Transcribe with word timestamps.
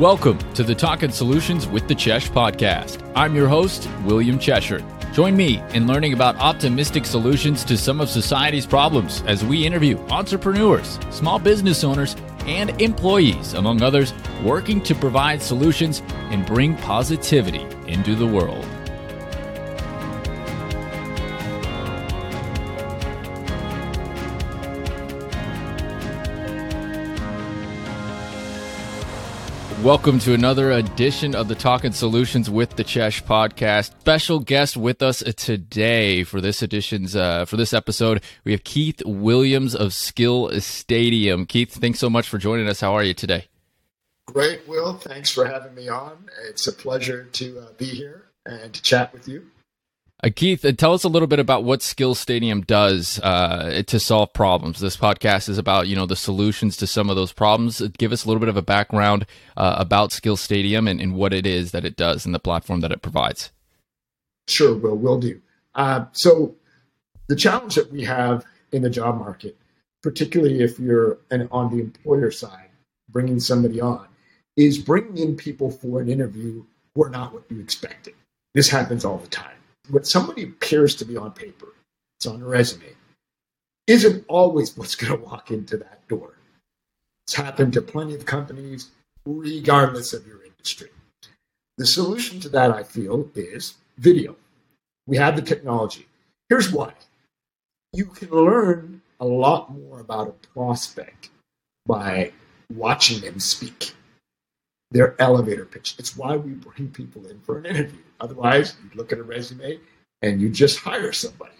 Welcome 0.00 0.38
to 0.54 0.64
the 0.64 0.74
Talking 0.74 1.12
Solutions 1.12 1.68
with 1.68 1.86
the 1.86 1.94
Chesh 1.94 2.28
podcast. 2.28 3.00
I'm 3.14 3.36
your 3.36 3.46
host, 3.46 3.88
William 4.02 4.40
Cheshire. 4.40 4.84
Join 5.12 5.36
me 5.36 5.62
in 5.72 5.86
learning 5.86 6.14
about 6.14 6.34
optimistic 6.34 7.04
solutions 7.04 7.64
to 7.66 7.78
some 7.78 8.00
of 8.00 8.10
society's 8.10 8.66
problems 8.66 9.22
as 9.28 9.44
we 9.44 9.64
interview 9.64 9.96
entrepreneurs, 10.10 10.98
small 11.10 11.38
business 11.38 11.84
owners, 11.84 12.16
and 12.40 12.70
employees, 12.82 13.54
among 13.54 13.82
others, 13.82 14.12
working 14.42 14.82
to 14.82 14.96
provide 14.96 15.40
solutions 15.40 16.02
and 16.32 16.44
bring 16.44 16.76
positivity 16.78 17.64
into 17.86 18.16
the 18.16 18.26
world. 18.26 18.66
Welcome 29.84 30.18
to 30.20 30.32
another 30.32 30.70
edition 30.70 31.34
of 31.34 31.48
the 31.48 31.54
Talking 31.54 31.92
Solutions 31.92 32.48
with 32.48 32.70
the 32.70 32.84
Chesh 32.84 33.22
podcast. 33.22 33.90
Special 34.00 34.40
guest 34.40 34.78
with 34.78 35.02
us 35.02 35.22
today 35.36 36.24
for 36.24 36.40
this 36.40 36.62
edition's 36.62 37.14
uh, 37.14 37.44
for 37.44 37.58
this 37.58 37.74
episode. 37.74 38.22
We 38.44 38.52
have 38.52 38.64
Keith 38.64 39.02
Williams 39.04 39.74
of 39.74 39.92
Skill 39.92 40.58
Stadium. 40.62 41.44
Keith, 41.44 41.70
thanks 41.70 41.98
so 41.98 42.08
much 42.08 42.30
for 42.30 42.38
joining 42.38 42.66
us. 42.66 42.80
How 42.80 42.94
are 42.94 43.04
you 43.04 43.12
today? 43.12 43.44
Great, 44.24 44.66
Will. 44.66 44.94
Thanks 44.94 45.30
for 45.30 45.44
having 45.44 45.74
me 45.74 45.90
on. 45.90 46.30
It's 46.48 46.66
a 46.66 46.72
pleasure 46.72 47.24
to 47.24 47.60
uh, 47.60 47.72
be 47.76 47.84
here 47.84 48.24
and 48.46 48.72
to 48.72 48.80
chat 48.80 49.12
with 49.12 49.28
you. 49.28 49.50
Uh, 50.24 50.30
Keith, 50.34 50.64
uh, 50.64 50.72
tell 50.72 50.94
us 50.94 51.04
a 51.04 51.08
little 51.08 51.28
bit 51.28 51.38
about 51.38 51.64
what 51.64 51.82
Skill 51.82 52.14
Stadium 52.14 52.62
does 52.62 53.20
uh, 53.20 53.82
to 53.86 54.00
solve 54.00 54.32
problems. 54.32 54.80
This 54.80 54.96
podcast 54.96 55.50
is 55.50 55.58
about 55.58 55.86
you 55.86 55.94
know 55.94 56.06
the 56.06 56.16
solutions 56.16 56.78
to 56.78 56.86
some 56.86 57.10
of 57.10 57.16
those 57.16 57.30
problems. 57.30 57.82
Uh, 57.82 57.88
give 57.98 58.10
us 58.10 58.24
a 58.24 58.28
little 58.28 58.40
bit 58.40 58.48
of 58.48 58.56
a 58.56 58.62
background 58.62 59.26
uh, 59.58 59.74
about 59.76 60.12
Skill 60.12 60.38
Stadium 60.38 60.88
and, 60.88 60.98
and, 60.98 61.14
what 61.14 61.34
it 61.34 61.44
is 61.44 61.72
that 61.72 61.84
it 61.84 61.96
does 61.96 62.24
and 62.24 62.34
the 62.34 62.38
platform 62.38 62.80
that 62.80 62.90
it 62.90 63.02
provides. 63.02 63.52
Sure, 64.48 64.74
will 64.74 64.96
will 64.96 65.20
do. 65.20 65.42
Uh, 65.74 66.06
so 66.12 66.54
the 67.28 67.36
challenge 67.36 67.74
that 67.74 67.92
we 67.92 68.02
have 68.04 68.46
in 68.72 68.80
the 68.80 68.88
job 68.88 69.18
market, 69.18 69.58
particularly 70.02 70.62
if 70.62 70.78
you're 70.78 71.18
an, 71.30 71.48
on 71.52 71.70
the 71.70 71.82
employer 71.82 72.30
side, 72.30 72.70
bringing 73.10 73.40
somebody 73.40 73.78
on, 73.78 74.08
is 74.56 74.78
bringing 74.78 75.18
in 75.18 75.36
people 75.36 75.70
for 75.70 76.00
an 76.00 76.08
interview 76.08 76.64
who 76.94 77.04
are 77.04 77.10
not 77.10 77.34
what 77.34 77.42
you 77.50 77.60
expected. 77.60 78.14
This 78.54 78.70
happens 78.70 79.04
all 79.04 79.18
the 79.18 79.28
time 79.28 79.54
what 79.90 80.06
somebody 80.06 80.44
appears 80.44 80.94
to 80.96 81.04
be 81.04 81.16
on 81.16 81.32
paper, 81.32 81.68
it's 82.18 82.26
on 82.26 82.42
a 82.42 82.46
resume, 82.46 82.94
isn't 83.86 84.24
always 84.28 84.76
what's 84.76 84.94
going 84.94 85.18
to 85.18 85.24
walk 85.24 85.50
into 85.50 85.76
that 85.76 86.06
door. 86.08 86.34
It's 87.26 87.34
happened 87.34 87.72
to 87.74 87.82
plenty 87.82 88.14
of 88.14 88.26
companies, 88.26 88.90
regardless 89.26 90.12
of 90.12 90.26
your 90.26 90.44
industry. 90.44 90.90
The 91.78 91.86
solution 91.86 92.40
to 92.40 92.48
that, 92.50 92.70
I 92.70 92.82
feel, 92.82 93.28
is 93.34 93.74
video. 93.98 94.36
We 95.06 95.16
have 95.16 95.36
the 95.36 95.42
technology. 95.42 96.06
Here's 96.48 96.72
why 96.72 96.92
you 97.92 98.06
can 98.06 98.30
learn 98.30 99.00
a 99.20 99.24
lot 99.24 99.72
more 99.72 100.00
about 100.00 100.28
a 100.28 100.48
prospect 100.48 101.30
by 101.86 102.32
watching 102.72 103.20
them 103.20 103.38
speak 103.38 103.94
their 104.94 105.20
elevator 105.20 105.64
pitch. 105.64 105.96
It's 105.98 106.16
why 106.16 106.36
we 106.36 106.52
bring 106.52 106.88
people 106.88 107.26
in 107.26 107.40
for 107.40 107.58
an 107.58 107.66
interview. 107.66 107.98
Otherwise, 108.20 108.76
you 108.82 108.90
look 108.94 109.12
at 109.12 109.18
a 109.18 109.24
resume 109.24 109.78
and 110.22 110.40
you 110.40 110.48
just 110.48 110.78
hire 110.78 111.12
somebody. 111.12 111.52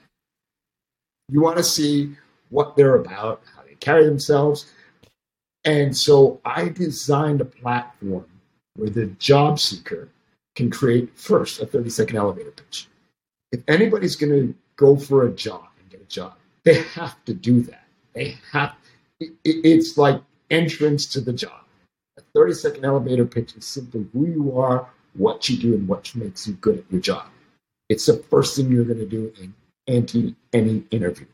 You 1.29 1.41
want 1.41 1.57
to 1.59 1.65
see 1.65 2.17
what 2.51 2.77
they're 2.77 2.95
about, 2.95 3.43
how 3.55 3.62
they 3.65 3.75
carry 3.75 4.05
themselves. 4.05 4.73
And 5.65 5.97
so 5.97 6.41
I 6.45 6.69
designed 6.69 7.41
a 7.41 7.45
platform 7.45 8.27
where 8.77 8.91
the 8.91 9.07
job 9.07 9.59
seeker 9.59 10.09
can 10.55 10.71
create 10.71 11.19
first 11.19 11.61
a 11.61 11.67
30 11.67 11.91
second 11.91 12.17
elevator 12.17 12.53
pitch. 12.53 12.87
If 13.51 13.62
anybody's 13.67 14.15
going 14.15 14.33
to 14.33 14.55
go 14.77 14.97
for 14.97 15.27
a 15.27 15.31
job 15.33 15.67
and 15.81 15.91
get 15.91 16.00
a 16.00 16.05
job, 16.05 16.34
they 16.62 16.83
have 16.83 17.23
to 17.25 17.34
do 17.34 17.62
that. 17.62 17.87
They 18.12 18.39
have, 18.53 18.75
it's 19.19 19.99
like 19.99 20.23
entrance 20.50 21.06
to 21.06 21.21
the 21.21 21.33
job. 21.33 21.63
A 22.34 22.41
30 22.41 22.55
second 22.55 22.84
elevator 22.84 23.25
pitch 23.25 23.55
is 23.56 23.65
simply 23.65 24.06
who 24.12 24.27
you 24.27 24.59
are, 24.59 24.89
what 25.15 25.49
you 25.49 25.56
do, 25.56 25.75
and 25.75 25.87
what 25.87 26.15
makes 26.17 26.49
you 26.49 26.55
good 26.55 26.78
at 26.78 26.84
your 26.91 27.00
job. 27.00 27.27
It's 27.89 28.06
the 28.06 28.17
first 28.17 28.56
thing 28.56 28.72
you're 28.72 28.84
going 28.84 28.99
to 28.99 29.06
do 29.06 29.33
in 29.41 29.55
anti 29.87 30.34
any 30.53 30.84
interview. 30.91 31.27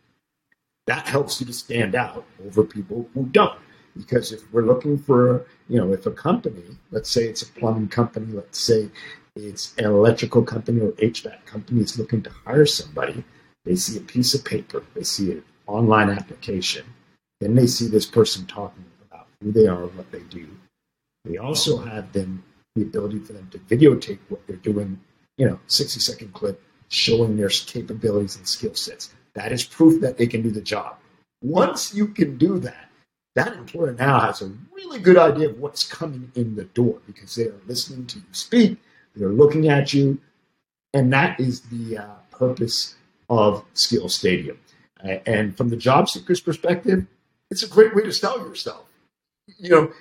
That 0.87 1.07
helps 1.07 1.41
you 1.41 1.47
to 1.47 1.53
stand 1.53 1.95
out 1.95 2.25
over 2.45 2.65
people 2.65 3.09
who 3.15 3.27
don't. 3.27 3.59
Because 3.97 4.33
if 4.33 4.53
we're 4.53 4.67
looking 4.67 4.99
for, 4.99 5.47
you 5.69 5.79
know, 5.79 5.93
if 5.93 6.07
a 6.07 6.11
company, 6.11 6.63
let's 6.91 7.11
say 7.11 7.25
it's 7.25 7.43
a 7.43 7.47
plumbing 7.47 7.89
company, 7.89 8.33
let's 8.33 8.61
say 8.61 8.91
it's 9.37 9.75
an 9.79 9.87
electrical 9.87 10.43
company 10.43 10.81
or 10.81 10.93
HVAC 10.93 11.45
company 11.47 11.81
is 11.81 11.99
looking 11.99 12.23
to 12.23 12.31
hire 12.45 12.67
somebody, 12.67 13.25
they 13.65 13.75
see 13.75 13.97
a 13.97 14.03
piece 14.03 14.35
of 14.35 14.45
paper, 14.45 14.83
they 14.95 15.03
see 15.03 15.33
an 15.33 15.45
online 15.67 16.11
application, 16.11 16.85
then 17.41 17.55
they 17.55 17.67
see 17.67 17.89
this 17.89 18.07
person 18.07 18.47
talking 18.47 18.85
about 19.11 19.27
who 19.41 19.53
they 19.53 19.67
are, 19.67 19.87
what 19.87 20.11
they 20.13 20.21
do, 20.21 20.49
we 21.25 21.39
also 21.39 21.79
have 21.79 22.13
them 22.13 22.43
the 22.77 22.83
ability 22.83 23.19
for 23.19 23.33
them 23.33 23.49
to 23.51 23.59
videotape 23.59 24.19
what 24.29 24.47
they're 24.47 24.57
doing, 24.57 25.01
you 25.37 25.47
know, 25.47 25.59
60 25.67 26.01
second 26.01 26.33
clip 26.33 26.63
showing 26.89 27.37
their 27.37 27.49
capabilities 27.49 28.37
and 28.37 28.47
skill 28.47 28.75
sets. 28.75 29.15
That 29.35 29.53
is 29.53 29.65
proof 29.65 30.01
that 30.01 30.19
they 30.19 30.27
can 30.27 30.43
do 30.43 30.51
the 30.51 30.61
job. 30.61 30.97
Once 31.43 31.95
you 31.95 32.09
can 32.09 32.37
do 32.37 32.59
that, 32.61 32.91
that 33.35 33.57
employer 33.57 33.93
now 33.93 34.21
has 34.21 34.43
a 34.43 34.53
really 34.73 34.99
good 34.99 35.17
idea 35.17 35.49
of 35.49 35.59
what's 35.59 35.85
coming 35.85 36.31
in 36.35 36.57
the 36.57 36.65
door 36.65 37.01
because 37.07 37.35
they 37.35 37.45
are 37.45 37.61
listening 37.67 38.07
to 38.07 38.19
you 38.19 38.25
speak, 38.33 38.79
they're 39.15 39.29
looking 39.29 39.69
at 39.69 39.95
you, 39.95 40.21
and 40.93 41.13
that 41.13 41.39
is 41.39 41.61
the 41.63 41.99
uh, 41.99 42.15
purpose 42.31 42.97
of 43.29 43.65
Skill 43.75 44.09
Stadium. 44.09 44.59
And 45.03 45.57
from 45.57 45.71
the 45.71 45.77
job 45.77 46.09
seeker's 46.09 46.41
perspective, 46.41 47.07
it's 47.51 47.63
a 47.63 47.69
great 47.69 47.95
way 47.95 48.03
to 48.03 48.13
sell 48.13 48.39
yourself. 48.39 48.85
You 49.59 49.71
know, 49.71 49.93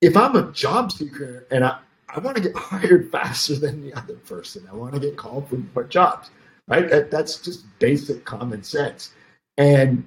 if 0.00 0.16
I'm 0.16 0.36
a 0.36 0.52
job 0.52 0.92
seeker 0.92 1.46
and 1.50 1.64
I, 1.64 1.78
I 2.08 2.20
want 2.20 2.36
to 2.36 2.42
get 2.42 2.56
hired 2.56 3.10
faster 3.10 3.56
than 3.56 3.82
the 3.82 3.94
other 3.94 4.14
person, 4.14 4.66
I 4.70 4.74
want 4.74 4.94
to 4.94 5.00
get 5.00 5.16
called 5.16 5.48
for 5.48 5.56
more 5.56 5.84
jobs, 5.84 6.30
right? 6.66 6.88
That, 6.88 7.10
that's 7.10 7.40
just 7.40 7.64
basic 7.78 8.24
common 8.24 8.62
sense. 8.62 9.12
And 9.56 10.06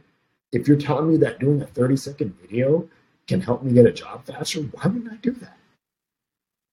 if 0.52 0.68
you're 0.68 0.78
telling 0.78 1.10
me 1.10 1.18
that 1.18 1.40
doing 1.40 1.62
a 1.62 1.68
30 1.68 1.98
second 1.98 2.38
video 2.42 2.88
can 3.28 3.42
help 3.42 3.64
me 3.64 3.74
get 3.74 3.86
a 3.86 3.92
job 3.92 4.26
faster, 4.26 4.62
why 4.62 4.88
wouldn't 4.88 5.12
I 5.12 5.18
do 5.18 5.32
that? 5.32 5.58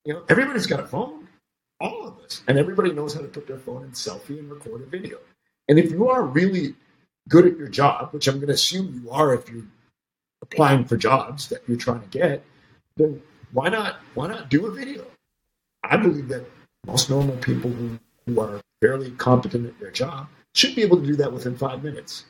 You 0.04 0.14
know, 0.14 0.22
everybody's 0.28 0.66
got 0.66 0.80
a 0.80 0.86
phone, 0.86 1.28
all 1.80 2.06
of 2.06 2.18
us, 2.20 2.42
and 2.48 2.58
everybody 2.58 2.92
knows 2.92 3.14
how 3.14 3.20
to 3.20 3.28
put 3.28 3.46
their 3.46 3.58
phone 3.58 3.84
in 3.84 3.90
selfie 3.90 4.38
and 4.38 4.50
record 4.50 4.82
a 4.82 4.86
video. 4.86 5.18
And 5.68 5.78
if 5.78 5.90
you 5.90 6.08
are 6.08 6.22
really 6.22 6.74
good 7.28 7.46
at 7.46 7.58
your 7.58 7.68
job, 7.68 8.12
which 8.12 8.26
I'm 8.26 8.36
going 8.36 8.46
to 8.46 8.54
assume 8.54 9.02
you 9.04 9.10
are 9.10 9.34
if 9.34 9.50
you're 9.50 9.66
applying 10.40 10.84
for 10.84 10.96
jobs 10.96 11.48
that 11.48 11.62
you're 11.68 11.76
trying 11.76 12.00
to 12.00 12.06
get, 12.06 12.42
then 12.98 13.22
why 13.52 13.68
not 13.68 13.96
why 14.14 14.28
not 14.28 14.50
do 14.50 14.66
a 14.66 14.70
video? 14.70 15.04
I 15.82 15.96
believe 15.96 16.28
that 16.28 16.44
most 16.86 17.08
normal 17.08 17.36
people 17.36 17.70
who, 17.70 17.98
who 18.26 18.40
are 18.40 18.60
fairly 18.80 19.10
competent 19.12 19.66
at 19.66 19.78
their 19.80 19.90
job 19.90 20.28
should 20.54 20.74
be 20.74 20.82
able 20.82 21.00
to 21.00 21.06
do 21.06 21.16
that 21.16 21.32
within 21.32 21.56
five 21.56 21.82
minutes. 21.82 22.24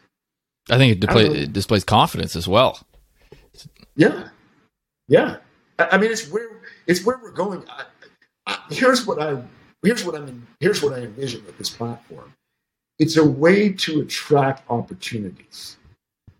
I 0.70 0.76
think 0.76 0.92
it, 0.92 1.00
display, 1.00 1.26
it 1.26 1.52
displays 1.52 1.84
confidence 1.84 2.36
as 2.36 2.46
well. 2.46 2.80
Yeah, 3.96 4.28
yeah. 5.08 5.38
I, 5.78 5.88
I, 5.92 5.98
mean, 5.98 6.10
it's 6.10 6.30
where 6.30 6.48
it's 6.86 7.04
where 7.04 7.18
we're 7.22 7.32
going. 7.32 7.64
I, 7.68 7.84
I, 8.46 8.58
here's 8.70 9.06
what 9.06 9.20
I 9.20 9.42
here's 9.82 10.04
what 10.04 10.14
I 10.14 10.20
mean. 10.20 10.46
Here's 10.60 10.82
what 10.82 10.92
I 10.92 10.98
envision 10.98 11.44
with 11.46 11.58
this 11.58 11.70
platform. 11.70 12.32
It's 12.98 13.16
a 13.16 13.24
way 13.24 13.72
to 13.72 14.00
attract 14.00 14.68
opportunities 14.70 15.76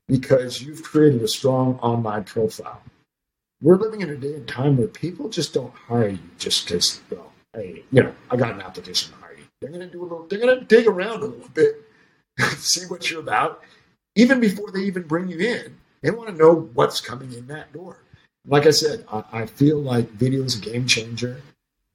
because 0.09 0.61
you've 0.61 0.83
created 0.83 1.23
a 1.23 1.29
strong 1.29 1.79
online 1.79 2.25
profile 2.25 2.83
we're 3.61 3.77
living 3.77 4.01
in 4.03 4.11
a 4.11 4.17
day 4.17 4.35
and 4.35 4.47
time 4.47 4.77
where 4.77 4.87
people 4.87 5.29
just 5.29 5.53
don't 5.53 5.75
hire 5.75 6.11
you 6.11 6.19
just 6.39 6.67
because, 6.67 7.01
well, 7.11 7.33
hey, 7.55 7.83
you 7.91 8.03
know, 8.03 8.15
I 8.31 8.37
got 8.37 8.53
an 8.53 8.63
application 8.63 9.13
to 9.13 9.19
hire 9.19 9.37
you. 9.37 9.45
They're 9.61 9.71
going 9.71 9.87
to 9.87 9.93
do 9.93 10.03
a 10.03 10.05
little, 10.05 10.27
they're 10.27 10.39
going 10.39 10.59
to 10.59 10.65
dig 10.65 10.87
around 10.87 11.23
a 11.23 11.27
little 11.27 11.49
bit, 11.55 11.83
see 12.57 12.87
what 12.87 13.11
you're 13.11 13.21
about, 13.21 13.63
even 14.15 14.41
before 14.41 14.71
they 14.71 14.81
even 14.81 15.03
bring 15.03 15.29
you 15.29 15.39
in. 15.39 15.77
They 16.03 16.11
want 16.11 16.29
to 16.29 16.37
know 16.37 16.71
what's 16.75 17.01
coming 17.01 17.33
in 17.33 17.49
that 17.49 17.73
door. 17.73 17.99
Like 18.47 18.67
I 18.67 18.71
said, 18.71 19.05
I, 19.11 19.25
I 19.33 19.47
feel 19.47 19.81
like 19.81 20.11
video 20.13 20.45
is 20.45 20.57
a 20.57 20.61
game 20.61 20.87
changer 20.87 21.43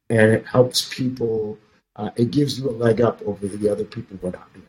and 0.10 0.31
it 0.31 0.45
helps 0.45 0.94
people, 0.94 1.57
uh, 1.95 2.10
it 2.18 2.31
gives 2.31 2.60
you 2.60 2.69
a 2.69 2.71
leg 2.71 3.00
up 3.00 3.21
over 3.25 3.48
the 3.48 3.69
other 3.69 3.86
people 3.86 4.18
who 4.18 4.27
are 4.27 4.31
not 4.31 4.54
doing 4.54 4.68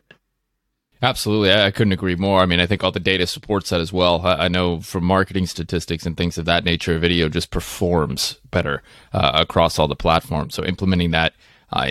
Absolutely. 1.05 1.53
I, 1.53 1.69
couldn't 1.69 1.93
agree 1.93 2.15
more. 2.15 2.41
I 2.41 2.47
mean, 2.47 2.59
I 2.59 2.65
think 2.65 2.83
all 2.83 2.91
the 2.91 2.99
data 2.99 3.27
supports 3.27 3.69
that 3.69 3.79
as 3.79 3.93
well. 3.93 4.25
I, 4.25 4.47
know 4.47 4.81
from 4.81 5.03
marketing 5.03 5.45
statistics 5.45 6.03
and 6.07 6.17
things 6.17 6.39
of 6.39 6.45
that 6.45 6.63
nature, 6.63 6.97
video 6.97 7.29
just 7.29 7.51
performs 7.51 8.39
better 8.49 8.81
uh, 9.13 9.31
across 9.35 9.77
all 9.77 9.87
the 9.87 9.95
platforms. 9.95 10.55
So 10.55 10.63
implementing 10.63 11.11
that 11.11 11.33
uh, 11.71 11.85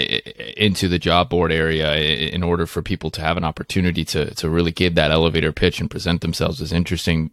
into 0.56 0.88
the 0.88 0.98
job 0.98 1.28
board 1.28 1.52
area 1.52 1.94
in 1.96 2.42
order 2.42 2.66
for 2.66 2.82
people 2.82 3.08
to 3.12 3.20
have 3.20 3.36
an 3.36 3.44
opportunity 3.44 4.04
to, 4.06 4.34
to 4.34 4.48
really 4.48 4.72
give 4.72 4.96
that 4.96 5.12
elevator 5.12 5.52
pitch 5.52 5.78
and 5.78 5.88
present 5.88 6.20
themselves 6.20 6.60
is 6.60 6.72
interesting. 6.72 7.30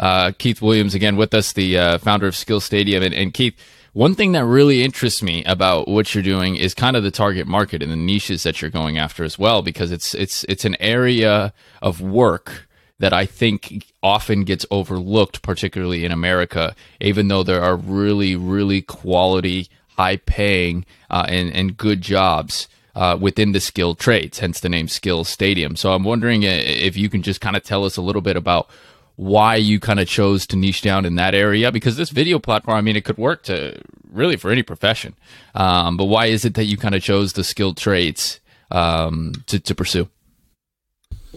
Uh, 0.00 0.32
Keith 0.36 0.60
Williams, 0.60 0.96
again, 0.96 1.16
with 1.16 1.32
us, 1.32 1.52
the 1.52 1.78
uh, 1.78 1.98
founder 1.98 2.26
of 2.26 2.34
Skill 2.34 2.60
Stadium. 2.60 3.04
And, 3.04 3.14
and 3.14 3.32
Keith, 3.32 3.56
One 3.92 4.14
thing 4.14 4.32
that 4.32 4.44
really 4.44 4.84
interests 4.84 5.20
me 5.20 5.42
about 5.44 5.88
what 5.88 6.14
you're 6.14 6.22
doing 6.22 6.54
is 6.54 6.74
kind 6.74 6.96
of 6.96 7.02
the 7.02 7.10
target 7.10 7.48
market 7.48 7.82
and 7.82 7.90
the 7.90 7.96
niches 7.96 8.44
that 8.44 8.62
you're 8.62 8.70
going 8.70 8.98
after 8.98 9.24
as 9.24 9.36
well, 9.36 9.62
because 9.62 9.90
it's 9.90 10.14
it's 10.14 10.44
it's 10.44 10.64
an 10.64 10.76
area 10.78 11.52
of 11.82 12.00
work 12.00 12.68
that 13.00 13.12
I 13.12 13.26
think 13.26 13.86
often 14.00 14.44
gets 14.44 14.64
overlooked, 14.70 15.42
particularly 15.42 16.04
in 16.04 16.12
America, 16.12 16.76
even 17.00 17.28
though 17.28 17.42
there 17.42 17.62
are 17.62 17.74
really, 17.74 18.36
really 18.36 18.80
quality, 18.82 19.68
high 19.96 20.18
paying, 20.18 20.84
uh, 21.08 21.24
and, 21.28 21.52
and 21.52 21.76
good 21.76 22.00
jobs. 22.00 22.68
Uh, 22.92 23.16
within 23.18 23.52
the 23.52 23.60
skilled 23.60 24.00
trades, 24.00 24.40
hence 24.40 24.58
the 24.60 24.68
name 24.68 24.88
Skills 24.88 25.28
Stadium. 25.28 25.76
So 25.76 25.92
I'm 25.92 26.02
wondering 26.02 26.42
if 26.42 26.96
you 26.96 27.08
can 27.08 27.22
just 27.22 27.40
kind 27.40 27.56
of 27.56 27.62
tell 27.62 27.84
us 27.84 27.96
a 27.96 28.02
little 28.02 28.20
bit 28.20 28.36
about 28.36 28.68
why 29.20 29.54
you 29.54 29.78
kind 29.78 30.00
of 30.00 30.08
chose 30.08 30.46
to 30.46 30.56
niche 30.56 30.80
down 30.80 31.04
in 31.04 31.16
that 31.16 31.34
area 31.34 31.70
because 31.70 31.98
this 31.98 32.08
video 32.08 32.38
platform 32.38 32.78
i 32.78 32.80
mean 32.80 32.96
it 32.96 33.04
could 33.04 33.18
work 33.18 33.42
to 33.42 33.78
really 34.10 34.34
for 34.34 34.50
any 34.50 34.62
profession. 34.62 35.14
Um, 35.54 35.98
but 35.98 36.06
why 36.06 36.26
is 36.26 36.46
it 36.46 36.54
that 36.54 36.64
you 36.64 36.78
kind 36.78 36.94
of 36.94 37.02
chose 37.02 37.34
the 37.34 37.44
skilled 37.44 37.76
trades 37.76 38.40
um, 38.70 39.34
to, 39.46 39.60
to 39.60 39.74
pursue? 39.74 40.08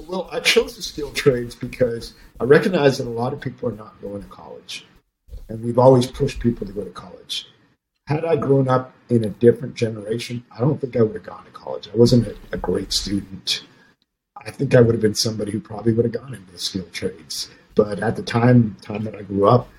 Well 0.07 0.29
i 0.31 0.39
chose 0.39 0.77
the 0.77 0.81
skilled 0.81 1.15
trades 1.15 1.55
because 1.55 2.13
i 2.39 2.45
recognize 2.45 2.99
that 2.99 3.07
a 3.07 3.09
lot 3.09 3.33
of 3.33 3.41
people 3.41 3.67
are 3.67 3.75
not 3.75 4.01
going 4.01 4.23
to 4.23 4.29
college. 4.29 4.85
And 5.49 5.61
we've 5.61 5.77
always 5.77 6.07
pushed 6.07 6.39
people 6.39 6.65
to 6.65 6.71
go 6.71 6.85
to 6.85 6.89
college. 6.89 7.49
Had 8.07 8.23
i 8.23 8.37
grown 8.37 8.69
up 8.69 8.93
in 9.09 9.25
a 9.25 9.29
different 9.29 9.75
generation 9.75 10.45
i 10.55 10.61
don't 10.61 10.79
think 10.79 10.95
i 10.95 11.01
would 11.01 11.15
have 11.15 11.25
gone 11.25 11.43
to 11.43 11.51
college. 11.51 11.89
I 11.93 11.97
wasn't 11.97 12.27
a, 12.27 12.35
a 12.53 12.57
great 12.57 12.93
student. 12.93 13.65
I 14.37 14.51
think 14.51 14.73
i 14.73 14.79
would 14.79 14.95
have 14.95 15.01
been 15.01 15.15
somebody 15.15 15.51
who 15.51 15.59
probably 15.59 15.91
would 15.91 16.05
have 16.05 16.13
gone 16.13 16.33
into 16.33 16.49
the 16.53 16.59
skilled 16.59 16.93
trades 16.93 17.49
but 17.75 17.99
at 17.99 18.15
the 18.15 18.23
time, 18.23 18.75
time 18.81 19.03
that 19.03 19.15
I 19.15 19.21
grew 19.21 19.47
up, 19.47 19.69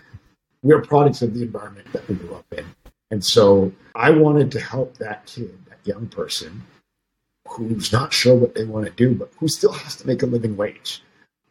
we 0.62 0.72
are 0.72 0.80
products 0.80 1.22
of 1.22 1.34
the 1.34 1.42
environment 1.42 1.92
that 1.92 2.06
we 2.08 2.14
grew 2.14 2.34
up 2.34 2.46
in. 2.52 2.64
And 3.10 3.24
so 3.24 3.72
I 3.94 4.10
wanted 4.10 4.50
to 4.52 4.60
help 4.60 4.96
that 4.98 5.26
kid, 5.26 5.56
that 5.68 5.78
young 5.84 6.06
person 6.06 6.62
who's 7.46 7.92
not 7.92 8.12
sure 8.12 8.34
what 8.34 8.54
they 8.54 8.64
want 8.64 8.86
to 8.86 8.92
do, 8.92 9.14
but 9.14 9.30
who 9.38 9.48
still 9.48 9.72
has 9.72 9.96
to 9.96 10.06
make 10.06 10.22
a 10.22 10.26
living 10.26 10.56
wage. 10.56 11.02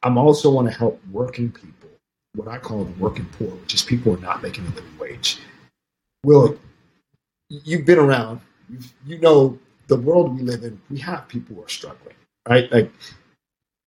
I'm 0.01 0.17
also 0.17 0.51
want 0.51 0.67
to 0.67 0.77
help 0.77 1.01
working 1.11 1.51
people, 1.51 1.89
what 2.35 2.47
I 2.47 2.57
call 2.57 2.83
the 2.83 2.99
working 2.99 3.25
poor, 3.37 3.49
which 3.49 3.73
is 3.73 3.83
people 3.83 4.13
who 4.13 4.19
are 4.19 4.21
not 4.21 4.43
making 4.43 4.65
a 4.65 4.69
living 4.69 4.97
wage. 4.99 5.39
Will, 6.25 6.57
you've 7.49 7.85
been 7.85 7.99
around, 7.99 8.41
you 9.05 9.19
know 9.19 9.57
the 9.87 9.97
world 9.97 10.35
we 10.35 10.41
live 10.41 10.63
in, 10.63 10.81
we 10.89 10.97
have 10.99 11.27
people 11.27 11.55
who 11.55 11.63
are 11.63 11.69
struggling, 11.69 12.15
right? 12.49 12.71
Like 12.71 12.91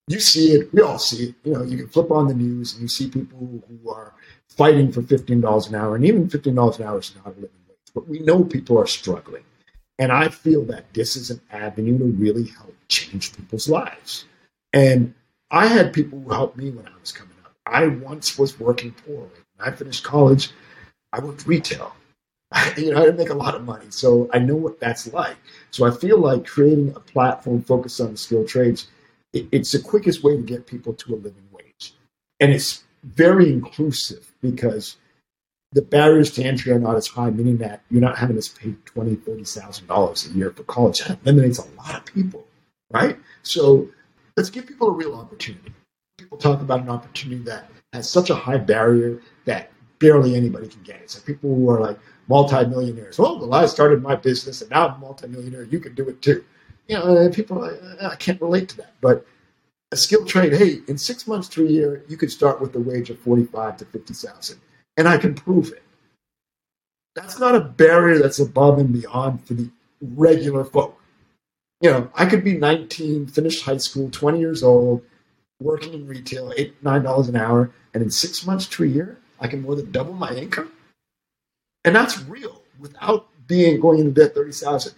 you 0.08 0.20
see 0.20 0.52
it. 0.52 0.72
We 0.72 0.82
all 0.82 0.98
see 0.98 1.30
it. 1.30 1.34
You 1.44 1.54
know, 1.54 1.62
you 1.62 1.76
can 1.76 1.88
flip 1.88 2.10
on 2.10 2.28
the 2.28 2.34
news 2.34 2.74
and 2.74 2.82
you 2.82 2.88
see 2.88 3.08
people 3.08 3.38
who 3.38 3.90
are 3.90 4.14
fighting 4.48 4.92
for 4.92 5.02
fifteen 5.02 5.40
dollars 5.40 5.66
an 5.66 5.74
hour, 5.74 5.96
and 5.96 6.04
even 6.04 6.28
fifteen 6.28 6.54
dollars 6.54 6.78
an 6.78 6.86
hour 6.86 6.98
is 6.98 7.14
not 7.16 7.26
a 7.26 7.30
living 7.30 7.50
wage. 7.68 7.78
But 7.94 8.08
we 8.08 8.20
know 8.20 8.44
people 8.44 8.78
are 8.78 8.86
struggling, 8.86 9.44
and 9.98 10.12
I 10.12 10.28
feel 10.28 10.64
that 10.66 10.92
this 10.94 11.16
is 11.16 11.30
an 11.30 11.40
avenue 11.50 11.98
to 11.98 12.04
really 12.04 12.44
help 12.44 12.74
change 12.88 13.34
people's 13.34 13.68
lives. 13.68 14.26
And 14.72 15.14
I 15.50 15.66
had 15.66 15.92
people 15.92 16.20
who 16.20 16.32
helped 16.32 16.56
me 16.56 16.70
when 16.70 16.86
I 16.86 17.00
was 17.00 17.12
coming 17.12 17.34
up. 17.44 17.52
I 17.66 17.86
once 17.88 18.38
was 18.38 18.60
working 18.60 18.92
poorly. 18.92 19.30
When 19.56 19.68
I 19.68 19.74
finished 19.74 20.04
college, 20.04 20.50
I 21.12 21.20
worked 21.20 21.46
retail. 21.46 21.94
you 22.76 22.92
know, 22.92 23.02
I 23.02 23.06
didn't 23.06 23.16
make 23.16 23.30
a 23.30 23.34
lot 23.34 23.56
of 23.56 23.64
money, 23.64 23.86
so 23.90 24.30
I 24.32 24.38
know 24.38 24.54
what 24.54 24.78
that's 24.78 25.12
like. 25.12 25.36
So 25.72 25.84
I 25.84 25.90
feel 25.90 26.18
like 26.18 26.46
creating 26.46 26.90
a 26.94 27.00
platform 27.00 27.62
focused 27.62 28.00
on 28.00 28.12
the 28.12 28.16
skilled 28.16 28.46
trades 28.46 28.86
it's 29.52 29.72
the 29.72 29.78
quickest 29.78 30.22
way 30.22 30.36
to 30.36 30.42
get 30.42 30.66
people 30.66 30.94
to 30.94 31.14
a 31.14 31.16
living 31.16 31.48
wage. 31.52 31.94
And 32.40 32.52
it's 32.52 32.84
very 33.04 33.52
inclusive 33.52 34.32
because 34.40 34.96
the 35.72 35.82
barriers 35.82 36.30
to 36.32 36.42
entry 36.42 36.72
are 36.72 36.78
not 36.78 36.96
as 36.96 37.06
high, 37.06 37.30
meaning 37.30 37.58
that 37.58 37.82
you're 37.90 38.00
not 38.00 38.18
having 38.18 38.40
to 38.40 38.54
pay 38.54 38.74
twenty, 38.84 39.16
thirty 39.16 39.44
thousand 39.44 39.86
dollars 39.86 40.26
a 40.26 40.30
year 40.30 40.50
for 40.50 40.62
college. 40.64 41.00
That 41.00 41.18
eliminates 41.24 41.58
a 41.58 41.68
lot 41.76 41.94
of 41.96 42.04
people, 42.06 42.46
right? 42.90 43.18
So 43.42 43.88
let's 44.36 44.50
give 44.50 44.66
people 44.66 44.88
a 44.88 44.92
real 44.92 45.14
opportunity. 45.14 45.72
People 46.18 46.38
talk 46.38 46.60
about 46.60 46.80
an 46.80 46.88
opportunity 46.88 47.42
that 47.44 47.70
has 47.92 48.08
such 48.08 48.30
a 48.30 48.34
high 48.34 48.58
barrier 48.58 49.20
that 49.44 49.70
barely 49.98 50.34
anybody 50.34 50.68
can 50.68 50.82
get 50.82 50.96
it. 50.96 51.10
So 51.10 51.20
people 51.20 51.54
who 51.54 51.68
are 51.70 51.80
like 51.80 51.98
multimillionaires. 52.28 53.18
Well, 53.18 53.38
well, 53.38 53.54
I 53.54 53.66
started 53.66 54.02
my 54.02 54.16
business 54.16 54.60
and 54.60 54.70
now 54.70 54.88
I'm 54.88 54.94
a 54.94 54.98
multimillionaire. 54.98 55.64
You 55.64 55.80
can 55.80 55.94
do 55.94 56.08
it 56.08 56.20
too 56.22 56.44
you 56.88 56.96
know, 56.96 57.02
uh, 57.16 57.32
people, 57.32 57.64
I, 57.64 58.08
I 58.08 58.16
can't 58.16 58.40
relate 58.40 58.68
to 58.70 58.76
that. 58.78 58.94
But 59.00 59.26
a 59.92 59.96
skilled 59.96 60.28
trade, 60.28 60.52
hey, 60.52 60.80
in 60.88 60.98
six 60.98 61.26
months 61.26 61.48
to 61.50 61.66
a 61.66 61.70
year, 61.70 62.04
you 62.08 62.16
could 62.16 62.30
start 62.30 62.60
with 62.60 62.74
a 62.74 62.80
wage 62.80 63.10
of 63.10 63.18
45 63.20 63.78
to 63.78 63.84
50,000. 63.84 64.60
And 64.96 65.08
I 65.08 65.18
can 65.18 65.34
prove 65.34 65.72
it. 65.72 65.82
That's 67.14 67.38
not 67.38 67.54
a 67.54 67.60
barrier 67.60 68.18
that's 68.18 68.38
above 68.38 68.78
and 68.78 68.92
beyond 68.92 69.44
for 69.46 69.54
the 69.54 69.70
regular 70.00 70.64
folk. 70.64 71.00
You 71.80 71.90
know, 71.90 72.10
I 72.14 72.26
could 72.26 72.44
be 72.44 72.56
19, 72.56 73.28
finished 73.28 73.64
high 73.64 73.76
school, 73.76 74.10
20 74.10 74.38
years 74.38 74.62
old, 74.62 75.02
working 75.60 75.94
in 75.94 76.06
retail, 76.06 76.52
eight, 76.56 76.82
nine 76.82 77.02
dollars 77.02 77.28
an 77.28 77.36
hour, 77.36 77.70
and 77.94 78.02
in 78.02 78.10
six 78.10 78.46
months 78.46 78.66
to 78.66 78.84
a 78.84 78.86
year, 78.86 79.18
I 79.40 79.48
can 79.48 79.62
more 79.62 79.74
than 79.74 79.90
double 79.90 80.14
my 80.14 80.34
income. 80.34 80.72
And 81.84 81.94
that's 81.94 82.20
real 82.22 82.62
without 82.78 83.28
being 83.46 83.80
going 83.80 84.00
into 84.00 84.10
debt 84.10 84.34
30,000 84.34 84.94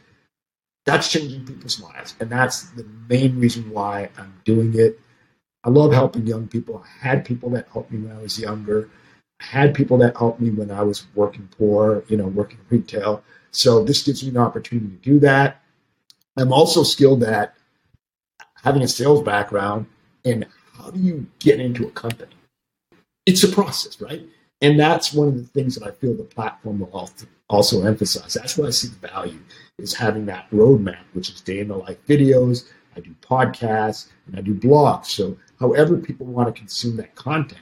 that's 0.88 1.12
changing 1.12 1.44
people's 1.44 1.80
lives. 1.82 2.14
And 2.18 2.30
that's 2.30 2.70
the 2.70 2.86
main 3.10 3.38
reason 3.38 3.70
why 3.70 4.08
I'm 4.16 4.40
doing 4.46 4.72
it. 4.74 4.98
I 5.62 5.68
love 5.68 5.92
helping 5.92 6.26
young 6.26 6.48
people. 6.48 6.82
I 6.82 7.08
had 7.08 7.26
people 7.26 7.50
that 7.50 7.68
helped 7.70 7.90
me 7.90 7.98
when 7.98 8.16
I 8.16 8.22
was 8.22 8.38
younger. 8.38 8.88
I 9.38 9.44
had 9.44 9.74
people 9.74 9.98
that 9.98 10.16
helped 10.16 10.40
me 10.40 10.48
when 10.48 10.70
I 10.70 10.82
was 10.82 11.06
working 11.14 11.46
poor, 11.58 12.04
you 12.08 12.16
know, 12.16 12.28
working 12.28 12.60
retail. 12.70 13.22
So 13.50 13.84
this 13.84 14.02
gives 14.02 14.22
me 14.22 14.30
an 14.30 14.38
opportunity 14.38 14.88
to 14.88 15.02
do 15.02 15.18
that. 15.20 15.60
I'm 16.38 16.54
also 16.54 16.82
skilled 16.84 17.22
at 17.22 17.54
having 18.62 18.80
a 18.80 18.88
sales 18.88 19.22
background 19.22 19.86
and 20.24 20.46
how 20.72 20.90
do 20.90 21.00
you 21.00 21.26
get 21.38 21.60
into 21.60 21.86
a 21.86 21.90
company? 21.90 22.32
It's 23.26 23.44
a 23.44 23.48
process, 23.48 24.00
right? 24.00 24.26
And 24.62 24.80
that's 24.80 25.12
one 25.12 25.28
of 25.28 25.36
the 25.36 25.44
things 25.44 25.74
that 25.74 25.86
I 25.86 25.90
feel 25.90 26.14
the 26.14 26.24
platform 26.24 26.78
will 26.78 26.96
also 27.48 27.84
emphasize. 27.84 28.34
That's 28.34 28.56
why 28.56 28.66
I 28.66 28.70
see 28.70 28.88
the 28.88 29.08
value 29.08 29.38
is 29.78 29.94
having 29.94 30.26
that 30.26 30.50
roadmap, 30.50 31.02
which 31.12 31.30
is 31.30 31.40
day 31.40 31.60
in 31.60 31.68
the 31.68 31.76
life 31.76 31.98
videos. 32.06 32.68
I 32.96 33.00
do 33.00 33.14
podcasts 33.22 34.08
and 34.26 34.36
I 34.36 34.40
do 34.42 34.54
blogs. 34.54 35.06
So, 35.06 35.36
however 35.60 35.96
people 35.96 36.26
want 36.26 36.54
to 36.54 36.58
consume 36.58 36.96
that 36.96 37.14
content, 37.14 37.60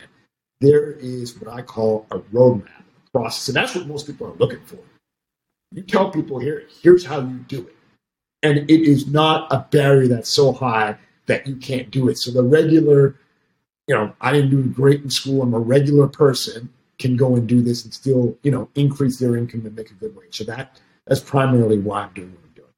there 0.61 0.93
is 0.93 1.39
what 1.39 1.53
I 1.53 1.63
call 1.63 2.07
a 2.11 2.19
roadmap 2.19 2.83
process. 3.13 3.49
And 3.49 3.57
that's 3.57 3.75
what 3.75 3.87
most 3.87 4.07
people 4.07 4.27
are 4.27 4.35
looking 4.35 4.65
for. 4.65 4.79
You 5.73 5.83
tell 5.83 6.11
people 6.11 6.39
here, 6.39 6.65
here's 6.83 7.05
how 7.05 7.21
you 7.21 7.39
do 7.49 7.67
it. 7.67 7.77
And 8.43 8.71
it 8.71 8.83
is 8.83 9.07
not 9.07 9.53
a 9.53 9.67
barrier 9.71 10.09
that's 10.09 10.33
so 10.33 10.53
high 10.53 10.97
that 11.27 11.47
you 11.47 11.57
can't 11.57 11.91
do 11.91 12.09
it. 12.09 12.19
So 12.19 12.31
the 12.31 12.43
regular, 12.43 13.17
you 13.89 13.95
know, 13.95 14.13
I 14.21 14.33
didn't 14.33 14.51
do 14.51 14.63
great 14.65 15.03
in 15.03 15.11
school. 15.11 15.43
I'm 15.43 15.55
a 15.55 15.59
regular 15.59 16.07
person 16.07 16.73
can 16.99 17.17
go 17.17 17.37
and 17.37 17.47
do 17.47 17.61
this 17.61 17.85
and 17.85 17.93
still, 17.93 18.37
you 18.43 18.51
know, 18.51 18.69
increase 18.75 19.19
their 19.19 19.37
income 19.37 19.67
and 19.67 19.75
make 19.75 19.91
a 19.91 19.95
good 19.95 20.17
wage. 20.17 20.37
So 20.37 20.45
that 20.45 20.81
that's 21.07 21.21
primarily 21.21 21.79
why 21.79 22.03
I'm 22.03 22.13
doing 22.15 22.33
what 22.33 22.41
I'm 22.45 22.53
doing. 22.55 22.69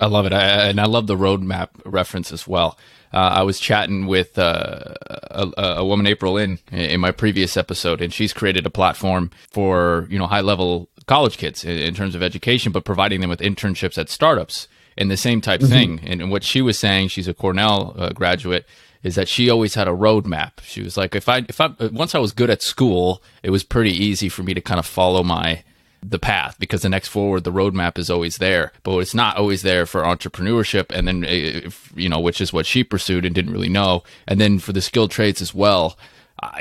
I 0.00 0.06
love 0.06 0.26
it, 0.26 0.32
I, 0.32 0.68
and 0.68 0.80
I 0.80 0.86
love 0.86 1.06
the 1.06 1.16
roadmap 1.16 1.68
reference 1.84 2.32
as 2.32 2.46
well. 2.46 2.78
Uh, 3.12 3.18
I 3.18 3.42
was 3.42 3.58
chatting 3.58 4.06
with 4.06 4.38
uh, 4.38 4.94
a, 5.06 5.52
a, 5.56 5.84
woman, 5.84 6.06
April 6.06 6.36
in, 6.36 6.58
in 6.70 7.00
my 7.00 7.12
previous 7.12 7.56
episode, 7.56 8.02
and 8.02 8.12
she's 8.12 8.32
created 8.32 8.66
a 8.66 8.70
platform 8.70 9.30
for 9.50 10.06
you 10.10 10.18
know 10.18 10.26
high 10.26 10.40
level 10.40 10.90
college 11.06 11.38
kids 11.38 11.64
in, 11.64 11.78
in, 11.78 11.94
terms 11.94 12.14
of 12.14 12.22
education, 12.22 12.72
but 12.72 12.84
providing 12.84 13.20
them 13.20 13.30
with 13.30 13.40
internships 13.40 13.96
at 13.96 14.08
startups 14.08 14.68
and 14.98 15.10
the 15.10 15.16
same 15.16 15.40
type 15.40 15.60
mm-hmm. 15.60 15.70
thing. 15.70 16.00
And, 16.04 16.20
and, 16.20 16.30
what 16.30 16.42
she 16.42 16.60
was 16.60 16.78
saying, 16.78 17.08
she's 17.08 17.28
a 17.28 17.34
Cornell 17.34 17.94
uh, 17.96 18.10
graduate, 18.10 18.66
is 19.06 19.14
that 19.14 19.28
she 19.28 19.48
always 19.48 19.74
had 19.74 19.86
a 19.86 19.92
roadmap. 19.92 20.60
She 20.62 20.82
was 20.82 20.96
like, 20.96 21.14
if 21.14 21.28
I 21.28 21.38
if 21.48 21.60
I 21.60 21.68
once 21.92 22.14
I 22.14 22.18
was 22.18 22.32
good 22.32 22.50
at 22.50 22.60
school, 22.60 23.22
it 23.42 23.50
was 23.50 23.62
pretty 23.62 23.92
easy 23.92 24.28
for 24.28 24.42
me 24.42 24.52
to 24.52 24.60
kind 24.60 24.80
of 24.80 24.86
follow 24.86 25.22
my 25.22 25.62
the 26.02 26.18
path 26.18 26.56
because 26.58 26.82
the 26.82 26.88
next 26.88 27.08
forward 27.08 27.42
the 27.42 27.50
roadmap 27.52 27.98
is 27.98 28.10
always 28.10 28.36
there 28.36 28.70
but 28.84 28.98
it's 28.98 29.14
not 29.14 29.36
always 29.36 29.62
there 29.62 29.86
for 29.86 30.02
entrepreneurship 30.02 30.86
and 30.90 31.08
then 31.08 31.24
eh, 31.24 31.28
eh, 31.28 31.60
if, 31.64 31.92
you 31.96 32.08
know 32.08 32.20
which 32.20 32.40
is 32.40 32.52
what 32.52 32.66
she 32.66 32.84
pursued 32.84 33.24
and 33.24 33.34
didn't 33.34 33.52
really 33.52 33.68
know 33.68 34.04
and 34.28 34.40
then 34.40 34.58
for 34.58 34.72
the 34.72 34.80
skilled 34.80 35.10
trades 35.10 35.40
as 35.40 35.52
well 35.52 35.98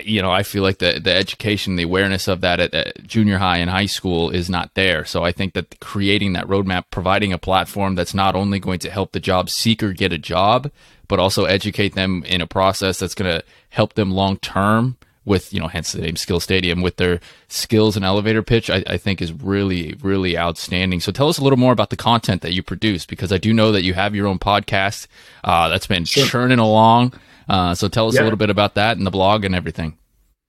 you 0.02 0.22
know 0.22 0.32
i 0.32 0.42
feel 0.42 0.64
like 0.64 0.80
the 0.80 1.00
the 1.00 1.14
education 1.14 1.76
the 1.76 1.84
awareness 1.84 2.28
of 2.28 2.42
that 2.42 2.60
at, 2.60 2.74
at, 2.74 3.04
junior 3.04 3.38
high 3.38 3.58
and 3.58 3.70
high 3.70 3.86
school 3.86 4.30
is 4.30 4.50
not 4.50 4.74
there 4.74 5.06
so 5.06 5.24
i 5.24 5.32
think 5.32 5.54
that 5.54 5.80
creating 5.80 6.34
that 6.34 6.48
roadmap 6.48 6.86
providing 6.90 7.34
a 7.34 7.38
platform 7.38 7.94
that's 7.94 8.14
not 8.14 8.36
only 8.36 8.58
going 8.58 8.80
to 8.80 8.90
help 8.90 9.12
the 9.12 9.20
job 9.20 9.50
seeker 9.50 9.92
get 9.92 10.14
a 10.14 10.18
job 10.18 10.72
but 11.08 11.20
also 11.20 11.46
educate 11.46 11.96
them 11.96 12.24
in 12.26 12.42
a 12.42 12.48
process 12.48 13.00
that's 13.00 13.16
going 13.16 13.32
to 13.32 13.44
help 13.70 13.94
them 13.94 14.12
long 14.12 14.38
term 14.38 14.98
with 15.26 15.54
you 15.54 15.60
know 15.60 15.68
hence 15.68 15.92
the 15.92 16.02
name 16.02 16.16
skill 16.16 16.40
stadium 16.40 16.82
with 16.82 16.98
their 16.98 17.20
skills 17.48 17.96
and 17.96 18.06
elevator 18.06 18.44
pitch 18.44 18.70
I, 18.70 18.84
I, 18.88 18.98
think 18.98 19.22
is 19.22 19.34
really 19.34 19.96
really 20.02 20.38
outstanding 20.38 21.00
so 21.00 21.12
tell 21.12 21.30
us 21.30 21.40
a 21.40 21.44
little 21.44 21.58
more 21.58 21.74
about 21.74 21.90
the 21.90 21.98
content 21.98 22.44
that 22.44 22.54
you 22.54 22.62
produce 22.62 23.06
because 23.06 23.32
i 23.32 23.40
do 23.40 23.54
know 23.54 23.72
that 23.72 23.84
you 23.84 23.96
have 23.96 24.14
your 24.16 24.28
own 24.28 24.38
podcast 24.38 25.08
uh, 25.44 25.68
that's 25.70 25.88
been 25.88 26.06
sure. 26.06 26.26
churning 26.28 26.60
along 26.60 27.14
uh, 27.50 27.74
so 27.74 27.88
tell 27.88 28.08
us 28.08 28.16
yeah. 28.16 28.22
a 28.22 28.24
little 28.24 28.38
bit 28.38 28.52
about 28.52 28.76
that 28.76 28.98
and 28.98 29.06
the 29.06 29.12
blog 29.12 29.44
and 29.44 29.56
everything 29.56 29.98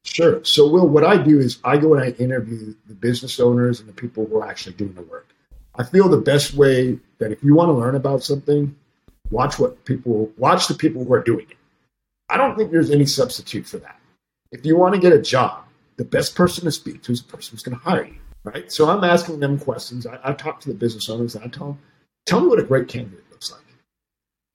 Sure. 0.06 0.42
So, 0.44 0.68
Will, 0.68 0.86
what 0.86 1.04
I 1.04 1.16
do 1.16 1.40
is 1.40 1.58
I 1.64 1.78
go 1.78 1.92
and 1.92 2.02
I 2.02 2.10
interview 2.10 2.74
the 2.86 2.94
business 2.94 3.40
owners 3.40 3.80
and 3.80 3.88
the 3.88 3.92
people 3.92 4.24
who 4.24 4.38
are 4.38 4.48
actually 4.48 4.74
doing 4.74 4.94
the 4.94 5.02
work. 5.02 5.28
I 5.74 5.82
feel 5.82 6.08
the 6.08 6.18
best 6.18 6.54
way 6.54 6.98
that 7.18 7.32
if 7.32 7.42
you 7.42 7.54
want 7.54 7.68
to 7.70 7.72
learn 7.72 7.96
about 7.96 8.22
something, 8.22 8.76
watch 9.30 9.58
what 9.58 9.84
people 9.84 10.30
watch 10.36 10.68
the 10.68 10.74
people 10.74 11.04
who 11.04 11.12
are 11.12 11.22
doing 11.22 11.46
it. 11.50 11.56
I 12.28 12.36
don't 12.36 12.56
think 12.56 12.70
there's 12.70 12.90
any 12.90 13.06
substitute 13.06 13.66
for 13.66 13.78
that. 13.78 14.00
If 14.52 14.64
you 14.64 14.76
want 14.76 14.94
to 14.94 15.00
get 15.00 15.12
a 15.12 15.20
job, 15.20 15.64
the 15.96 16.04
best 16.04 16.34
person 16.34 16.64
to 16.64 16.72
speak 16.72 17.02
to 17.02 17.12
is 17.12 17.22
the 17.22 17.32
person 17.32 17.52
who's 17.52 17.62
going 17.62 17.76
to 17.76 17.82
hire 17.82 18.04
you, 18.04 18.18
right? 18.44 18.70
So 18.70 18.88
I'm 18.88 19.04
asking 19.04 19.40
them 19.40 19.58
questions. 19.58 20.06
I, 20.06 20.18
I 20.22 20.32
talk 20.32 20.60
to 20.60 20.68
the 20.68 20.74
business 20.74 21.08
owners 21.08 21.34
and 21.34 21.44
I 21.44 21.48
tell 21.48 21.68
them, 21.68 21.78
tell 22.26 22.40
me 22.40 22.48
what 22.48 22.58
a 22.58 22.64
great 22.64 22.88
candidate 22.88 23.24
looks 23.30 23.52
like. 23.52 23.60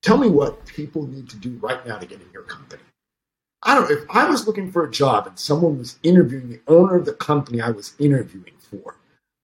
Tell 0.02 0.18
me 0.18 0.30
what 0.30 0.66
people 0.66 1.08
need 1.08 1.30
to 1.30 1.38
do 1.38 1.58
right 1.62 1.86
now 1.86 1.98
to 1.98 2.06
get 2.06 2.22
in 2.22 2.28
your 2.34 2.44
company. 2.44 2.82
I 3.64 3.76
don't 3.76 3.92
if 3.92 4.10
I 4.10 4.28
was 4.28 4.48
looking 4.48 4.72
for 4.72 4.84
a 4.84 4.92
job 4.92 5.28
and 5.28 5.38
someone 5.38 5.78
was 5.78 6.00
interviewing 6.02 6.50
the 6.50 6.62
owner 6.68 6.96
of 6.96 7.06
the 7.06 7.14
company 7.14 7.62
I 7.62 7.70
was 7.70 7.94
interviewing 8.00 8.54
for, 8.58 8.96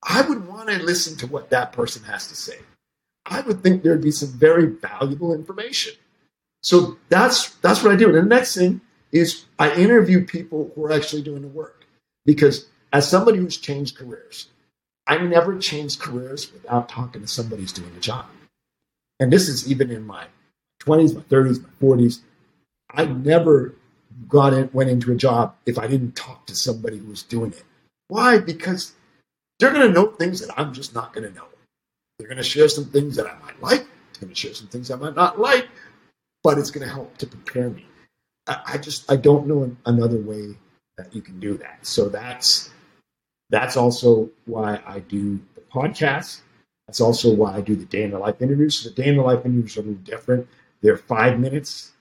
I 0.03 0.21
would 0.21 0.47
want 0.47 0.69
to 0.69 0.81
listen 0.81 1.15
to 1.17 1.27
what 1.27 1.51
that 1.51 1.71
person 1.71 2.03
has 2.03 2.27
to 2.29 2.35
say. 2.35 2.57
I 3.29 3.41
would 3.41 3.61
think 3.61 3.83
there'd 3.83 4.01
be 4.01 4.11
some 4.11 4.29
very 4.29 4.67
valuable 4.67 5.33
information. 5.33 5.93
So 6.63 6.97
that's 7.09 7.55
that's 7.57 7.83
what 7.83 7.91
I 7.91 7.95
do. 7.95 8.07
And 8.07 8.15
the 8.15 8.23
next 8.23 8.55
thing 8.55 8.81
is 9.11 9.45
I 9.59 9.73
interview 9.73 10.25
people 10.25 10.71
who 10.73 10.85
are 10.85 10.91
actually 10.91 11.21
doing 11.21 11.41
the 11.41 11.47
work. 11.47 11.85
Because 12.25 12.67
as 12.91 13.09
somebody 13.09 13.37
who's 13.37 13.57
changed 13.57 13.97
careers, 13.97 14.47
I 15.07 15.17
never 15.17 15.57
changed 15.57 15.99
careers 15.99 16.51
without 16.51 16.89
talking 16.89 17.21
to 17.21 17.27
somebody 17.27 17.61
who's 17.61 17.71
doing 17.71 17.93
the 17.93 18.01
job. 18.01 18.25
And 19.19 19.31
this 19.31 19.47
is 19.47 19.69
even 19.71 19.91
in 19.91 20.05
my 20.05 20.25
20s, 20.81 21.15
my 21.15 21.21
30s, 21.21 21.63
my 21.63 21.69
40s. 21.81 22.19
I 22.91 23.05
never 23.05 23.75
got 24.27 24.53
in, 24.53 24.69
went 24.73 24.89
into 24.89 25.11
a 25.11 25.15
job 25.15 25.55
if 25.65 25.77
I 25.77 25.87
didn't 25.87 26.15
talk 26.15 26.45
to 26.47 26.55
somebody 26.55 26.97
who 26.97 27.07
was 27.07 27.23
doing 27.23 27.51
it. 27.51 27.63
Why? 28.09 28.39
Because 28.39 28.93
they're 29.59 29.73
going 29.73 29.87
to 29.87 29.93
know 29.93 30.07
things 30.07 30.39
that 30.41 30.57
I'm 30.59 30.73
just 30.73 30.93
not 30.93 31.13
going 31.13 31.27
to 31.27 31.35
know. 31.35 31.47
They're 32.17 32.27
going 32.27 32.37
to 32.37 32.43
share 32.43 32.67
some 32.67 32.85
things 32.85 33.15
that 33.15 33.27
I 33.27 33.37
might 33.39 33.61
like. 33.61 33.81
They're 33.81 34.21
going 34.21 34.33
to 34.33 34.35
share 34.35 34.53
some 34.53 34.67
things 34.67 34.89
I 34.89 34.95
might 34.95 35.15
not 35.15 35.39
like, 35.39 35.67
but 36.43 36.57
it's 36.57 36.71
going 36.71 36.87
to 36.87 36.93
help 36.93 37.17
to 37.17 37.27
prepare 37.27 37.69
me. 37.69 37.85
I, 38.47 38.77
just 38.77 39.11
I 39.11 39.17
don't 39.17 39.45
know 39.45 39.75
another 39.85 40.17
way 40.17 40.55
that 40.97 41.13
you 41.13 41.21
can 41.21 41.39
do 41.39 41.57
that. 41.57 41.85
So 41.85 42.07
that's 42.07 42.69
that's 43.49 43.75
also 43.75 44.29
why 44.45 44.81
I 44.85 44.99
do 44.99 45.39
the 45.55 45.61
podcast. 45.61 46.41
That's 46.87 47.01
also 47.01 47.33
why 47.33 47.55
I 47.55 47.61
do 47.61 47.75
the 47.75 47.85
day 47.85 48.03
in 48.03 48.11
the 48.11 48.19
life 48.19 48.41
interviews. 48.41 48.79
So 48.79 48.89
the 48.89 48.95
day 48.95 49.09
in 49.09 49.17
the 49.17 49.21
life 49.21 49.45
interviews 49.45 49.75
are 49.77 49.81
a 49.81 49.83
little 49.83 50.01
different. 50.01 50.47
They're 50.81 50.97
five 50.97 51.39
minutes 51.39 51.91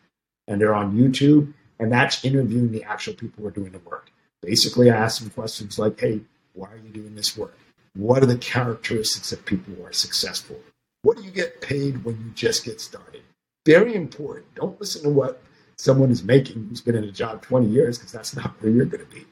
and 0.46 0.60
they're 0.60 0.74
on 0.74 0.96
YouTube 0.96 1.52
and 1.78 1.92
that's 1.92 2.24
interviewing 2.24 2.72
the 2.72 2.84
actual 2.84 3.14
people 3.14 3.42
who 3.42 3.48
are 3.48 3.52
doing 3.52 3.72
the 3.72 3.78
work. 3.80 4.10
Basically, 4.42 4.90
I 4.90 4.96
ask 4.96 5.20
them 5.20 5.30
questions 5.30 5.78
like, 5.78 6.00
hey, 6.00 6.20
why 6.52 6.70
are 6.70 6.76
you 6.76 6.90
doing 6.90 7.14
this 7.14 7.36
work? 7.36 7.58
What 7.96 8.22
are 8.22 8.26
the 8.26 8.38
characteristics 8.38 9.32
of 9.32 9.44
people 9.44 9.74
who 9.74 9.84
are 9.84 9.92
successful? 9.92 10.60
What 11.02 11.16
do 11.16 11.22
you 11.22 11.30
get 11.30 11.62
paid 11.62 12.04
when 12.04 12.16
you 12.16 12.30
just 12.34 12.64
get 12.64 12.80
started? 12.80 13.22
Very 13.64 13.94
important. 13.94 14.54
Don't 14.54 14.78
listen 14.80 15.02
to 15.04 15.10
what 15.10 15.42
someone 15.78 16.10
is 16.10 16.22
making 16.22 16.66
who's 16.68 16.80
been 16.80 16.94
in 16.94 17.04
a 17.04 17.12
job 17.12 17.42
20 17.42 17.66
years 17.66 17.98
because 17.98 18.12
that's 18.12 18.36
not 18.36 18.60
where 18.60 18.70
you're 18.70 18.84
going 18.84 19.04
to 19.04 19.14
be. 19.14 19.24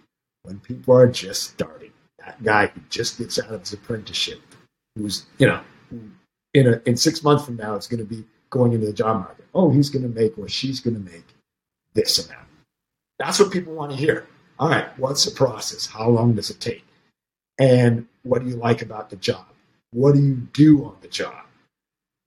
When 0.42 0.60
people 0.60 0.94
are 0.94 1.06
just 1.06 1.42
starting, 1.42 1.92
that 2.18 2.42
guy 2.42 2.66
who 2.68 2.80
just 2.90 3.18
gets 3.18 3.38
out 3.38 3.50
of 3.50 3.60
his 3.60 3.72
apprenticeship, 3.72 4.40
who's, 4.96 5.26
you 5.38 5.46
know, 5.46 5.60
in, 6.54 6.66
a, 6.66 6.80
in 6.86 6.96
six 6.96 7.22
months 7.22 7.44
from 7.44 7.56
now 7.56 7.74
is 7.74 7.86
going 7.86 8.00
to 8.00 8.06
be 8.06 8.24
going 8.50 8.72
into 8.72 8.86
the 8.86 8.92
job 8.92 9.18
market. 9.18 9.46
Oh, 9.54 9.70
he's 9.70 9.90
going 9.90 10.02
to 10.02 10.20
make 10.20 10.38
or 10.38 10.48
she's 10.48 10.80
going 10.80 10.94
to 10.94 11.12
make 11.12 11.26
this 11.92 12.24
amount. 12.24 12.46
That's 13.18 13.38
what 13.38 13.52
people 13.52 13.74
want 13.74 13.90
to 13.92 13.96
hear. 13.96 14.26
All 14.58 14.68
right, 14.68 14.96
what's 14.98 15.24
the 15.24 15.32
process? 15.32 15.86
How 15.86 16.08
long 16.08 16.34
does 16.34 16.50
it 16.50 16.60
take? 16.60 16.84
And 17.58 18.06
what 18.22 18.42
do 18.42 18.48
you 18.48 18.56
like 18.56 18.82
about 18.82 19.10
the 19.10 19.16
job? 19.16 19.46
What 19.92 20.14
do 20.14 20.20
you 20.20 20.34
do 20.34 20.84
on 20.84 20.96
the 21.00 21.08
job? 21.08 21.44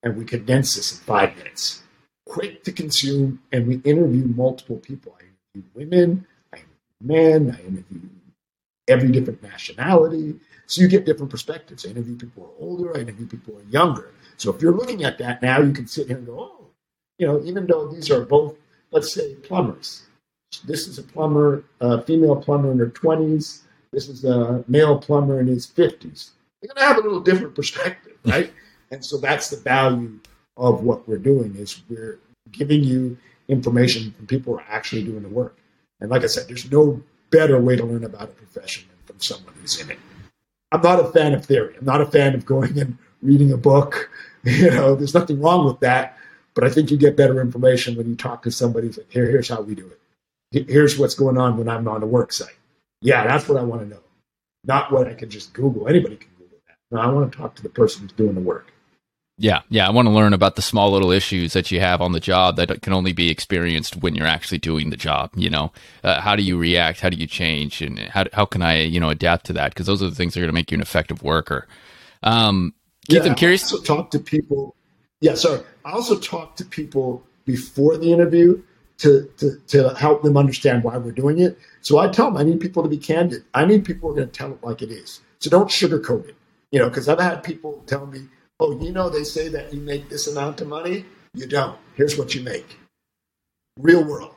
And 0.03 0.15
we 0.15 0.25
condense 0.25 0.75
this 0.75 0.91
in 0.91 0.99
five 0.99 1.35
minutes. 1.37 1.83
Quick 2.25 2.63
to 2.63 2.71
consume, 2.71 3.41
and 3.51 3.67
we 3.67 3.75
interview 3.77 4.25
multiple 4.25 4.77
people. 4.77 5.15
I 5.19 5.23
interview 5.55 5.69
women, 5.73 6.27
I 6.53 6.57
interview 6.57 6.73
men, 7.01 7.57
I 7.57 7.67
interview 7.67 8.01
every 8.87 9.09
different 9.09 9.43
nationality. 9.43 10.39
So 10.65 10.81
you 10.81 10.87
get 10.87 11.05
different 11.05 11.31
perspectives. 11.31 11.85
I 11.85 11.89
interview 11.89 12.15
people 12.17 12.43
who 12.43 12.49
are 12.49 12.69
older, 12.69 12.97
I 12.97 13.01
interview 13.01 13.27
people 13.27 13.53
who 13.53 13.59
are 13.61 13.71
younger. 13.71 14.11
So 14.37 14.53
if 14.53 14.61
you're 14.61 14.73
looking 14.73 15.03
at 15.03 15.17
that 15.17 15.41
now, 15.41 15.61
you 15.61 15.73
can 15.73 15.87
sit 15.87 16.07
here 16.07 16.17
and 16.17 16.25
go, 16.25 16.39
oh, 16.39 16.65
you 17.17 17.27
know, 17.27 17.41
even 17.43 17.65
though 17.65 17.87
these 17.87 18.11
are 18.11 18.23
both 18.23 18.55
let's 18.91 19.13
say 19.13 19.35
plumbers. 19.35 20.03
This 20.63 20.87
is 20.87 20.97
a 20.97 21.03
plumber, 21.03 21.63
a 21.81 22.01
female 22.01 22.35
plumber 22.35 22.71
in 22.71 22.79
her 22.79 22.87
20s. 22.87 23.61
This 23.91 24.09
is 24.09 24.25
a 24.25 24.63
male 24.67 24.97
plumber 24.97 25.39
in 25.39 25.47
his 25.47 25.65
50s. 25.65 26.31
They're 26.61 26.73
going 26.73 26.77
to 26.77 26.93
have 26.93 26.97
a 26.97 27.01
little 27.01 27.19
different 27.19 27.55
perspective, 27.55 28.17
right? 28.25 28.51
and 28.91 29.03
so 29.03 29.17
that's 29.17 29.49
the 29.49 29.57
value 29.57 30.19
of 30.55 30.81
what 30.81 31.07
we're 31.07 31.17
doing 31.17 31.55
is 31.55 31.81
we're 31.89 32.19
giving 32.51 32.83
you 32.83 33.17
information 33.47 34.11
from 34.11 34.27
people 34.27 34.53
who 34.53 34.59
are 34.59 34.65
actually 34.69 35.03
doing 35.03 35.23
the 35.23 35.29
work. 35.29 35.57
And 35.99 36.09
like 36.09 36.23
I 36.23 36.27
said, 36.27 36.47
there's 36.47 36.69
no 36.71 37.01
better 37.29 37.59
way 37.59 37.75
to 37.75 37.83
learn 37.83 38.03
about 38.03 38.29
a 38.29 38.33
profession 38.33 38.85
than 38.89 38.97
from 39.05 39.19
someone 39.19 39.53
who's 39.59 39.79
in 39.79 39.91
it. 39.91 39.99
I'm 40.71 40.81
not 40.81 40.99
a 40.99 41.11
fan 41.11 41.33
of 41.33 41.45
theory. 41.45 41.75
I'm 41.77 41.85
not 41.85 42.01
a 42.01 42.05
fan 42.05 42.35
of 42.35 42.45
going 42.45 42.77
and 42.79 42.97
reading 43.21 43.51
a 43.51 43.57
book. 43.57 44.09
You 44.43 44.71
know, 44.71 44.95
there's 44.95 45.15
nothing 45.15 45.41
wrong 45.41 45.65
with 45.65 45.81
that. 45.81 46.17
But 46.53 46.63
I 46.63 46.69
think 46.69 46.89
you 46.89 46.95
get 46.95 47.17
better 47.17 47.41
information 47.41 47.97
when 47.97 48.07
you 48.07 48.15
talk 48.15 48.43
to 48.43 48.51
somebody. 48.51 48.87
Like, 48.87 49.11
Here, 49.11 49.25
here's 49.25 49.49
how 49.49 49.59
we 49.59 49.75
do 49.75 49.91
it. 50.53 50.69
Here's 50.69 50.97
what's 50.97 51.15
going 51.15 51.37
on 51.37 51.57
when 51.57 51.67
I'm 51.67 51.85
on 51.89 52.01
a 52.01 52.05
work 52.05 52.31
site. 52.31 52.56
Yeah, 53.01 53.25
that's 53.27 53.47
what 53.47 53.57
I 53.57 53.63
want 53.63 53.81
to 53.81 53.87
know. 53.87 53.99
Not 54.63 54.91
what 54.91 55.07
I 55.07 55.13
can 55.13 55.29
just 55.29 55.53
Google. 55.53 55.87
Anybody 55.87 56.17
can 56.17 56.29
Google 56.37 56.57
that. 56.67 56.75
No, 56.91 57.01
I 57.01 57.07
want 57.07 57.31
to 57.31 57.37
talk 57.37 57.55
to 57.55 57.63
the 57.63 57.69
person 57.69 58.01
who's 58.03 58.11
doing 58.11 58.35
the 58.35 58.41
work. 58.41 58.71
Yeah, 59.39 59.61
yeah. 59.69 59.87
I 59.87 59.91
want 59.91 60.07
to 60.07 60.11
learn 60.11 60.33
about 60.33 60.55
the 60.55 60.63
small 60.63 60.91
little 60.91 61.11
issues 61.11 61.53
that 61.53 61.69
you 61.69 61.79
have 61.79 62.01
on 62.01 62.11
the 62.11 62.19
job 62.19 62.55
that 62.55 62.81
can 62.81 62.91
only 62.91 63.13
be 63.13 63.29
experienced 63.29 63.95
when 63.97 64.15
you're 64.15 64.25
actually 64.25 64.57
doing 64.57 64.89
the 64.89 64.97
job. 64.97 65.29
You 65.35 65.51
know, 65.51 65.71
uh, 66.03 66.21
how 66.21 66.35
do 66.35 66.41
you 66.41 66.57
react? 66.57 67.01
How 67.01 67.09
do 67.09 67.17
you 67.17 67.27
change? 67.27 67.81
And 67.83 67.99
how 67.99 68.25
how 68.33 68.45
can 68.45 68.63
I 68.63 68.81
you 68.81 68.99
know 68.99 69.09
adapt 69.09 69.45
to 69.47 69.53
that? 69.53 69.71
Because 69.71 69.85
those 69.85 70.01
are 70.01 70.09
the 70.09 70.15
things 70.15 70.33
that 70.33 70.39
are 70.39 70.43
going 70.43 70.49
to 70.49 70.55
make 70.55 70.71
you 70.71 70.75
an 70.75 70.81
effective 70.81 71.21
worker. 71.21 71.67
Um, 72.23 72.73
Keith, 73.07 73.23
yeah, 73.23 73.29
I'm 73.29 73.35
curious. 73.35 73.69
to 73.69 73.81
talk 73.83 74.09
to 74.11 74.19
people 74.19 74.75
yeah, 75.19 75.33
so 75.33 75.63
I 75.83 75.91
also 75.91 76.19
talk 76.19 76.55
to 76.57 76.65
people 76.65 77.23
before 77.45 77.97
the 77.97 78.11
interview 78.11 78.61
to, 78.99 79.29
to, 79.37 79.57
to 79.67 79.89
help 79.95 80.23
them 80.23 80.37
understand 80.37 80.83
why 80.83 80.97
we're 80.97 81.11
doing 81.11 81.39
it. 81.39 81.57
So 81.81 81.99
I 81.99 82.07
tell 82.07 82.25
them 82.25 82.37
I 82.37 82.43
need 82.43 82.59
people 82.59 82.83
to 82.83 82.89
be 82.89 82.97
candid. 82.97 83.43
I 83.53 83.65
need 83.65 83.85
people 83.85 84.09
who 84.09 84.13
are 84.13 84.17
going 84.17 84.29
to 84.29 84.33
tell 84.33 84.51
it 84.51 84.63
like 84.63 84.81
it 84.81 84.91
is. 84.91 85.21
So 85.39 85.49
don't 85.49 85.69
sugarcoat 85.69 86.29
it. 86.29 86.35
You 86.71 86.79
know, 86.79 86.89
because 86.89 87.07
I've 87.07 87.19
had 87.19 87.43
people 87.43 87.83
tell 87.85 88.05
me, 88.07 88.27
oh, 88.59 88.77
you 88.81 88.91
know, 88.91 89.09
they 89.09 89.23
say 89.23 89.47
that 89.49 89.73
you 89.73 89.79
make 89.79 90.09
this 90.09 90.27
amount 90.27 90.61
of 90.61 90.67
money. 90.67 91.05
You 91.33 91.47
don't. 91.47 91.77
Here's 91.95 92.17
what 92.17 92.35
you 92.35 92.41
make. 92.41 92.77
Real 93.79 94.03
world. 94.03 94.33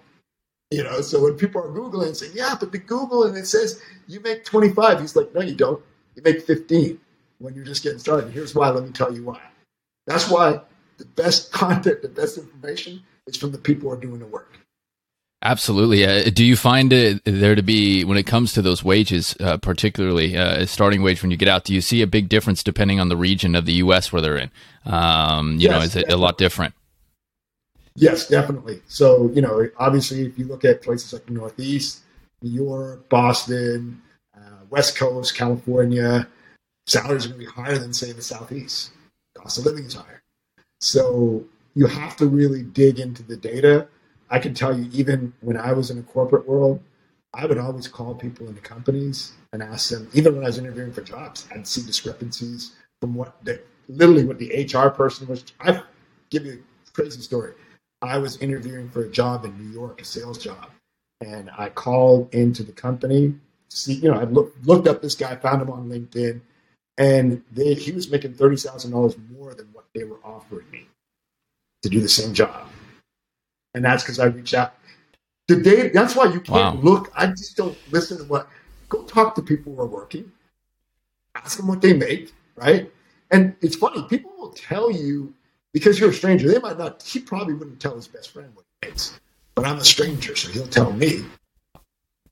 You 0.71 0.85
know, 0.85 1.01
so 1.01 1.21
when 1.21 1.35
people 1.35 1.61
are 1.63 1.69
Googling 1.69 2.09
and 2.09 2.17
saying, 2.17 2.33
yeah, 2.35 2.55
but 2.59 2.71
the 2.71 2.79
Google 2.79 3.25
and 3.25 3.37
it 3.37 3.47
says 3.47 3.83
you 4.07 4.21
make 4.21 4.45
25, 4.45 5.01
he's 5.01 5.17
like, 5.17 5.35
no, 5.35 5.41
you 5.41 5.55
don't. 5.55 5.83
You 6.15 6.23
make 6.23 6.43
15 6.43 7.01
when 7.39 7.55
you're 7.55 7.65
just 7.65 7.83
getting 7.83 7.99
started. 7.99 8.31
Here's 8.31 8.55
why. 8.55 8.71
Let 8.71 8.85
me 8.85 8.91
tell 8.91 9.13
you 9.13 9.25
why. 9.25 9.41
That's 10.07 10.31
why 10.31 10.61
the 10.99 11.07
best 11.07 11.51
content, 11.53 12.03
the 12.03 12.09
best 12.09 12.39
information 12.39 13.03
is 13.31 13.37
from 13.37 13.53
the 13.53 13.59
people 13.59 13.89
who 13.89 13.97
are 13.97 14.01
doing 14.01 14.19
the 14.19 14.27
work. 14.27 14.59
Absolutely. 15.43 16.05
Uh, 16.05 16.29
do 16.29 16.45
you 16.45 16.55
find 16.55 16.93
it 16.93 17.23
there 17.25 17.55
to 17.55 17.63
be, 17.63 18.05
when 18.05 18.19
it 18.19 18.25
comes 18.25 18.53
to 18.53 18.61
those 18.61 18.85
wages, 18.85 19.35
uh, 19.41 19.57
particularly 19.57 20.37
uh, 20.37 20.67
starting 20.67 21.03
wage 21.03 21.23
when 21.23 21.31
you 21.31 21.39
get 21.39 21.49
out, 21.49 21.65
do 21.65 21.73
you 21.73 21.81
see 21.81 22.03
a 22.03 22.07
big 22.07 22.29
difference 22.29 22.63
depending 22.63 23.01
on 23.01 23.09
the 23.09 23.17
region 23.17 23.55
of 23.55 23.65
the 23.65 23.73
U.S. 23.75 24.13
where 24.13 24.21
they're 24.21 24.37
in? 24.37 24.51
Um, 24.85 25.53
you 25.53 25.61
yes, 25.61 25.71
know, 25.71 25.79
is 25.79 25.85
it 25.97 26.01
definitely. 26.01 26.15
a 26.15 26.19
lot 26.19 26.39
different? 26.39 26.75
Yes, 27.97 28.29
definitely. 28.29 28.83
So, 28.87 29.31
you 29.35 29.41
know, 29.41 29.67
obviously, 29.79 30.27
if 30.27 30.39
you 30.39 30.45
look 30.45 30.65
at 30.67 30.83
places 30.83 31.13
like 31.15 31.25
the 31.25 31.33
Northeast, 31.33 32.01
New 32.43 32.51
York, 32.51 33.09
Boston, 33.09 34.03
uh, 34.37 34.65
West 34.69 34.97
Coast, 34.97 35.35
California, 35.35 36.29
salaries 36.87 37.25
are 37.25 37.31
going 37.31 37.41
to 37.41 37.47
be 37.47 37.53
higher 37.53 37.79
than, 37.79 37.95
say, 37.95 38.13
the 38.13 38.23
Southeast. 38.23 38.91
Cost 39.35 39.59
of 39.59 39.65
living 39.65 39.85
is 39.85 39.95
higher. 39.95 40.23
So 40.81 41.45
you 41.75 41.87
have 41.87 42.17
to 42.17 42.27
really 42.27 42.63
dig 42.63 42.99
into 42.99 43.23
the 43.23 43.37
data. 43.37 43.89
I 44.31 44.39
can 44.39 44.55
tell 44.55 44.77
you, 44.77 44.89
even 44.93 45.33
when 45.41 45.57
I 45.57 45.73
was 45.73 45.91
in 45.91 45.97
the 45.97 46.03
corporate 46.03 46.49
world, 46.49 46.81
I 47.33 47.47
would 47.47 47.59
always 47.59 47.87
call 47.87 48.15
people 48.15 48.49
in 48.49 48.55
the 48.55 48.61
companies 48.61 49.33
and 49.53 49.63
ask 49.63 49.91
them, 49.91 50.09
even 50.15 50.35
when 50.35 50.45
I 50.45 50.49
was 50.49 50.59
interviewing 50.59 50.93
for 50.93 51.03
jobs, 51.03 51.47
I'd 51.53 51.67
see 51.67 51.83
discrepancies 51.83 52.73
from 53.01 53.15
what 53.15 53.37
the, 53.45 53.61
literally 53.89 54.25
what 54.25 54.39
the 54.39 54.65
HR 54.65 54.91
person 54.91 55.29
was. 55.29 55.45
I 55.61 55.83
give 56.31 56.45
you 56.45 56.63
a 56.87 56.91
crazy 56.93 57.21
story. 57.21 57.55
I 58.03 58.19
was 58.19 58.37
interviewing 58.39 58.89
for 58.89 59.05
a 59.05 59.09
job 59.09 59.45
in 59.45 59.57
New 59.59 59.73
York, 59.73 60.01
a 60.01 60.05
sales 60.05 60.39
job, 60.39 60.71
and 61.21 61.51
I 61.57 61.69
called 61.69 62.35
into 62.35 62.63
the 62.63 62.73
company. 62.73 63.35
See, 63.69 63.95
you 63.95 64.11
know, 64.11 64.19
I 64.19 64.25
look, 64.25 64.55
looked 64.65 64.89
up 64.89 65.03
this 65.03 65.15
guy, 65.15 65.37
found 65.37 65.63
him 65.63 65.71
on 65.71 65.89
LinkedIn, 65.89 66.41
and 66.99 67.43
they, 67.53 67.75
he 67.75 67.93
was 67.93 68.11
making 68.11 68.35
thirty 68.35 68.57
thousand 68.57 68.93
dollars 68.93 69.17
more 69.31 69.55
than 69.55 69.69
what 69.73 69.85
they 69.95 70.05
were 70.05 70.19
offering 70.25 70.69
me 70.71 70.87
to 71.83 71.89
do 71.89 72.01
the 72.01 72.09
same 72.09 72.35
job. 72.35 72.67
And 73.75 73.85
that's 73.85 74.03
because 74.03 74.19
I 74.19 74.27
reached 74.27 74.55
out 74.55 74.75
The 75.51 75.57
day 75.57 75.89
that's 75.89 76.15
why 76.15 76.27
you 76.27 76.41
can't 76.41 76.77
wow. 76.77 76.81
look. 76.81 77.13
I 77.17 77.27
just 77.27 77.57
don't 77.57 77.77
listen 77.91 78.19
to 78.19 78.25
what. 78.25 78.49
Go 78.89 79.03
talk 79.05 79.35
to 79.35 79.43
people 79.43 79.75
who 79.75 79.83
are 79.83 79.87
working. 79.87 80.31
Ask 81.35 81.57
them 81.59 81.67
what 81.67 81.81
they 81.83 81.93
make, 81.93 82.33
right? 82.57 82.91
And 83.33 83.57
it's 83.61 83.77
funny. 83.77 84.05
People 84.05 84.33
will 84.39 84.51
tell 84.51 84.93
you 84.93 85.35
because 85.73 85.99
you're 85.99 86.11
a 86.11 86.15
stranger. 86.15 86.49
They 86.49 86.61
might 86.61 86.79
not. 86.79 87.03
He 87.03 87.19
probably 87.19 87.55
wouldn't 87.55 87.81
tell 87.81 87.97
his 87.97 88.07
best 88.07 88.31
friend 88.31 88.49
what 88.55 88.65
he 88.81 88.89
makes, 88.89 89.19
but 89.57 89.67
I'm 89.67 89.79
a 89.79 89.85
stranger, 89.85 90.37
so 90.37 90.51
he'll 90.51 90.69
tell 90.69 90.93
me. 90.93 91.25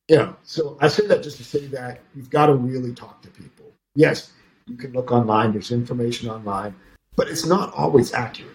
You 0.08 0.16
know. 0.16 0.36
So 0.44 0.78
I 0.80 0.86
say 0.88 1.06
that 1.08 1.24
just 1.24 1.38
to 1.38 1.44
say 1.44 1.66
that 1.66 2.00
you've 2.14 2.30
got 2.30 2.46
to 2.46 2.54
really 2.54 2.94
talk 2.94 3.20
to 3.22 3.28
people. 3.28 3.66
Yes, 3.96 4.30
you 4.66 4.76
can 4.76 4.92
look 4.92 5.10
online. 5.10 5.52
There's 5.52 5.72
information 5.72 6.30
online, 6.30 6.74
but 7.16 7.28
it's 7.28 7.46
not 7.46 7.74
always 7.74 8.14
accurate. 8.14 8.54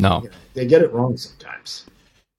No, 0.00 0.22
you 0.22 0.30
know, 0.30 0.36
they 0.54 0.66
get 0.66 0.82
it 0.82 0.92
wrong 0.92 1.16
sometimes. 1.16 1.86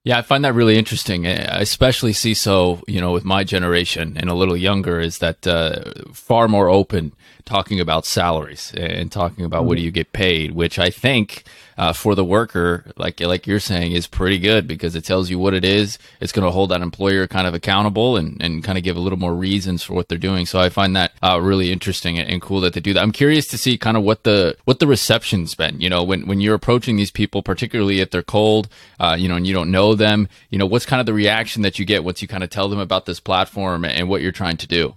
Yeah, 0.04 0.18
I 0.18 0.24
find 0.24 0.44
that 0.46 0.56
really 0.56 0.80
interesting. 0.80 1.28
I 1.28 1.62
especially 1.62 2.14
see 2.14 2.34
so, 2.34 2.82
you 2.88 3.00
know, 3.00 3.12
with 3.12 3.24
my 3.24 3.44
generation 3.44 4.18
and 4.18 4.32
a 4.32 4.34
little 4.34 4.58
younger, 4.58 5.00
is 5.00 5.20
that 5.20 5.46
uh, 5.46 5.92
far 6.12 6.48
more 6.48 6.70
open 6.70 7.14
talking 7.46 7.80
about 7.80 8.06
salaries 8.06 8.74
and 8.76 9.12
talking 9.12 9.46
about 9.46 9.60
mm-hmm. 9.60 9.68
what 9.68 9.78
do 9.78 9.84
you 9.84 9.92
get 9.92 10.14
paid, 10.14 10.52
which 10.52 10.80
I 10.80 10.90
think 10.90 11.44
uh, 11.78 11.94
for 11.94 12.16
the 12.16 12.24
worker, 12.24 12.86
like 12.98 13.20
like 13.20 13.48
you're 13.48 13.60
saying, 13.60 13.94
is 13.94 14.06
pretty 14.06 14.38
good 14.38 14.68
because 14.68 14.96
it 14.96 15.04
tells 15.04 15.30
you 15.30 15.40
what 15.40 15.54
it 15.54 15.66
is. 15.66 15.98
It's 16.20 16.32
going 16.32 16.46
to 16.46 16.52
hold 16.52 16.70
that 16.70 16.82
employer 16.82 17.28
kind 17.28 17.48
of 17.48 17.54
accountable 17.54 18.18
and, 18.18 18.42
and 18.42 18.64
kind 18.64 18.78
of 18.78 18.84
give 18.84 18.96
a 18.96 19.00
little 19.00 19.18
more 19.18 19.34
reasons 19.34 19.82
for 19.82 19.94
what 19.94 20.08
they're 20.08 20.18
doing. 20.18 20.46
So 20.46 20.60
I 20.60 20.70
find 20.70 20.96
that 20.96 21.14
uh, 21.24 21.40
really 21.42 21.72
interesting 21.72 22.20
and 22.20 22.42
cool 22.42 22.62
that 22.62 22.74
they 22.74 22.82
do 22.82 22.94
that. 22.94 23.02
I'm 23.02 23.12
curious 23.12 23.48
to 23.48 23.58
see 23.58 23.78
kind 23.78 23.98
of 23.98 24.04
what 24.04 24.24
the 24.24 24.56
what 24.66 24.80
the 24.80 24.88
reception's 24.88 25.56
been. 25.56 25.82
You 25.82 25.90
know, 25.90 26.04
when 26.04 26.28
when 26.28 26.42
you're 26.42 26.56
approaching 26.56 26.98
these 26.98 27.12
people, 27.12 27.42
particularly 27.42 28.00
if 28.00 28.12
they're 28.12 28.22
cold, 28.22 28.70
uh, 29.00 29.16
you 29.18 29.28
know, 29.28 29.36
and 29.36 29.48
you 29.48 29.54
don't 29.54 29.72
know 29.72 29.96
them, 29.96 30.28
you 30.50 30.58
know, 30.58 30.66
what's 30.66 30.86
kind 30.86 31.00
of 31.00 31.06
the 31.06 31.14
reaction 31.14 31.64
that 31.64 31.80
you 31.80 31.86
get 31.86 32.04
once 32.04 32.22
you 32.22 32.28
kind 32.28 32.44
of 32.44 32.50
tell 32.50 32.70
them 32.70 32.80
about 32.80 33.06
this 33.06 33.20
platform 33.20 33.86
and 33.86 34.08
what 34.08 34.22
you're 34.22 34.32
trying 34.32 34.58
to 34.58 34.68
do. 34.68 34.96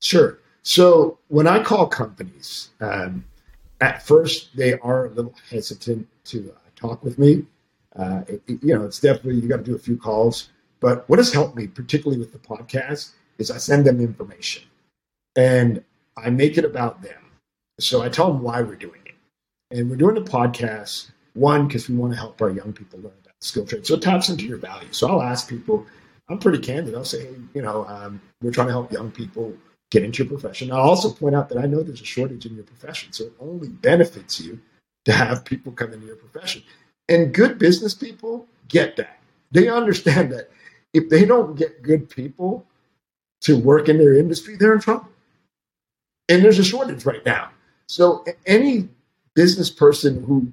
Sure. 0.00 0.38
So 0.68 1.16
when 1.28 1.46
I 1.46 1.62
call 1.62 1.86
companies, 1.86 2.68
um, 2.82 3.24
at 3.80 4.02
first 4.02 4.54
they 4.54 4.74
are 4.80 5.06
a 5.06 5.10
little 5.10 5.32
hesitant 5.50 6.06
to 6.26 6.52
uh, 6.54 6.58
talk 6.76 7.02
with 7.02 7.18
me. 7.18 7.46
Uh, 7.96 8.20
it, 8.28 8.42
you 8.46 8.74
know, 8.74 8.84
it's 8.84 9.00
definitely 9.00 9.36
you 9.36 9.48
got 9.48 9.56
to 9.56 9.62
do 9.62 9.74
a 9.74 9.78
few 9.78 9.96
calls. 9.96 10.50
But 10.80 11.08
what 11.08 11.18
has 11.18 11.32
helped 11.32 11.56
me, 11.56 11.68
particularly 11.68 12.20
with 12.20 12.32
the 12.32 12.38
podcast, 12.38 13.12
is 13.38 13.50
I 13.50 13.56
send 13.56 13.86
them 13.86 13.98
information 13.98 14.64
and 15.36 15.82
I 16.18 16.28
make 16.28 16.58
it 16.58 16.66
about 16.66 17.00
them. 17.00 17.32
So 17.80 18.02
I 18.02 18.10
tell 18.10 18.30
them 18.30 18.42
why 18.42 18.60
we're 18.60 18.74
doing 18.74 19.00
it, 19.06 19.14
and 19.70 19.88
we're 19.88 19.96
doing 19.96 20.16
the 20.16 20.30
podcast 20.30 21.12
one 21.32 21.66
because 21.66 21.88
we 21.88 21.96
want 21.96 22.12
to 22.12 22.18
help 22.18 22.42
our 22.42 22.50
young 22.50 22.74
people 22.74 22.98
learn 22.98 23.14
about 23.24 23.36
skill 23.40 23.64
trade. 23.64 23.86
So 23.86 23.94
it 23.94 24.02
taps 24.02 24.28
into 24.28 24.44
your 24.44 24.58
value. 24.58 24.92
So 24.92 25.08
I'll 25.08 25.22
ask 25.22 25.48
people. 25.48 25.86
I'm 26.28 26.38
pretty 26.38 26.58
candid. 26.58 26.94
I'll 26.94 27.06
say, 27.06 27.22
hey, 27.22 27.36
you 27.54 27.62
know, 27.62 27.86
um, 27.86 28.20
we're 28.42 28.50
trying 28.50 28.66
to 28.66 28.72
help 28.74 28.92
young 28.92 29.10
people 29.10 29.54
get 29.90 30.04
into 30.04 30.22
your 30.22 30.30
profession. 30.30 30.70
I'll 30.70 30.80
also 30.80 31.10
point 31.10 31.34
out 31.34 31.48
that 31.48 31.58
I 31.58 31.66
know 31.66 31.82
there's 31.82 32.00
a 32.00 32.04
shortage 32.04 32.46
in 32.46 32.54
your 32.54 32.64
profession, 32.64 33.12
so 33.12 33.24
it 33.24 33.32
only 33.40 33.68
benefits 33.68 34.40
you 34.40 34.60
to 35.04 35.12
have 35.12 35.44
people 35.44 35.72
come 35.72 35.92
into 35.92 36.06
your 36.06 36.16
profession. 36.16 36.62
And 37.08 37.32
good 37.32 37.58
business 37.58 37.94
people 37.94 38.46
get 38.68 38.96
that. 38.96 39.20
They 39.50 39.68
understand 39.68 40.32
that 40.32 40.50
if 40.92 41.08
they 41.08 41.24
don't 41.24 41.56
get 41.56 41.82
good 41.82 42.10
people 42.10 42.66
to 43.42 43.58
work 43.58 43.88
in 43.88 43.98
their 43.98 44.14
industry, 44.14 44.56
they're 44.56 44.74
in 44.74 44.80
trouble. 44.80 45.08
And 46.28 46.44
there's 46.44 46.58
a 46.58 46.64
shortage 46.64 47.06
right 47.06 47.24
now. 47.24 47.50
So 47.86 48.24
any 48.46 48.88
business 49.34 49.70
person 49.70 50.22
who 50.24 50.52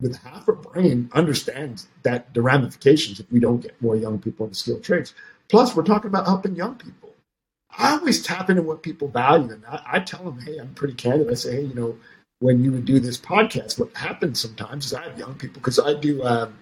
with 0.00 0.16
half 0.16 0.48
a 0.48 0.52
brain 0.52 1.10
understands 1.12 1.88
that 2.02 2.32
the 2.34 2.42
ramifications 2.42 3.20
if 3.20 3.30
we 3.30 3.38
don't 3.38 3.60
get 3.60 3.80
more 3.82 3.96
young 3.96 4.18
people 4.18 4.46
into 4.46 4.56
skilled 4.58 4.82
trades. 4.82 5.14
Plus, 5.48 5.74
we're 5.74 5.82
talking 5.82 6.08
about 6.08 6.26
helping 6.26 6.56
young 6.56 6.74
people. 6.76 7.10
I 7.76 7.92
always 7.92 8.22
tap 8.22 8.50
into 8.50 8.62
what 8.62 8.82
people 8.82 9.08
value. 9.08 9.52
And 9.52 9.64
I, 9.66 9.82
I, 9.92 10.00
tell 10.00 10.24
them, 10.24 10.40
hey, 10.40 10.58
I'm 10.58 10.74
pretty 10.74 10.94
candid. 10.94 11.30
I 11.30 11.34
say, 11.34 11.56
hey, 11.56 11.62
you 11.62 11.74
know, 11.74 11.96
when 12.40 12.64
you 12.64 12.72
would 12.72 12.84
do 12.84 12.98
this 13.00 13.18
podcast, 13.18 13.78
what 13.78 13.94
happens 13.96 14.40
sometimes 14.40 14.86
is 14.86 14.94
I 14.94 15.04
have 15.04 15.18
young 15.18 15.34
people 15.34 15.60
because 15.60 15.78
I 15.78 15.94
do 15.94 16.22
um, 16.24 16.54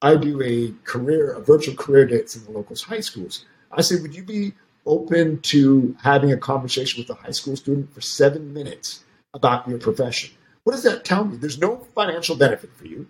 I 0.00 0.16
do 0.16 0.40
a 0.42 0.72
career, 0.84 1.32
a 1.32 1.40
virtual 1.40 1.74
career 1.74 2.06
dates 2.06 2.36
in 2.36 2.44
the 2.44 2.52
local 2.52 2.76
high 2.76 3.00
schools. 3.00 3.44
I 3.70 3.82
say, 3.82 4.00
would 4.00 4.14
you 4.14 4.22
be 4.22 4.54
open 4.86 5.40
to 5.40 5.96
having 6.02 6.32
a 6.32 6.36
conversation 6.36 7.02
with 7.02 7.10
a 7.10 7.20
high 7.20 7.32
school 7.32 7.56
student 7.56 7.92
for 7.92 8.00
seven 8.00 8.54
minutes 8.54 9.04
about 9.34 9.68
your 9.68 9.78
profession? 9.78 10.34
What 10.64 10.72
does 10.72 10.84
that 10.84 11.04
tell 11.04 11.24
me? 11.24 11.36
There's 11.36 11.58
no 11.58 11.86
financial 11.94 12.36
benefit 12.36 12.70
for 12.76 12.86
you, 12.86 13.08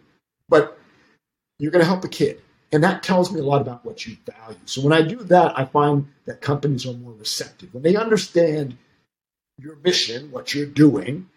but 0.49 0.79
you're 1.59 1.73
going 1.73 1.85
to 1.85 1.89
help 1.89 2.05
a 2.05 2.09
kid. 2.09 2.41
And 2.71 2.85
that 2.85 3.03
tells 3.03 3.33
me 3.33 3.41
a 3.41 3.45
lot 3.45 3.63
about 3.63 3.85
what 3.85 4.07
you 4.07 4.17
value. 4.27 4.59
So 4.67 4.83
when 4.83 4.93
I 4.93 5.03
do 5.03 5.17
that, 5.17 5.59
I 5.59 5.65
find 5.65 6.07
that 6.27 6.41
companies 6.41 6.87
are 6.87 6.93
more 6.93 7.15
receptive. 7.15 7.73
When 7.73 7.83
they 7.83 7.97
understand 7.97 8.77
your 9.59 9.77
mission, 9.77 10.31
what 10.31 10.55
you're 10.55 10.67
doing, 10.67 11.29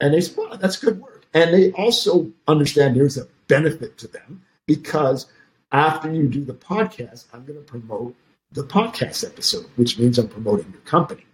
and 0.00 0.14
they 0.14 0.20
say, 0.20 0.34
well, 0.36 0.56
that's 0.58 0.76
good 0.76 1.00
work. 1.00 1.24
And 1.34 1.52
they 1.52 1.72
also 1.72 2.30
understand 2.46 2.96
there's 2.96 3.16
a 3.16 3.26
benefit 3.48 3.98
to 3.98 4.08
them 4.08 4.42
because 4.66 5.26
after 5.72 6.12
you 6.12 6.28
do 6.28 6.44
the 6.44 6.54
podcast, 6.54 7.24
I'm 7.32 7.44
going 7.44 7.58
to 7.58 7.64
promote 7.64 8.14
the 8.52 8.64
podcast 8.64 9.26
episode, 9.26 9.66
which 9.76 9.98
means 9.98 10.18
I'm 10.18 10.28
promoting 10.28 10.70
your 10.72 10.82
company. 10.82 11.24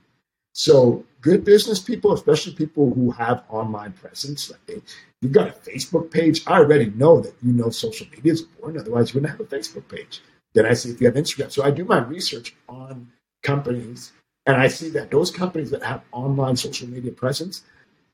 So 0.52 1.04
good 1.24 1.42
business 1.42 1.80
people, 1.80 2.12
especially 2.12 2.52
people 2.52 2.92
who 2.92 3.10
have 3.10 3.44
online 3.48 3.92
presence, 3.92 4.50
like 4.50 4.82
you've 5.22 5.32
got 5.32 5.48
a 5.48 5.52
Facebook 5.52 6.10
page. 6.10 6.42
I 6.46 6.58
already 6.58 6.90
know 6.90 7.20
that 7.20 7.34
you 7.42 7.52
know 7.52 7.70
social 7.70 8.06
media 8.14 8.34
is 8.34 8.42
important. 8.42 8.82
Otherwise, 8.82 9.08
you 9.08 9.20
wouldn't 9.20 9.38
have 9.38 9.40
a 9.40 9.56
Facebook 9.56 9.88
page. 9.88 10.20
Then 10.52 10.66
I 10.66 10.74
see 10.74 10.90
if 10.90 11.00
you 11.00 11.06
have 11.06 11.16
Instagram. 11.16 11.50
So 11.50 11.64
I 11.64 11.70
do 11.70 11.86
my 11.86 11.98
research 11.98 12.54
on 12.68 13.10
companies, 13.42 14.12
and 14.44 14.56
I 14.58 14.68
see 14.68 14.90
that 14.90 15.10
those 15.10 15.30
companies 15.30 15.70
that 15.70 15.82
have 15.82 16.02
online 16.12 16.56
social 16.56 16.88
media 16.88 17.10
presence, 17.10 17.62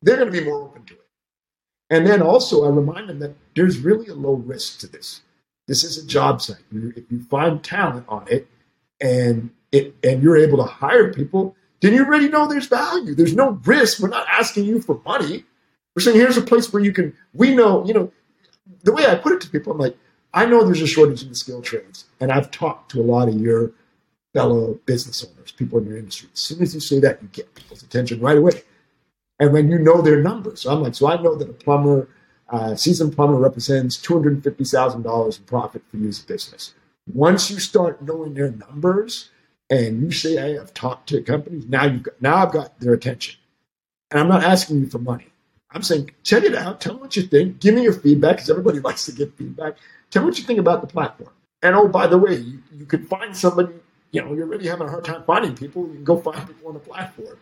they're 0.02 0.16
going 0.16 0.32
to 0.32 0.40
be 0.40 0.44
more 0.44 0.62
open 0.62 0.84
to 0.84 0.94
it. 0.94 1.06
And 1.90 2.06
then 2.06 2.22
also, 2.22 2.64
I 2.64 2.68
remind 2.68 3.08
them 3.08 3.18
that 3.18 3.34
there's 3.56 3.78
really 3.78 4.06
a 4.06 4.14
low 4.14 4.34
risk 4.34 4.78
to 4.80 4.86
this. 4.86 5.22
This 5.66 5.82
is 5.82 5.98
a 5.98 6.06
job 6.06 6.40
site. 6.40 6.62
If 6.72 7.10
you 7.10 7.24
find 7.24 7.62
talent 7.62 8.06
on 8.08 8.28
it, 8.28 8.46
and 9.00 9.50
it 9.72 9.96
and 10.04 10.22
you're 10.22 10.36
able 10.36 10.58
to 10.58 10.70
hire 10.70 11.12
people, 11.12 11.56
then 11.80 11.94
you 11.94 12.04
already 12.04 12.28
know 12.28 12.46
there's 12.46 12.66
value. 12.66 13.14
There's 13.14 13.34
no 13.34 13.60
risk. 13.64 14.00
We're 14.00 14.08
not 14.08 14.26
asking 14.28 14.64
you 14.64 14.80
for 14.80 15.00
money. 15.04 15.44
We're 15.94 16.02
saying 16.02 16.16
here's 16.16 16.36
a 16.36 16.42
place 16.42 16.72
where 16.72 16.82
you 16.82 16.92
can, 16.92 17.16
we 17.32 17.54
know, 17.54 17.84
you 17.86 17.94
know, 17.94 18.12
the 18.84 18.92
way 18.92 19.06
I 19.06 19.14
put 19.14 19.32
it 19.32 19.40
to 19.42 19.50
people, 19.50 19.72
I'm 19.72 19.78
like, 19.78 19.96
I 20.32 20.46
know 20.46 20.64
there's 20.64 20.82
a 20.82 20.86
shortage 20.86 21.22
in 21.22 21.30
the 21.30 21.34
skill 21.34 21.62
trades. 21.62 22.04
And 22.20 22.30
I've 22.30 22.50
talked 22.50 22.90
to 22.92 23.00
a 23.00 23.02
lot 23.02 23.28
of 23.28 23.34
your 23.34 23.72
fellow 24.32 24.74
business 24.86 25.24
owners, 25.24 25.52
people 25.52 25.78
in 25.78 25.86
your 25.86 25.98
industry. 25.98 26.28
As 26.32 26.40
soon 26.40 26.62
as 26.62 26.74
you 26.74 26.80
say 26.80 27.00
that, 27.00 27.20
you 27.22 27.28
get 27.28 27.54
people's 27.54 27.82
attention 27.82 28.20
right 28.20 28.38
away. 28.38 28.62
And 29.38 29.52
when 29.52 29.70
you 29.70 29.78
know 29.78 30.02
their 30.02 30.22
numbers, 30.22 30.60
so 30.60 30.72
I'm 30.72 30.82
like, 30.82 30.94
so 30.94 31.08
I 31.08 31.20
know 31.20 31.34
that 31.34 31.48
a 31.48 31.54
plumber, 31.54 32.08
uh, 32.50 32.76
seasoned 32.76 33.16
plumber 33.16 33.36
represents 33.36 33.96
$250,000 33.96 35.38
in 35.38 35.44
profit 35.44 35.82
for 35.90 35.96
you 35.96 36.08
as 36.08 36.22
a 36.22 36.26
business. 36.26 36.74
Once 37.12 37.50
you 37.50 37.58
start 37.58 38.02
knowing 38.02 38.34
their 38.34 38.50
numbers, 38.50 39.30
and 39.70 40.02
you 40.02 40.10
say 40.10 40.36
I 40.36 40.58
have 40.58 40.74
talked 40.74 41.08
to 41.10 41.22
companies, 41.22 41.66
now 41.68 41.88
got, 41.88 42.20
now 42.20 42.36
I've 42.36 42.52
got 42.52 42.78
their 42.80 42.92
attention. 42.92 43.38
And 44.10 44.18
I'm 44.18 44.28
not 44.28 44.42
asking 44.42 44.80
you 44.80 44.86
for 44.88 44.98
money. 44.98 45.26
I'm 45.70 45.82
saying, 45.82 46.10
check 46.24 46.42
it 46.42 46.56
out. 46.56 46.80
Tell 46.80 46.94
me 46.94 47.02
what 47.02 47.16
you 47.16 47.22
think. 47.22 47.60
Give 47.60 47.76
me 47.76 47.84
your 47.84 47.92
feedback 47.92 48.36
because 48.36 48.50
everybody 48.50 48.80
likes 48.88 49.06
to 49.06 49.12
get 49.12 49.36
feedback. 49.36 49.76
Tell 50.10 50.22
me 50.22 50.26
what 50.26 50.38
you 50.38 50.44
think 50.44 50.58
about 50.58 50.80
the 50.80 50.88
platform. 50.88 51.30
And 51.62 51.76
oh, 51.76 51.86
by 51.86 52.08
the 52.08 52.18
way, 52.18 52.36
you, 52.36 52.62
you 52.76 52.86
could 52.86 53.08
find 53.08 53.36
somebody, 53.36 53.74
you 54.10 54.22
know, 54.22 54.34
you're 54.34 54.46
really 54.46 54.66
having 54.66 54.88
a 54.88 54.90
hard 54.90 55.04
time 55.04 55.22
finding 55.24 55.54
people. 55.54 55.86
You 55.86 55.94
can 55.94 56.04
go 56.04 56.18
find 56.18 56.44
people 56.46 56.68
on 56.68 56.74
the 56.74 56.80
platform. 56.80 57.38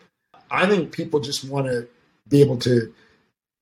I 0.51 0.67
think 0.67 0.91
people 0.91 1.19
just 1.19 1.45
want 1.45 1.65
to 1.65 1.87
be 2.27 2.41
able 2.41 2.57
to, 2.57 2.93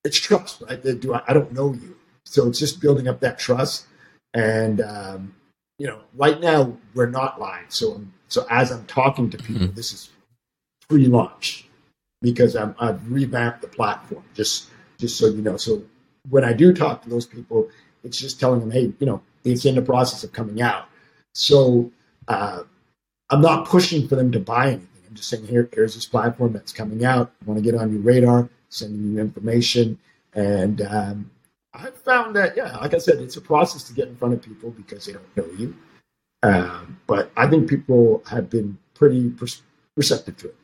it's 0.04 0.20
trust, 0.20 0.62
right? 0.68 0.82
They 0.82 0.96
do, 0.96 1.14
I 1.14 1.34
don't 1.34 1.54
know 1.54 1.74
you. 1.74 1.96
So 2.26 2.48
it's 2.50 2.60
just 2.60 2.82
building 2.82 3.08
up 3.08 3.22
that 3.22 3.40
trust. 3.40 3.86
And, 4.34 4.82
um, 4.82 5.36
you 5.80 5.88
know, 5.88 6.00
right 6.16 6.40
now 6.40 6.78
we're 6.94 7.10
not 7.10 7.40
live. 7.40 7.66
So 7.70 7.94
I'm 7.94 8.14
so 8.28 8.46
as 8.50 8.72
I'm 8.72 8.86
talking 8.86 9.30
to 9.30 9.38
people, 9.38 9.68
mm-hmm. 9.68 9.76
this 9.76 9.94
is 9.94 10.10
pre-launch 10.90 11.68
because 12.22 12.56
I'm, 12.56 12.76
I've 12.80 13.12
revamped 13.12 13.62
the 13.62 13.68
platform. 13.68 14.24
Just 14.34 14.70
just 14.98 15.18
so 15.18 15.28
you 15.28 15.42
know. 15.42 15.58
So 15.58 15.84
when 16.30 16.44
I 16.44 16.54
do 16.54 16.74
talk 16.74 17.04
to 17.04 17.10
those 17.10 17.26
people, 17.26 17.70
it's 18.04 18.18
just 18.18 18.40
telling 18.40 18.60
them, 18.60 18.72
hey, 18.72 18.92
you 19.00 19.06
know, 19.06 19.22
it's 19.44 19.66
in 19.66 19.76
the 19.76 19.82
process 19.82 20.24
of 20.24 20.34
coming 20.34 20.62
out. 20.62 20.86
So 21.34 21.92
uh, 22.28 22.64
I'm 23.30 23.42
not 23.42 23.68
pushing 23.68 24.08
for 24.08 24.16
them 24.16 24.32
to 24.32 24.40
buy 24.40 24.68
anything. 24.68 24.88
I'm 25.08 25.16
just 25.16 25.30
saying, 25.30 25.48
here, 25.48 25.70
here's 25.74 25.96
this 25.96 26.06
platform 26.06 26.54
that's 26.54 26.74
coming 26.74 27.06
out. 27.06 27.32
I 27.42 27.46
want 27.46 27.64
to 27.64 27.72
get 27.72 27.80
on 27.80 27.92
your 27.92 28.02
radar, 28.02 28.50
sending 28.70 29.14
you 29.14 29.20
information. 29.20 29.98
And 30.34 30.82
um, 30.82 31.32
I 31.74 31.90
found 31.92 32.36
that, 32.36 32.58
yeah, 32.58 32.76
like 32.78 32.94
I 32.94 32.98
said, 32.98 33.20
it's 33.20 33.38
a 33.38 33.42
process 33.42 33.84
to 33.84 33.94
get 33.94 34.08
in 34.08 34.16
front 34.16 34.34
of 34.34 34.42
people 34.42 34.72
because 34.72 35.06
they 35.06 35.14
don't 35.14 35.38
know 35.38 35.48
you. 35.58 35.76
Um, 36.44 37.00
but 37.08 37.32
I 37.36 37.48
think 37.48 37.70
people 37.70 38.24
have 38.30 38.50
been 38.50 38.78
pretty 38.94 39.34
receptive 39.96 40.38
to 40.38 40.48
it. 40.48 40.56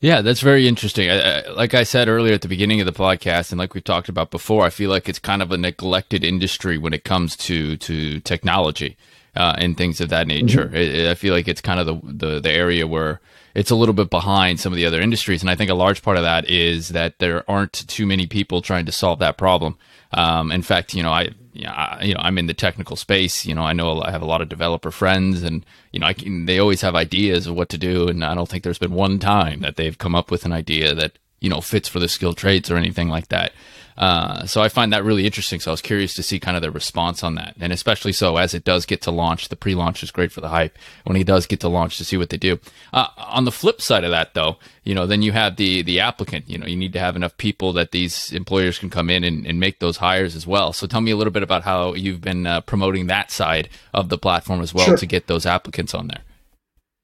Yeah, 0.00 0.20
that's 0.20 0.40
very 0.40 0.66
interesting. 0.66 1.08
I, 1.10 1.20
I, 1.20 1.50
like 1.52 1.74
I 1.74 1.84
said 1.84 2.08
earlier 2.08 2.34
at 2.34 2.42
the 2.42 2.48
beginning 2.48 2.80
of 2.80 2.86
the 2.86 2.92
podcast, 2.92 3.52
and 3.52 3.58
like 3.58 3.72
we've 3.72 3.84
talked 3.84 4.08
about 4.08 4.32
before, 4.32 4.64
I 4.64 4.70
feel 4.70 4.90
like 4.90 5.08
it's 5.08 5.20
kind 5.20 5.42
of 5.42 5.52
a 5.52 5.56
neglected 5.56 6.24
industry 6.24 6.76
when 6.76 6.92
it 6.92 7.04
comes 7.04 7.36
to 7.36 7.76
to 7.76 8.18
technology. 8.20 8.96
uh, 9.34 9.54
and 9.58 9.76
things 9.76 10.00
of 10.00 10.10
that 10.10 10.26
nature. 10.26 10.66
Mm-hmm. 10.66 10.76
It, 10.76 11.10
I 11.10 11.14
feel 11.14 11.34
like 11.34 11.48
it's 11.48 11.60
kind 11.60 11.80
of 11.80 11.86
the, 11.86 12.26
the 12.26 12.40
the 12.40 12.50
area 12.50 12.86
where 12.86 13.20
it's 13.54 13.70
a 13.70 13.76
little 13.76 13.94
bit 13.94 14.10
behind 14.10 14.60
some 14.60 14.72
of 14.72 14.76
the 14.76 14.86
other 14.86 15.00
industries, 15.00 15.42
and 15.42 15.50
I 15.50 15.54
think 15.54 15.70
a 15.70 15.74
large 15.74 16.02
part 16.02 16.16
of 16.16 16.22
that 16.22 16.48
is 16.48 16.90
that 16.90 17.18
there 17.18 17.48
aren't 17.50 17.72
too 17.88 18.06
many 18.06 18.26
people 18.26 18.62
trying 18.62 18.86
to 18.86 18.92
solve 18.92 19.18
that 19.20 19.38
problem. 19.38 19.76
Um, 20.12 20.52
in 20.52 20.62
fact, 20.62 20.94
you 20.94 21.02
know, 21.02 21.12
I, 21.12 21.30
you 21.52 21.64
know, 21.64 21.72
I, 21.72 22.02
you 22.02 22.14
know, 22.14 22.20
I'm 22.22 22.38
in 22.38 22.46
the 22.46 22.54
technical 22.54 22.96
space. 22.96 23.44
You 23.44 23.54
know, 23.54 23.62
I 23.62 23.72
know 23.72 24.00
I 24.02 24.10
have 24.10 24.22
a 24.22 24.26
lot 24.26 24.40
of 24.40 24.48
developer 24.48 24.90
friends, 24.90 25.42
and 25.42 25.64
you 25.92 26.00
know, 26.00 26.06
I 26.06 26.12
can, 26.14 26.46
they 26.46 26.58
always 26.58 26.80
have 26.80 26.94
ideas 26.94 27.46
of 27.46 27.54
what 27.54 27.68
to 27.70 27.78
do, 27.78 28.08
and 28.08 28.24
I 28.24 28.34
don't 28.34 28.48
think 28.48 28.64
there's 28.64 28.78
been 28.78 28.94
one 28.94 29.18
time 29.18 29.60
that 29.60 29.76
they've 29.76 29.96
come 29.96 30.14
up 30.14 30.30
with 30.30 30.44
an 30.44 30.52
idea 30.52 30.94
that 30.94 31.18
you 31.42 31.50
know 31.50 31.60
fits 31.60 31.88
for 31.88 31.98
the 31.98 32.08
skilled 32.08 32.36
trades 32.38 32.70
or 32.70 32.76
anything 32.76 33.08
like 33.08 33.28
that. 33.28 33.52
Uh, 33.96 34.46
so 34.46 34.62
I 34.62 34.68
find 34.68 34.92
that 34.92 35.04
really 35.04 35.26
interesting. 35.26 35.60
So 35.60 35.70
I 35.70 35.74
was 35.74 35.82
curious 35.82 36.14
to 36.14 36.22
see 36.22 36.40
kind 36.40 36.56
of 36.56 36.62
the 36.62 36.70
response 36.70 37.22
on 37.22 37.34
that, 37.34 37.54
and 37.60 37.72
especially 37.72 38.12
so 38.12 38.36
as 38.38 38.54
it 38.54 38.64
does 38.64 38.86
get 38.86 39.02
to 39.02 39.10
launch. 39.10 39.48
The 39.48 39.56
pre-launch 39.56 40.02
is 40.02 40.10
great 40.10 40.32
for 40.32 40.40
the 40.40 40.48
hype 40.48 40.78
when 41.04 41.16
he 41.16 41.24
does 41.24 41.46
get 41.46 41.60
to 41.60 41.68
launch 41.68 41.98
to 41.98 42.04
see 42.04 42.16
what 42.16 42.30
they 42.30 42.38
do. 42.38 42.58
Uh, 42.92 43.08
on 43.18 43.44
the 43.44 43.52
flip 43.52 43.82
side 43.82 44.04
of 44.04 44.10
that, 44.10 44.32
though, 44.34 44.56
you 44.84 44.94
know, 44.94 45.06
then 45.06 45.20
you 45.20 45.32
have 45.32 45.56
the 45.56 45.82
the 45.82 46.00
applicant. 46.00 46.48
You 46.48 46.58
know, 46.58 46.66
you 46.66 46.76
need 46.76 46.94
to 46.94 47.00
have 47.00 47.16
enough 47.16 47.36
people 47.36 47.72
that 47.74 47.90
these 47.90 48.32
employers 48.32 48.78
can 48.78 48.88
come 48.88 49.10
in 49.10 49.24
and, 49.24 49.46
and 49.46 49.60
make 49.60 49.80
those 49.80 49.98
hires 49.98 50.34
as 50.34 50.46
well. 50.46 50.72
So 50.72 50.86
tell 50.86 51.00
me 51.00 51.10
a 51.10 51.16
little 51.16 51.32
bit 51.32 51.42
about 51.42 51.62
how 51.62 51.94
you've 51.94 52.20
been 52.20 52.46
uh, 52.46 52.60
promoting 52.62 53.08
that 53.08 53.30
side 53.30 53.68
of 53.92 54.08
the 54.08 54.18
platform 54.18 54.62
as 54.62 54.72
well 54.72 54.86
sure. 54.86 54.96
to 54.96 55.06
get 55.06 55.26
those 55.26 55.44
applicants 55.44 55.92
on 55.92 56.08
there. 56.08 56.22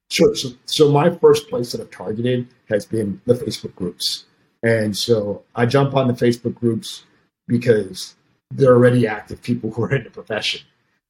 Sure. 0.09 0.33
So, 0.35 0.49
so 0.65 0.91
my 0.91 1.11
first 1.17 1.49
place 1.49 1.71
that 1.71 1.81
I've 1.81 1.91
targeted 1.91 2.47
has 2.67 2.85
been 2.85 3.21
the 3.27 3.35
Facebook 3.35 3.75
groups. 3.75 4.25
And 4.63 4.95
so 4.95 5.43
I 5.55 5.65
jump 5.65 5.95
on 5.95 6.07
the 6.07 6.13
Facebook 6.13 6.55
groups 6.55 7.03
because 7.47 8.15
they're 8.51 8.73
already 8.73 9.07
active 9.07 9.41
people 9.41 9.71
who 9.71 9.83
are 9.83 9.93
in 9.93 10.03
the 10.03 10.09
profession. 10.09 10.61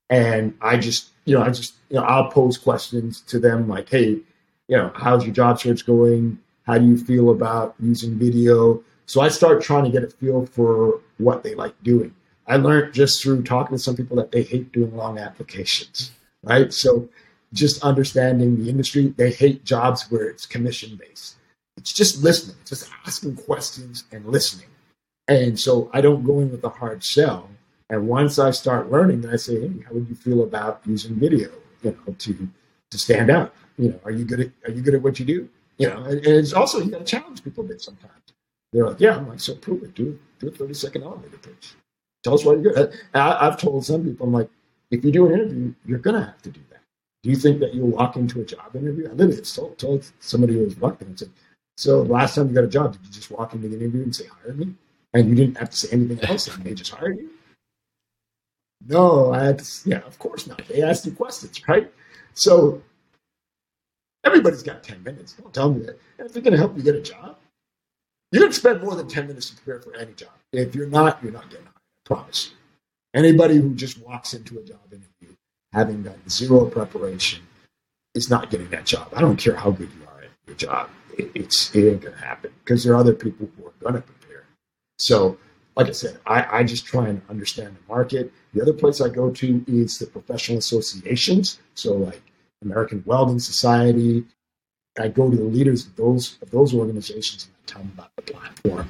And 0.09 0.55
I 0.61 0.77
just, 0.77 1.09
you 1.25 1.35
know, 1.35 1.43
I 1.43 1.49
just, 1.49 1.75
you 1.89 1.97
know, 1.97 2.03
I'll 2.03 2.29
pose 2.31 2.57
questions 2.57 3.21
to 3.21 3.39
them 3.39 3.67
like, 3.67 3.89
hey, 3.89 4.19
you 4.67 4.77
know, 4.77 4.91
how's 4.95 5.25
your 5.25 5.33
job 5.33 5.59
search 5.59 5.85
going? 5.85 6.39
How 6.65 6.77
do 6.77 6.85
you 6.85 6.97
feel 6.97 7.29
about 7.31 7.75
using 7.79 8.17
video? 8.17 8.83
So 9.05 9.21
I 9.21 9.29
start 9.29 9.61
trying 9.61 9.85
to 9.85 9.89
get 9.89 10.03
a 10.03 10.07
feel 10.07 10.45
for 10.45 11.01
what 11.17 11.43
they 11.43 11.55
like 11.55 11.81
doing. 11.83 12.13
I 12.47 12.57
learned 12.57 12.93
just 12.93 13.21
through 13.21 13.43
talking 13.43 13.75
to 13.75 13.81
some 13.81 13.95
people 13.95 14.17
that 14.17 14.31
they 14.31 14.43
hate 14.43 14.71
doing 14.71 14.95
long 14.95 15.19
applications, 15.19 16.11
right? 16.43 16.73
So 16.73 17.09
just 17.53 17.83
understanding 17.83 18.63
the 18.63 18.69
industry, 18.69 19.13
they 19.17 19.31
hate 19.31 19.63
jobs 19.63 20.09
where 20.11 20.27
it's 20.27 20.45
commission 20.45 20.95
based 20.95 21.35
it's 21.79 21.93
just 21.93 22.21
listening, 22.21 22.57
it's 22.61 22.71
just 22.71 22.89
asking 23.07 23.37
questions 23.37 24.03
and 24.11 24.25
listening. 24.25 24.67
And 25.29 25.57
so 25.57 25.89
I 25.93 26.01
don't 26.01 26.23
go 26.25 26.39
in 26.41 26.51
with 26.51 26.63
a 26.65 26.69
hard 26.69 27.03
sell. 27.03 27.49
And 27.89 28.07
once 28.07 28.37
I 28.37 28.51
start 28.51 28.91
learning, 28.91 29.27
I 29.27 29.37
say, 29.37 29.61
hey, 29.61 29.73
how 29.87 29.93
would 29.93 30.09
you 30.09 30.15
feel 30.15 30.43
about 30.43 30.81
using 30.85 31.15
video, 31.15 31.49
you 31.81 31.91
know, 31.91 32.13
to 32.13 32.49
to 32.91 32.97
stand 32.97 33.31
out? 33.31 33.53
You 33.77 33.89
know, 33.91 33.99
are 34.03 34.11
you 34.11 34.25
good 34.25 34.41
at 34.41 34.51
are 34.65 34.71
you 34.71 34.81
good 34.81 34.93
at 34.95 35.01
what 35.01 35.19
you 35.19 35.25
do? 35.25 35.49
You 35.77 35.87
know, 35.87 36.03
and, 36.03 36.17
and 36.25 36.35
it's 36.35 36.53
also 36.53 36.79
you 36.79 36.91
got 36.91 36.99
to 36.99 37.05
challenge 37.05 37.43
people 37.43 37.63
a 37.63 37.67
bit 37.67 37.81
sometimes. 37.81 38.13
They're 38.73 38.85
like, 38.85 38.99
yeah, 38.99 39.15
I'm 39.15 39.27
like, 39.29 39.39
so 39.39 39.55
prove 39.55 39.83
it. 39.83 39.95
Do 39.95 40.19
do 40.39 40.49
a 40.49 40.51
30 40.51 40.73
second 40.73 41.03
elevator 41.03 41.37
pitch. 41.37 41.73
Tell 42.23 42.33
us 42.33 42.43
why 42.43 42.53
you're 42.53 42.73
good. 42.73 42.93
I, 43.13 43.47
I've 43.47 43.57
told 43.57 43.85
some 43.85 44.03
people, 44.03 44.27
I'm 44.27 44.33
like, 44.33 44.49
if 44.91 45.05
you 45.05 45.11
do 45.11 45.27
an 45.27 45.33
interview, 45.33 45.73
you're 45.85 45.99
gonna 45.99 46.25
have 46.25 46.41
to 46.41 46.49
do 46.49 46.59
that. 46.71 46.81
Do 47.23 47.29
you 47.29 47.37
think 47.37 47.59
that 47.61 47.73
you'll 47.73 47.89
walk 47.89 48.17
into 48.17 48.41
a 48.41 48.45
job 48.45 48.75
interview? 48.75 49.07
I 49.09 49.13
literally 49.13 49.41
told, 49.41 49.77
told 49.77 50.11
somebody 50.19 50.53
who 50.53 50.65
was 50.65 50.77
walking 50.77 51.07
and 51.07 51.19
said, 51.19 51.31
so 51.79 52.01
last 52.01 52.35
time 52.35 52.49
you 52.49 52.53
got 52.53 52.65
a 52.65 52.67
job, 52.67 52.91
did 52.91 53.05
you 53.05 53.11
just 53.13 53.31
walk 53.31 53.53
into 53.53 53.69
the 53.69 53.77
interview 53.77 54.03
and 54.03 54.13
say, 54.13 54.25
hire 54.25 54.53
me? 54.53 54.75
And 55.13 55.29
you 55.29 55.33
didn't 55.33 55.57
have 55.57 55.69
to 55.69 55.77
say 55.77 55.87
anything 55.93 56.19
else 56.29 56.53
and 56.53 56.61
they 56.61 56.73
just 56.73 56.91
hired 56.91 57.17
you? 57.17 57.29
No, 58.85 59.31
I 59.31 59.45
had 59.45 59.59
to, 59.59 59.89
yeah, 59.89 59.99
of 59.99 60.19
course 60.19 60.45
not. 60.45 60.61
They 60.67 60.81
asked 60.81 61.05
you 61.05 61.13
questions, 61.13 61.65
right? 61.69 61.89
So 62.33 62.81
everybody's 64.25 64.61
got 64.61 64.83
10 64.83 65.03
minutes. 65.03 65.31
Don't 65.41 65.53
tell 65.53 65.73
me 65.73 65.85
that. 65.85 65.97
If 66.17 66.33
they're 66.33 66.43
going 66.43 66.51
to 66.51 66.57
help 66.57 66.75
you 66.75 66.83
get 66.83 66.95
a 66.95 67.01
job, 67.01 67.37
you're 68.33 68.41
going 68.41 68.51
to 68.51 68.59
spend 68.59 68.83
more 68.83 68.95
than 68.95 69.07
10 69.07 69.27
minutes 69.27 69.49
to 69.49 69.55
prepare 69.55 69.81
for 69.81 69.95
any 69.95 70.11
job. 70.11 70.33
If 70.51 70.75
you're 70.75 70.89
not, 70.89 71.23
you're 71.23 71.31
not 71.31 71.49
getting 71.49 71.65
hired. 71.65 71.77
I 71.77 72.13
promise. 72.13 72.51
Anybody 73.13 73.55
who 73.55 73.73
just 73.73 74.01
walks 74.01 74.33
into 74.33 74.59
a 74.59 74.63
job 74.63 74.81
interview 74.91 75.33
having 75.71 76.03
done 76.03 76.19
zero 76.27 76.65
preparation 76.65 77.41
is 78.15 78.29
not 78.29 78.49
getting 78.49 78.69
that 78.71 78.85
job. 78.85 79.07
I 79.15 79.21
don't 79.21 79.37
care 79.37 79.55
how 79.55 79.71
good 79.71 79.89
you 79.97 80.05
are 80.07 80.08
job 80.55 80.89
it's 81.19 81.73
it 81.75 81.89
ain't 81.89 82.01
gonna 82.01 82.15
happen 82.17 82.51
because 82.63 82.83
there 82.83 82.93
are 82.93 82.97
other 82.97 83.13
people 83.13 83.49
who 83.57 83.67
are 83.67 83.73
gonna 83.79 84.01
prepare. 84.01 84.45
So, 84.97 85.37
like 85.75 85.87
I 85.87 85.91
said, 85.91 86.19
I, 86.25 86.59
I 86.59 86.63
just 86.63 86.85
try 86.85 87.07
and 87.07 87.21
understand 87.29 87.75
the 87.75 87.93
market. 87.93 88.31
The 88.53 88.61
other 88.61 88.73
place 88.73 89.01
I 89.01 89.09
go 89.09 89.29
to 89.31 89.63
is 89.67 89.99
the 89.99 90.07
professional 90.07 90.59
associations. 90.59 91.59
So, 91.75 91.93
like 91.93 92.21
American 92.63 93.03
Welding 93.05 93.39
Society. 93.39 94.25
I 94.99 95.07
go 95.07 95.29
to 95.29 95.37
the 95.37 95.43
leaders 95.43 95.85
of 95.85 95.95
those 95.95 96.37
of 96.41 96.51
those 96.51 96.73
organizations 96.73 97.45
and 97.45 97.53
I 97.55 97.71
tell 97.71 97.81
them 97.81 97.91
about 97.93 98.15
the 98.17 98.21
platform 98.33 98.89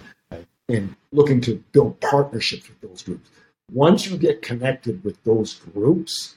and 0.69 0.95
looking 1.12 1.41
to 1.41 1.63
build 1.72 2.00
partnerships 2.00 2.67
with 2.67 2.82
those 2.82 3.04
groups. 3.04 3.30
Once 3.72 4.08
you 4.08 4.17
get 4.17 4.41
connected 4.41 5.04
with 5.04 5.24
those 5.24 5.56
groups, 5.56 6.36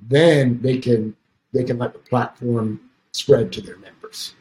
then 0.00 0.60
they 0.60 0.78
can 0.78 1.14
they 1.52 1.62
can 1.62 1.78
let 1.78 1.92
the 1.92 2.00
platform 2.00 2.80
spread 3.12 3.52
to 3.52 3.60
their 3.60 3.76
members. 3.76 4.34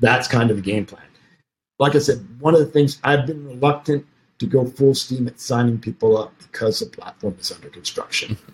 That's 0.00 0.28
kind 0.28 0.50
of 0.50 0.56
the 0.56 0.62
game 0.62 0.86
plan. 0.86 1.02
Like 1.78 1.94
I 1.94 1.98
said, 1.98 2.40
one 2.40 2.54
of 2.54 2.60
the 2.60 2.66
things 2.66 2.98
I've 3.04 3.26
been 3.26 3.46
reluctant 3.46 4.06
to 4.38 4.46
go 4.46 4.66
full 4.66 4.94
steam 4.94 5.28
at 5.28 5.38
signing 5.40 5.78
people 5.78 6.16
up 6.16 6.32
because 6.38 6.80
the 6.80 6.86
platform 6.86 7.36
is 7.38 7.52
under 7.52 7.68
construction. 7.68 8.36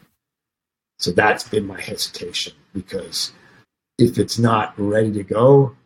So 0.99 1.11
that's 1.11 1.47
been 1.47 1.67
my 1.67 1.79
hesitation 1.79 2.55
because 2.73 3.33
if 3.99 4.19
it's 4.19 4.39
not 4.39 4.73
ready 4.79 5.13
to 5.13 5.23
go 5.23 5.77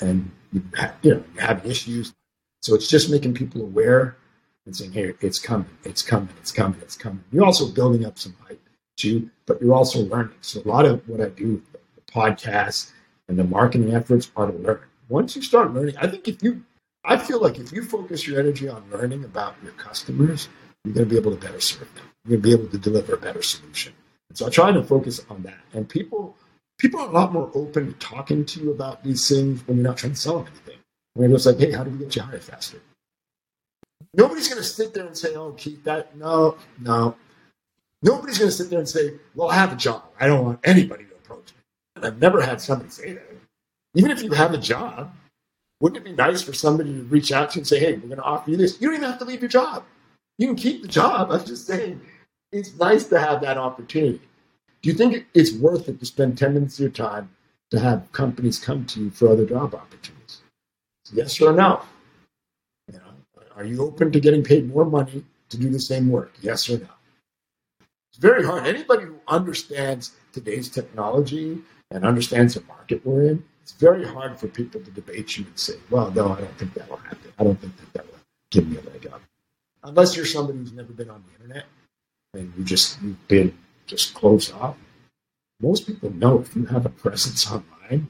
and 0.00 0.30
you, 0.52 0.62
have, 0.76 0.94
you 1.02 1.14
know 1.14 1.24
you 1.34 1.40
have 1.40 1.66
issues, 1.66 2.14
so 2.62 2.76
it's 2.76 2.86
just 2.86 3.10
making 3.10 3.34
people 3.34 3.62
aware 3.62 4.16
and 4.64 4.76
saying, 4.76 4.92
"Hey, 4.92 5.14
it's 5.20 5.40
coming, 5.40 5.68
it's 5.84 6.02
coming, 6.02 6.28
it's 6.38 6.52
coming, 6.52 6.78
it's 6.80 6.96
coming." 6.96 7.24
You're 7.32 7.44
also 7.44 7.66
building 7.66 8.04
up 8.04 8.18
some 8.18 8.36
hype 8.46 8.62
too, 8.96 9.28
but 9.46 9.60
you're 9.60 9.74
also 9.74 10.00
learning. 10.04 10.36
So 10.42 10.62
a 10.64 10.68
lot 10.68 10.86
of 10.86 11.06
what 11.08 11.20
I 11.20 11.28
do, 11.30 11.60
the 11.72 12.12
podcast 12.12 12.92
and 13.28 13.38
the 13.38 13.44
marketing 13.44 13.94
efforts 13.94 14.30
are 14.36 14.50
to 14.50 14.58
learn. 14.58 14.80
Once 15.08 15.36
you 15.36 15.42
start 15.42 15.72
learning, 15.72 15.96
I 15.98 16.06
think 16.06 16.28
if 16.28 16.42
you, 16.42 16.64
I 17.04 17.16
feel 17.16 17.40
like 17.40 17.58
if 17.58 17.72
you 17.72 17.84
focus 17.84 18.26
your 18.26 18.40
energy 18.40 18.68
on 18.68 18.82
learning 18.90 19.24
about 19.24 19.54
your 19.62 19.72
customers, 19.72 20.48
you're 20.84 20.94
going 20.94 21.08
to 21.08 21.10
be 21.10 21.18
able 21.18 21.32
to 21.32 21.36
better 21.36 21.60
serve 21.60 21.92
them. 21.94 22.04
You're 22.24 22.38
going 22.38 22.42
to 22.42 22.56
be 22.56 22.62
able 22.62 22.70
to 22.70 22.78
deliver 22.78 23.14
a 23.14 23.18
better 23.18 23.42
solution. 23.42 23.92
And 24.28 24.38
so 24.38 24.46
I 24.46 24.50
try 24.50 24.72
to 24.72 24.82
focus 24.82 25.20
on 25.30 25.42
that. 25.42 25.58
And 25.72 25.88
people, 25.88 26.36
people 26.78 27.00
are 27.00 27.08
a 27.08 27.12
lot 27.12 27.32
more 27.32 27.50
open 27.54 27.86
to 27.86 27.92
talking 27.98 28.44
to 28.44 28.60
you 28.60 28.70
about 28.70 29.02
these 29.02 29.28
things 29.28 29.66
when 29.66 29.76
you're 29.76 29.86
not 29.86 29.96
trying 29.96 30.14
to 30.14 30.18
sell 30.18 30.38
them 30.38 30.48
anything. 30.52 30.80
When 31.14 31.30
just 31.30 31.46
like, 31.46 31.58
hey, 31.58 31.72
how 31.72 31.82
do 31.82 31.90
we 31.90 31.98
get 31.98 32.14
you 32.14 32.22
hired 32.22 32.42
faster? 32.42 32.78
Nobody's 34.12 34.48
going 34.48 34.60
to 34.60 34.66
sit 34.66 34.92
there 34.92 35.06
and 35.06 35.16
say, 35.16 35.34
oh, 35.34 35.52
Keith, 35.52 35.82
that, 35.84 36.16
no, 36.16 36.56
no. 36.80 37.16
Nobody's 38.02 38.38
going 38.38 38.50
to 38.50 38.56
sit 38.56 38.70
there 38.70 38.78
and 38.78 38.88
say, 38.88 39.14
well, 39.34 39.48
I 39.48 39.54
have 39.54 39.72
a 39.72 39.76
job. 39.76 40.04
I 40.20 40.26
don't 40.26 40.44
want 40.44 40.60
anybody 40.64 41.04
to 41.04 41.14
approach 41.14 41.46
me. 41.46 41.60
And 41.85 41.85
I've 42.04 42.20
never 42.20 42.40
had 42.40 42.60
somebody 42.60 42.90
say 42.90 43.12
that 43.14 43.26
even 43.94 44.10
if 44.10 44.22
you 44.22 44.30
have 44.32 44.52
a 44.52 44.58
job, 44.58 45.12
wouldn't 45.80 46.00
it 46.00 46.08
be 46.08 46.14
nice 46.14 46.42
for 46.42 46.52
somebody 46.52 46.92
to 46.92 47.02
reach 47.04 47.32
out 47.32 47.50
to 47.50 47.56
you 47.56 47.60
and 47.60 47.66
say, 47.66 47.78
hey, 47.78 47.94
we're 47.94 48.08
going 48.08 48.16
to 48.16 48.22
offer 48.22 48.50
you 48.50 48.56
this? 48.56 48.80
You 48.80 48.88
don't 48.88 48.96
even 48.96 49.10
have 49.10 49.18
to 49.18 49.24
leave 49.24 49.40
your 49.40 49.48
job. 49.48 49.84
You 50.38 50.46
can 50.48 50.56
keep 50.56 50.82
the 50.82 50.88
job. 50.88 51.30
I'm 51.30 51.44
just 51.44 51.66
saying 51.66 52.00
it's 52.52 52.74
nice 52.74 53.04
to 53.06 53.18
have 53.18 53.40
that 53.40 53.58
opportunity. 53.58 54.20
Do 54.82 54.90
you 54.90 54.94
think 54.94 55.26
it's 55.34 55.52
worth 55.52 55.88
it 55.88 55.98
to 56.00 56.06
spend 56.06 56.38
10 56.38 56.54
minutes 56.54 56.74
of 56.74 56.80
your 56.80 56.90
time 56.90 57.30
to 57.70 57.78
have 57.78 58.10
companies 58.12 58.58
come 58.58 58.84
to 58.86 59.04
you 59.04 59.10
for 59.10 59.28
other 59.28 59.46
job 59.46 59.74
opportunities? 59.74 60.42
Yes 61.12 61.40
or 61.40 61.52
no? 61.52 61.82
You 62.92 62.98
know, 62.98 63.42
are 63.56 63.64
you 63.64 63.82
open 63.82 64.12
to 64.12 64.20
getting 64.20 64.42
paid 64.42 64.68
more 64.68 64.84
money 64.84 65.24
to 65.48 65.56
do 65.56 65.70
the 65.70 65.80
same 65.80 66.10
work? 66.10 66.32
Yes 66.40 66.68
or 66.68 66.78
no? 66.78 66.88
It's 68.10 68.18
very 68.18 68.44
hard. 68.44 68.66
Anybody 68.66 69.04
who 69.04 69.16
understands 69.28 70.12
today's 70.32 70.68
technology 70.68 71.58
and 71.90 72.04
understands 72.04 72.54
the 72.54 72.62
market 72.62 73.04
we're 73.04 73.22
in, 73.22 73.44
it's 73.62 73.72
very 73.72 74.04
hard 74.04 74.38
for 74.38 74.48
people 74.48 74.80
to 74.80 74.90
debate 74.90 75.36
you 75.36 75.44
and 75.44 75.58
say, 75.58 75.74
well, 75.90 76.10
no, 76.10 76.32
I 76.32 76.40
don't 76.40 76.58
think 76.58 76.74
that 76.74 76.88
will 76.88 76.98
happen. 76.98 77.32
I 77.38 77.44
don't 77.44 77.60
think 77.60 77.76
that 77.78 77.92
that 77.94 78.06
will 78.06 78.20
give 78.50 78.68
me 78.68 78.78
a 78.78 78.90
leg 78.90 79.08
up. 79.12 79.20
Unless 79.82 80.16
you're 80.16 80.26
somebody 80.26 80.58
who's 80.58 80.72
never 80.72 80.92
been 80.92 81.10
on 81.10 81.24
the 81.26 81.44
internet 81.44 81.66
and 82.34 82.52
you 82.56 82.64
just 82.64 83.00
you've 83.02 83.28
been 83.28 83.56
just 83.86 84.14
closed 84.14 84.52
off. 84.52 84.76
Most 85.60 85.86
people 85.86 86.12
know 86.12 86.40
if 86.40 86.54
you 86.54 86.66
have 86.66 86.86
a 86.86 86.90
presence 86.90 87.50
online. 87.50 88.08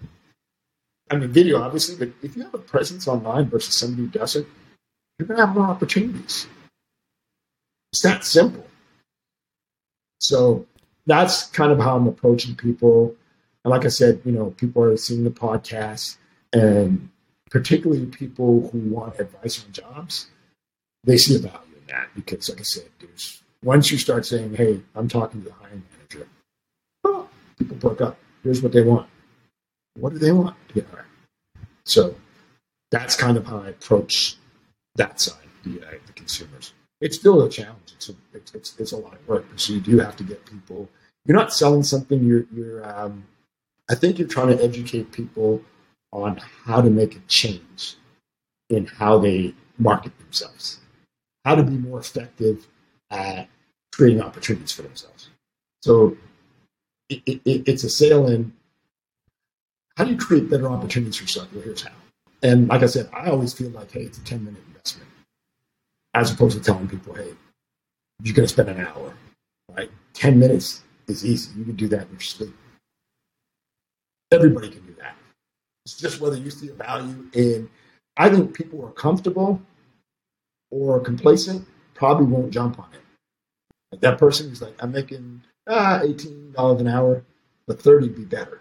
I 1.10 1.16
mean, 1.16 1.30
video 1.30 1.62
obviously, 1.62 1.96
but 1.96 2.14
if 2.22 2.36
you 2.36 2.42
have 2.42 2.54
a 2.54 2.58
presence 2.58 3.06
online 3.06 3.48
versus 3.48 3.74
somebody 3.74 4.02
who 4.02 4.08
doesn't, 4.08 4.46
you're 5.18 5.28
going 5.28 5.38
to 5.38 5.46
have 5.46 5.54
more 5.54 5.66
opportunities. 5.66 6.46
It's 7.92 8.02
that 8.02 8.24
simple. 8.24 8.66
So 10.20 10.66
that's 11.06 11.46
kind 11.46 11.72
of 11.72 11.78
how 11.78 11.96
I'm 11.96 12.08
approaching 12.08 12.56
people. 12.56 13.14
And 13.66 13.72
like 13.72 13.84
I 13.84 13.88
said, 13.88 14.20
you 14.24 14.30
know, 14.30 14.50
people 14.50 14.84
are 14.84 14.96
seeing 14.96 15.24
the 15.24 15.30
podcast, 15.30 16.18
and 16.52 17.08
particularly 17.50 18.06
people 18.06 18.70
who 18.70 18.78
want 18.78 19.18
advice 19.18 19.64
on 19.64 19.72
jobs, 19.72 20.28
they 21.02 21.16
see 21.16 21.34
a 21.34 21.40
value 21.40 21.74
in 21.76 21.86
that 21.88 22.06
because, 22.14 22.48
like 22.48 22.60
I 22.60 22.62
said, 22.62 22.84
there's 23.00 23.42
once 23.64 23.90
you 23.90 23.98
start 23.98 24.24
saying, 24.24 24.54
"Hey, 24.54 24.82
I'm 24.94 25.08
talking 25.08 25.42
to 25.42 25.48
the 25.48 25.54
hiring 25.54 25.82
manager," 25.98 26.28
people 27.58 27.76
perk 27.78 28.00
up. 28.02 28.16
Here's 28.44 28.62
what 28.62 28.70
they 28.70 28.82
want. 28.82 29.08
What 29.98 30.12
do 30.12 30.20
they 30.20 30.30
want 30.30 30.54
to 30.68 30.74
get 30.74 30.86
hired? 30.88 31.06
So 31.86 32.14
that's 32.92 33.16
kind 33.16 33.36
of 33.36 33.48
how 33.48 33.62
I 33.62 33.70
approach 33.70 34.36
that 34.94 35.20
side, 35.20 35.48
the, 35.64 35.84
uh, 35.84 35.90
the 36.06 36.12
consumers. 36.12 36.72
It's 37.00 37.16
still 37.16 37.42
a 37.42 37.50
challenge. 37.50 37.94
It's 37.96 38.10
a, 38.10 38.14
it's, 38.32 38.54
it's, 38.54 38.78
it's 38.78 38.92
a 38.92 38.96
lot 38.96 39.14
of 39.14 39.26
work. 39.26 39.44
So 39.56 39.72
you 39.72 39.80
do 39.80 39.98
have 39.98 40.14
to 40.18 40.22
get 40.22 40.46
people. 40.46 40.88
You're 41.24 41.36
not 41.36 41.52
selling 41.52 41.82
something. 41.82 42.22
You're, 42.22 42.46
you're 42.54 42.88
um, 42.88 43.24
I 43.88 43.94
think 43.94 44.18
you're 44.18 44.28
trying 44.28 44.56
to 44.56 44.62
educate 44.62 45.12
people 45.12 45.62
on 46.12 46.36
how 46.64 46.80
to 46.80 46.90
make 46.90 47.16
a 47.16 47.20
change 47.28 47.96
in 48.68 48.86
how 48.86 49.18
they 49.18 49.54
market 49.78 50.18
themselves, 50.18 50.80
how 51.44 51.54
to 51.54 51.62
be 51.62 51.76
more 51.76 52.00
effective 52.00 52.66
at 53.10 53.48
creating 53.92 54.22
opportunities 54.22 54.72
for 54.72 54.82
themselves. 54.82 55.28
So 55.82 56.16
it, 57.08 57.22
it, 57.26 57.42
it's 57.44 57.84
a 57.84 57.90
sale 57.90 58.26
in 58.26 58.52
how 59.96 60.04
do 60.04 60.10
you 60.10 60.18
create 60.18 60.50
better 60.50 60.68
opportunities 60.68 61.16
for 61.16 61.22
yourself? 61.22 61.52
Well, 61.52 61.62
here's 61.62 61.82
how. 61.82 61.92
And 62.42 62.68
like 62.68 62.82
I 62.82 62.86
said, 62.86 63.08
I 63.12 63.30
always 63.30 63.54
feel 63.54 63.70
like, 63.70 63.90
hey, 63.92 64.02
it's 64.02 64.18
a 64.18 64.24
10 64.24 64.44
minute 64.44 64.62
investment, 64.68 65.08
as 66.14 66.30
opposed 66.30 66.58
to 66.58 66.62
telling 66.62 66.88
people, 66.88 67.14
hey, 67.14 67.32
you're 68.22 68.34
going 68.34 68.46
to 68.46 68.52
spend 68.52 68.68
an 68.68 68.86
hour, 68.86 69.14
right? 69.74 69.90
10 70.14 70.38
minutes 70.38 70.82
is 71.06 71.24
easy. 71.24 71.58
You 71.58 71.64
can 71.64 71.76
do 71.76 71.88
that 71.88 72.02
in 72.02 72.10
your 72.10 72.20
sleep. 72.20 72.54
Everybody 74.32 74.70
can 74.70 74.84
do 74.86 74.94
that. 75.00 75.16
It's 75.84 75.96
just 75.96 76.20
whether 76.20 76.36
you 76.36 76.50
see 76.50 76.68
a 76.68 76.74
value 76.74 77.26
in, 77.32 77.70
I 78.16 78.28
think 78.28 78.54
people 78.54 78.80
who 78.80 78.86
are 78.86 78.92
comfortable 78.92 79.60
or 80.70 81.00
complacent 81.00 81.66
probably 81.94 82.26
won't 82.26 82.50
jump 82.50 82.78
on 82.78 82.88
it. 82.92 83.00
Like 83.92 84.00
that 84.00 84.18
person 84.18 84.48
who's 84.48 84.62
like, 84.62 84.74
I'm 84.80 84.92
making 84.92 85.42
ah, 85.68 86.00
$18 86.02 86.80
an 86.80 86.88
hour, 86.88 87.24
but 87.66 87.80
30 87.80 88.08
would 88.08 88.16
be 88.16 88.24
better. 88.24 88.60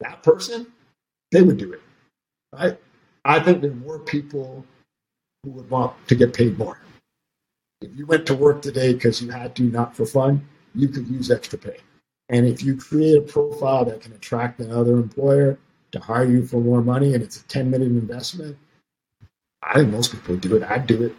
That 0.00 0.22
person, 0.22 0.66
they 1.30 1.42
would 1.42 1.58
do 1.58 1.72
it. 1.72 1.82
Right? 2.52 2.78
I 3.24 3.38
think 3.38 3.60
there 3.60 3.70
more 3.70 3.98
people 3.98 4.64
who 5.44 5.50
would 5.50 5.70
want 5.70 5.94
to 6.08 6.14
get 6.14 6.34
paid 6.34 6.58
more. 6.58 6.78
If 7.80 7.90
you 7.96 8.06
went 8.06 8.26
to 8.26 8.34
work 8.34 8.62
today 8.62 8.92
because 8.94 9.22
you 9.22 9.30
had 9.30 9.54
to, 9.56 9.62
not 9.62 9.94
for 9.94 10.04
fun, 10.04 10.46
you 10.74 10.88
could 10.88 11.08
use 11.08 11.30
extra 11.30 11.58
pay. 11.58 11.78
And 12.30 12.46
if 12.46 12.62
you 12.62 12.76
create 12.76 13.18
a 13.18 13.20
profile 13.20 13.84
that 13.86 14.00
can 14.00 14.12
attract 14.12 14.60
another 14.60 14.94
employer 14.94 15.58
to 15.90 15.98
hire 15.98 16.24
you 16.24 16.46
for 16.46 16.60
more 16.60 16.80
money 16.80 17.12
and 17.12 17.22
it's 17.22 17.40
a 17.40 17.44
10 17.44 17.70
minute 17.70 17.88
investment, 17.88 18.56
I 19.62 19.74
think 19.74 19.90
most 19.90 20.12
people 20.12 20.36
do 20.36 20.56
it. 20.56 20.62
I'd 20.62 20.86
do 20.86 21.02
it. 21.02 21.14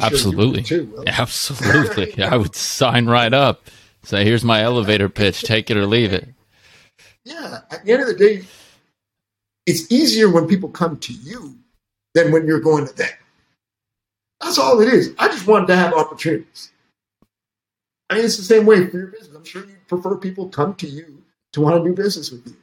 Absolutely. 0.00 0.62
Sure 0.62 0.84
too, 0.84 1.04
Absolutely. 1.06 2.22
I 2.22 2.36
would 2.36 2.54
sign 2.54 3.06
right 3.06 3.34
up. 3.34 3.66
Say, 4.04 4.24
here's 4.24 4.44
my 4.44 4.62
elevator 4.62 5.08
pitch. 5.08 5.42
Take 5.42 5.68
it 5.68 5.76
or 5.76 5.84
leave 5.84 6.12
it. 6.12 6.28
Yeah. 7.24 7.60
At 7.72 7.84
the 7.84 7.92
end 7.92 8.02
of 8.02 8.08
the 8.08 8.14
day, 8.14 8.44
it's 9.66 9.90
easier 9.90 10.30
when 10.30 10.46
people 10.46 10.68
come 10.68 10.96
to 10.98 11.12
you 11.12 11.56
than 12.14 12.30
when 12.30 12.46
you're 12.46 12.60
going 12.60 12.86
to 12.86 12.94
them. 12.94 13.08
That's 14.40 14.58
all 14.58 14.80
it 14.80 14.88
is. 14.88 15.12
I 15.18 15.26
just 15.26 15.48
wanted 15.48 15.66
to 15.66 15.76
have 15.76 15.92
opportunities. 15.92 16.70
I 18.10 18.14
mean, 18.14 18.24
it's 18.24 18.36
the 18.36 18.42
same 18.42 18.64
way 18.64 18.86
for 18.86 18.96
your 18.96 19.08
business. 19.08 19.36
I'm 19.36 19.44
sure 19.44 19.64
you 19.64 19.76
prefer 19.86 20.16
people 20.16 20.48
come 20.48 20.74
to 20.76 20.86
you 20.86 21.22
to 21.52 21.60
want 21.60 21.82
to 21.82 21.88
do 21.88 21.94
business 21.94 22.30
with 22.30 22.46
you. 22.46 22.56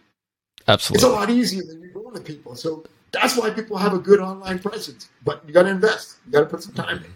Absolutely. 0.67 0.97
It's 0.97 1.13
a 1.13 1.15
lot 1.15 1.29
easier 1.29 1.63
than 1.63 1.81
you're 1.81 1.91
going 1.91 2.15
to 2.15 2.21
people. 2.21 2.55
So 2.55 2.83
that's 3.11 3.37
why 3.37 3.51
people 3.51 3.77
have 3.77 3.93
a 3.93 3.99
good 3.99 4.19
online 4.19 4.59
presence. 4.59 5.09
But 5.23 5.43
you 5.47 5.53
got 5.53 5.63
to 5.63 5.69
invest. 5.69 6.17
You 6.25 6.31
got 6.31 6.39
to 6.41 6.45
put 6.47 6.63
some 6.63 6.73
time 6.73 6.97
in. 6.97 7.15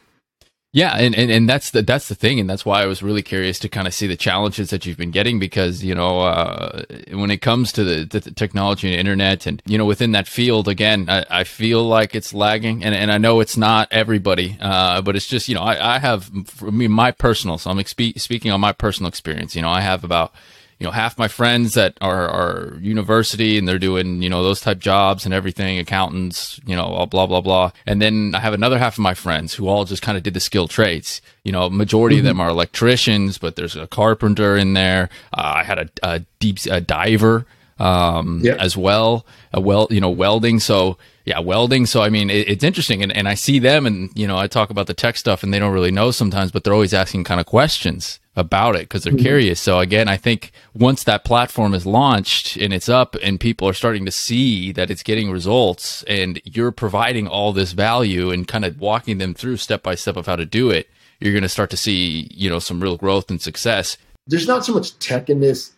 Yeah, 0.71 0.95
and, 0.95 1.15
and, 1.15 1.31
and 1.31 1.49
that's 1.49 1.71
the 1.71 1.81
that's 1.81 2.09
the 2.09 2.15
thing, 2.15 2.39
and 2.39 2.47
that's 2.47 2.63
why 2.63 2.83
I 2.83 2.85
was 2.85 3.01
really 3.01 3.23
curious 3.23 3.57
to 3.59 3.69
kind 3.69 3.87
of 3.87 3.93
see 3.93 4.05
the 4.05 4.15
challenges 4.15 4.69
that 4.69 4.85
you've 4.85 4.99
been 4.99 5.09
getting 5.09 5.39
because 5.39 5.83
you 5.83 5.95
know 5.95 6.19
uh, 6.19 6.83
when 7.11 7.31
it 7.31 7.37
comes 7.37 7.71
to 7.71 7.83
the, 7.83 8.19
the, 8.19 8.31
technology 8.31 8.87
and 8.87 8.99
internet, 8.99 9.47
and 9.47 9.63
you 9.65 9.79
know 9.79 9.85
within 9.85 10.11
that 10.11 10.27
field, 10.27 10.67
again, 10.67 11.09
I, 11.09 11.25
I, 11.27 11.43
feel 11.43 11.83
like 11.83 12.13
it's 12.13 12.35
lagging, 12.35 12.83
and, 12.83 12.93
and 12.93 13.11
I 13.11 13.17
know 13.17 13.39
it's 13.39 13.57
not 13.57 13.87
everybody, 13.89 14.59
uh, 14.61 15.01
but 15.01 15.15
it's 15.15 15.27
just 15.27 15.49
you 15.49 15.55
know 15.55 15.63
I, 15.63 15.95
I 15.95 15.97
have 15.97 16.29
for 16.45 16.71
me 16.71 16.87
my 16.87 17.09
personal, 17.09 17.57
so 17.57 17.71
I'm 17.71 17.83
speaking 17.83 18.51
on 18.51 18.61
my 18.61 18.71
personal 18.71 19.09
experience. 19.09 19.55
You 19.55 19.63
know, 19.63 19.71
I 19.71 19.81
have 19.81 20.03
about 20.03 20.33
you 20.79 20.85
know 20.85 20.91
half 20.91 21.17
my 21.17 21.27
friends 21.27 21.73
that 21.73 21.97
are, 22.01 22.27
are 22.27 22.77
university 22.79 23.57
and 23.57 23.67
they're 23.67 23.77
doing 23.77 24.21
you 24.21 24.29
know 24.29 24.41
those 24.43 24.61
type 24.61 24.79
jobs 24.79 25.25
and 25.25 25.33
everything 25.33 25.77
accountants 25.77 26.59
you 26.65 26.75
know 26.75 27.05
blah 27.05 27.25
blah 27.25 27.41
blah. 27.41 27.71
And 27.85 28.01
then 28.01 28.33
i 28.33 28.39
have 28.39 28.53
another 28.53 28.79
half 28.79 28.95
of 28.95 28.99
my 28.99 29.13
friends 29.13 29.53
who 29.53 29.67
all 29.67 29.85
just 29.85 30.01
kind 30.01 30.17
of 30.17 30.23
did 30.23 30.33
the 30.33 30.39
skilled 30.39 30.69
trades. 30.69 31.21
You 31.43 31.51
know 31.51 31.69
majority 31.69 32.15
mm-hmm. 32.15 32.25
of 32.25 32.29
them 32.29 32.39
are 32.39 32.49
electricians 32.49 33.37
but 33.37 33.55
there's 33.55 33.75
a 33.75 33.87
carpenter 33.87 34.55
in 34.55 34.73
there. 34.73 35.09
Uh, 35.33 35.53
i 35.57 35.63
had 35.63 35.79
a, 35.79 35.89
a 36.01 36.19
deep 36.39 36.59
a 36.71 36.79
diver 36.81 37.45
um, 37.77 38.41
yep. 38.43 38.57
as 38.59 38.75
well 38.75 39.25
a 39.53 39.59
well 39.59 39.87
you 39.89 39.99
know 39.99 40.09
welding. 40.09 40.59
So 40.59 40.97
yeah 41.25 41.39
welding. 41.39 41.87
So 41.87 42.01
i 42.01 42.09
mean 42.09 42.29
it, 42.29 42.47
it's 42.47 42.63
interesting. 42.63 43.03
And, 43.03 43.11
and 43.11 43.27
i 43.27 43.33
see 43.33 43.59
them 43.59 43.85
and 43.85 44.09
you 44.15 44.27
know 44.27 44.37
i 44.37 44.47
talk 44.47 44.69
about 44.69 44.87
the 44.87 44.93
tech 44.93 45.17
stuff 45.17 45.43
and 45.43 45.53
they 45.53 45.59
don't 45.59 45.73
really 45.73 45.91
know 45.91 46.11
sometimes 46.11 46.51
but 46.51 46.63
they're 46.63 46.73
always 46.73 46.93
asking 46.93 47.25
kind 47.25 47.41
of 47.41 47.45
questions 47.45 48.19
about 48.39 48.75
it 48.75 48.83
because 48.83 49.03
they're 49.03 49.13
mm-hmm. 49.13 49.23
curious. 49.23 49.59
So 49.59 49.79
again, 49.79 50.07
I 50.07 50.17
think 50.17 50.51
once 50.73 51.03
that 51.03 51.23
platform 51.23 51.73
is 51.73 51.85
launched 51.85 52.55
and 52.57 52.73
it's 52.73 52.89
up 52.89 53.15
and 53.21 53.39
people 53.39 53.67
are 53.67 53.73
starting 53.73 54.05
to 54.05 54.11
see 54.11 54.71
that 54.71 54.89
it's 54.89 55.03
getting 55.03 55.29
results 55.29 56.03
and 56.03 56.41
you're 56.45 56.71
providing 56.71 57.27
all 57.27 57.53
this 57.53 57.73
value 57.73 58.31
and 58.31 58.47
kind 58.47 58.65
of 58.65 58.79
walking 58.79 59.17
them 59.17 59.33
through 59.33 59.57
step 59.57 59.83
by 59.83 59.95
step 59.95 60.15
of 60.15 60.25
how 60.25 60.35
to 60.35 60.45
do 60.45 60.69
it, 60.69 60.89
you're 61.19 61.33
going 61.33 61.43
to 61.43 61.49
start 61.49 61.69
to 61.69 61.77
see, 61.77 62.29
you 62.31 62.49
know, 62.49 62.59
some 62.59 62.81
real 62.81 62.97
growth 62.97 63.29
and 63.29 63.41
success. 63.41 63.97
There's 64.27 64.47
not 64.47 64.65
so 64.65 64.73
much 64.73 64.97
tech 64.99 65.29
in 65.29 65.39
this. 65.39 65.73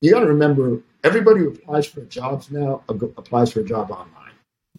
You 0.00 0.12
got 0.12 0.20
to 0.20 0.26
remember 0.26 0.80
everybody 1.02 1.40
who 1.40 1.48
applies 1.48 1.86
for 1.86 2.02
jobs 2.02 2.50
now 2.50 2.82
applies 2.88 3.52
for 3.52 3.60
a 3.60 3.64
job 3.64 3.90
online. 3.90 4.32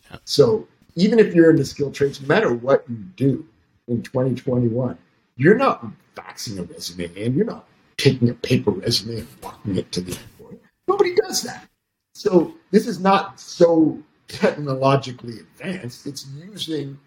Yeah. 0.10 0.18
So 0.26 0.68
even 0.96 1.20
if 1.20 1.34
you're 1.34 1.50
in 1.50 1.56
the 1.56 1.66
skilled 1.66 1.94
trades, 1.94 2.22
no 2.22 2.28
matter 2.28 2.54
what 2.54 2.86
you 2.90 2.96
do 3.16 3.48
in 3.88 4.02
2021, 4.02 4.98
you're 5.38 5.58
not 5.58 5.86
faxing 6.16 6.60
a 6.60 6.64
resume 6.64 7.14
in. 7.16 7.36
You're 7.36 7.46
not 7.46 7.68
taking 7.98 8.30
a 8.30 8.34
paper 8.34 8.72
resume 8.72 9.20
and 9.20 9.28
walking 9.42 9.78
it 9.78 9.92
to 9.94 10.02
the 10.02 10.12
employer. 10.12 10.60
Nobody 10.88 11.16
does 11.16 11.42
that. 11.44 11.68
So 12.14 12.54
this 12.72 12.88
is 12.88 13.00
not 13.00 13.40
so 13.40 14.00
technologically 14.28 15.40
advanced. 15.40 16.08
It's 16.08 16.28
using 16.36 16.98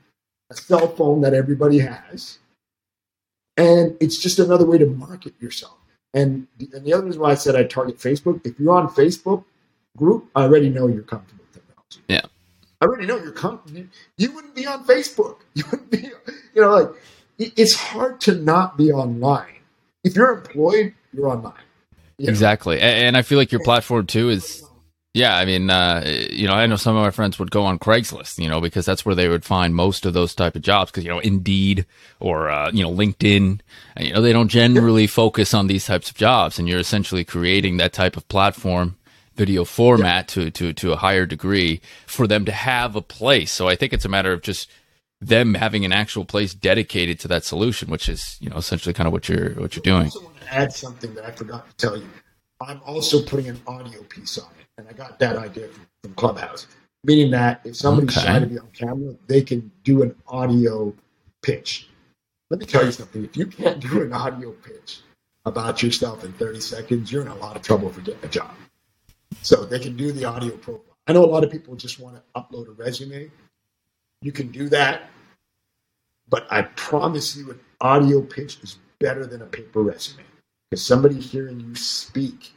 a 0.51 0.55
cell 0.55 0.89
phone 0.89 1.21
that 1.23 1.35
everybody 1.35 1.79
has. 1.79 2.39
And 3.57 3.97
it's 4.01 4.19
just 4.19 4.39
another 4.39 4.65
way 4.65 4.79
to 4.79 4.87
market 4.87 5.35
yourself. 5.41 5.77
And 6.15 6.47
the, 6.59 6.69
and 6.75 6.85
the 6.85 6.93
other 6.93 7.07
reason 7.07 7.21
why 7.21 7.33
I 7.33 7.35
said 7.35 7.57
I 7.57 7.65
target 7.65 7.99
Facebook, 7.99 8.47
if 8.47 8.59
you're 8.59 8.75
on 8.75 8.89
Facebook 8.89 9.45
group, 9.97 10.27
I 10.35 10.43
already 10.43 10.71
know 10.71 10.87
you're 10.87 11.03
comfortable 11.03 11.45
with 11.45 11.63
technology. 11.63 12.01
Yeah. 12.09 12.23
I 12.81 12.85
already 12.85 13.07
know 13.07 13.19
you're 13.19 13.33
comfortable. 13.33 13.81
You, 13.81 13.89
you 14.17 14.33
wouldn't 14.33 14.55
be 14.55 14.67
on 14.67 14.85
Facebook. 14.85 15.39
You 15.55 15.65
wouldn't 15.71 15.91
be, 15.91 16.11
you 16.55 16.63
know, 16.63 16.71
like 16.71 16.89
it's 17.39 17.75
hard 17.75 18.21
to 18.23 18.35
not 18.35 18.77
be 18.77 18.93
online. 18.93 19.47
If 20.05 20.17
you're 20.17 20.33
employed, 20.33 20.95
you're 21.13 21.29
online. 21.29 21.55
You 22.19 22.29
exactly. 22.29 22.81
And 22.81 23.17
I 23.17 23.23
feel 23.23 23.39
like 23.39 23.53
your 23.53 23.63
platform 23.63 24.07
too 24.07 24.29
is 24.31 24.65
yeah, 25.15 25.37
I 25.37 25.47
mean, 25.47 25.71
uh, 25.71 26.05
you 26.31 26.47
know, 26.47 26.53
I 26.53 26.67
know 26.67 26.77
some 26.77 26.95
of 26.95 27.03
my 27.03 27.11
friends 27.11 27.39
would 27.39 27.51
go 27.51 27.65
on 27.65 27.79
Craigslist, 27.79 28.39
you 28.39 28.49
know, 28.49 28.61
because 28.61 28.85
that's 28.85 29.07
where 29.07 29.15
they 29.15 29.29
would 29.29 29.45
find 29.45 29.75
most 29.75 30.05
of 30.05 30.13
those 30.13 30.35
type 30.35 30.55
of 30.55 30.63
jobs. 30.63 30.91
Because 30.91 31.05
you 31.05 31.11
know, 31.11 31.19
Indeed 31.19 31.87
or 32.21 32.51
uh, 32.51 32.71
you 32.73 32.83
know, 32.83 32.93
LinkedIn, 32.93 33.61
you 33.99 34.13
know, 34.13 34.21
they 34.21 34.33
don't 34.33 34.49
generally 34.49 35.07
focus 35.07 35.55
on 35.55 35.67
these 35.67 35.87
types 35.87 36.11
of 36.11 36.17
jobs, 36.17 36.59
and 36.59 36.69
you're 36.69 36.79
essentially 36.79 37.25
creating 37.25 37.79
that 37.79 37.93
type 37.93 38.17
of 38.17 38.29
platform, 38.29 38.97
video 39.35 39.65
format 39.65 40.29
to 40.29 40.51
to 40.53 40.73
to 40.75 40.93
a 40.93 40.97
higher 40.97 41.27
degree 41.27 41.81
for 42.07 42.27
them 42.27 42.45
to 42.45 42.53
have 42.53 42.95
a 42.95 43.03
place. 43.03 43.51
So 43.51 43.67
I 43.67 43.77
think 43.77 43.93
it's 43.93 44.05
a 44.05 44.11
matter 44.11 44.33
of 44.33 44.43
just 44.43 44.71
them 45.21 45.55
having 45.55 45.85
an 45.85 45.93
actual 45.93 46.25
place 46.25 46.55
dedicated 46.55 47.19
to 47.21 47.29
that 47.29 47.45
solution, 47.45 47.91
which 47.91 48.09
is 48.09 48.37
you 48.41 48.49
know 48.51 48.57
essentially 48.57 48.93
kind 48.93 49.07
of 49.07 49.13
what 49.13 49.29
you're 49.29 49.51
what 49.55 49.75
you're 49.75 49.83
doing. 49.83 50.03
I 50.03 50.05
also 50.05 50.23
want 50.23 50.41
to 50.41 50.55
add 50.55 50.73
something 50.73 51.15
that 51.15 51.25
I 51.25 51.31
forgot 51.33 51.69
to 51.69 51.77
tell 51.77 51.97
you. 51.97 52.09
I'm 52.61 52.81
also 52.87 53.23
putting 53.23 53.49
an 53.49 53.61
audio 53.67 54.03
piece 54.05 54.39
on 54.39 54.51
it, 54.61 54.67
and 54.79 54.89
I 54.89 54.93
got 54.93 55.19
that 55.21 55.37
idea 55.37 55.69
from, 55.69 55.87
from 56.03 56.15
Clubhouse, 56.15 56.67
meaning 57.05 57.31
that 57.33 57.61
if 57.65 57.77
somebody's 57.77 58.17
okay. 58.17 58.27
shy 58.27 58.39
to 58.39 58.47
be 58.47 58.59
on 58.59 58.69
camera, 58.73 59.15
they 59.27 59.43
can 59.43 59.71
do 59.85 60.03
an 60.03 60.15
audio 60.27 60.93
pitch. 61.43 61.89
Let 62.51 62.61
me 62.61 62.67
tell 62.67 62.85
you 62.85 62.93
something: 62.93 63.25
if 63.25 63.37
you 63.37 63.47
can't 63.47 63.81
do 63.81 64.03
an 64.03 64.13
audio 64.13 64.53
pitch 64.53 65.01
about 65.45 65.83
yourself 65.83 66.25
in 66.25 66.33
30 66.35 66.61
seconds, 66.61 67.11
you're 67.11 67.23
in 67.23 67.29
a 67.29 67.37
lot 67.37 67.57
of 67.57 67.63
trouble 67.63 67.91
for 67.91 68.01
getting 68.03 68.25
a 68.25 68.29
job. 68.29 68.51
So 69.43 69.65
they 69.65 69.79
can 69.79 69.97
do 69.97 70.13
the 70.13 70.25
audio 70.25 70.57
profile. 70.57 70.97
I 71.07 71.13
know 71.13 71.25
a 71.25 71.27
lot 71.27 71.43
of 71.43 71.51
people 71.51 71.75
just 71.75 71.99
want 71.99 72.17
to 72.17 72.23
upload 72.41 72.69
a 72.69 72.73
resume 72.73 73.31
you 74.23 74.33
can 74.33 74.51
do 74.51 74.69
that. 74.71 75.03
But 76.29 76.47
I 76.51 76.63
promise 76.63 77.37
you, 77.37 77.51
an 77.51 77.61
audio 77.81 78.21
pitch 78.21 78.59
is 78.63 78.79
better 78.99 79.27
than 79.27 79.43
a 79.43 79.47
paper 79.47 79.83
resume 79.83 80.25
because 80.71 80.85
somebody 80.85 81.21
hearing 81.21 81.61
you 81.61 81.75
speak. 81.75 82.53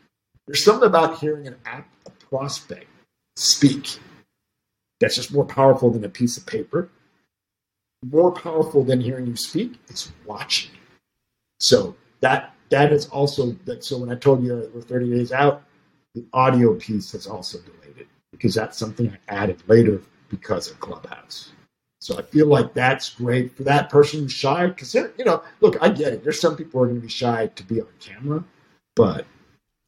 There's 0.48 0.64
something 0.64 0.88
about 0.88 1.20
hearing 1.20 1.48
an 1.48 1.56
app, 1.66 1.88
a 2.06 2.10
prospect 2.10 2.88
speak 3.36 4.00
that's 5.00 5.16
just 5.16 5.34
more 5.34 5.46
powerful 5.46 5.90
than 5.90 6.04
a 6.04 6.10
piece 6.10 6.38
of 6.38 6.46
paper. 6.46 6.90
More 8.04 8.32
powerful 8.32 8.84
than 8.84 9.00
hearing 9.00 9.28
you 9.28 9.36
speak 9.36 9.80
is 9.88 10.12
watching. 10.26 10.72
So 11.60 11.96
that 12.20 12.54
that 12.70 12.92
is 12.92 13.08
also 13.08 13.52
that. 13.66 13.84
So 13.84 13.98
when 13.98 14.12
I 14.12 14.16
told 14.16 14.44
you 14.44 14.70
we're 14.74 14.82
30 14.82 15.12
days 15.12 15.32
out, 15.32 15.64
the 16.16 16.26
audio 16.34 16.76
piece 16.76 17.12
has 17.12 17.28
also 17.28 17.60
delayed 17.60 17.98
it 18.00 18.08
because 18.32 18.56
that's 18.56 18.78
something 18.78 19.12
I 19.12 19.34
added 19.34 19.62
later 19.68 20.02
because 20.32 20.72
of 20.72 20.80
Clubhouse. 20.80 21.52
So 22.00 22.18
I 22.18 22.24
feel 22.24 22.48
like 22.48 22.74
that's 22.74 23.10
great 23.10 23.56
for 23.56 23.62
that 23.64 23.92
person 23.92 24.22
who's 24.22 24.32
shy 24.32 24.66
because 24.68 24.96
you 24.96 25.12
know, 25.24 25.44
look, 25.60 25.78
I 25.82 25.90
get 25.90 26.14
it. 26.14 26.24
There's 26.24 26.42
some 26.42 26.56
people 26.56 26.80
who 26.80 26.86
are 26.86 26.88
going 26.88 27.00
to 27.00 27.06
be 27.06 27.12
shy 27.12 27.48
to 27.56 27.64
be 27.64 27.80
on 27.80 27.88
camera, 28.00 28.44
but 28.96 29.28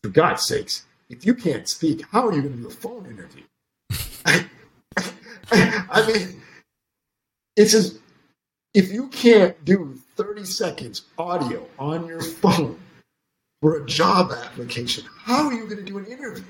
for 0.03 0.09
God's 0.09 0.45
sakes, 0.45 0.85
if 1.09 1.25
you 1.25 1.33
can't 1.33 1.67
speak, 1.67 2.03
how 2.11 2.27
are 2.27 2.33
you 2.33 2.43
going 2.43 2.55
to 2.55 2.61
do 2.61 2.67
a 2.67 2.71
phone 2.71 3.07
interview? 3.07 3.43
I, 4.25 4.45
I 5.51 6.07
mean, 6.07 6.41
it's 7.55 7.73
as 7.73 7.99
if 8.75 8.91
you 8.91 9.07
can't 9.07 9.63
do 9.65 9.95
30 10.15 10.45
seconds 10.45 11.03
audio 11.17 11.65
on 11.79 12.07
your 12.07 12.21
phone 12.21 12.79
for 13.61 13.77
a 13.77 13.85
job 13.85 14.31
application, 14.31 15.05
how 15.15 15.47
are 15.47 15.53
you 15.53 15.63
going 15.63 15.77
to 15.77 15.83
do 15.83 15.97
an 15.97 16.05
interview? 16.05 16.43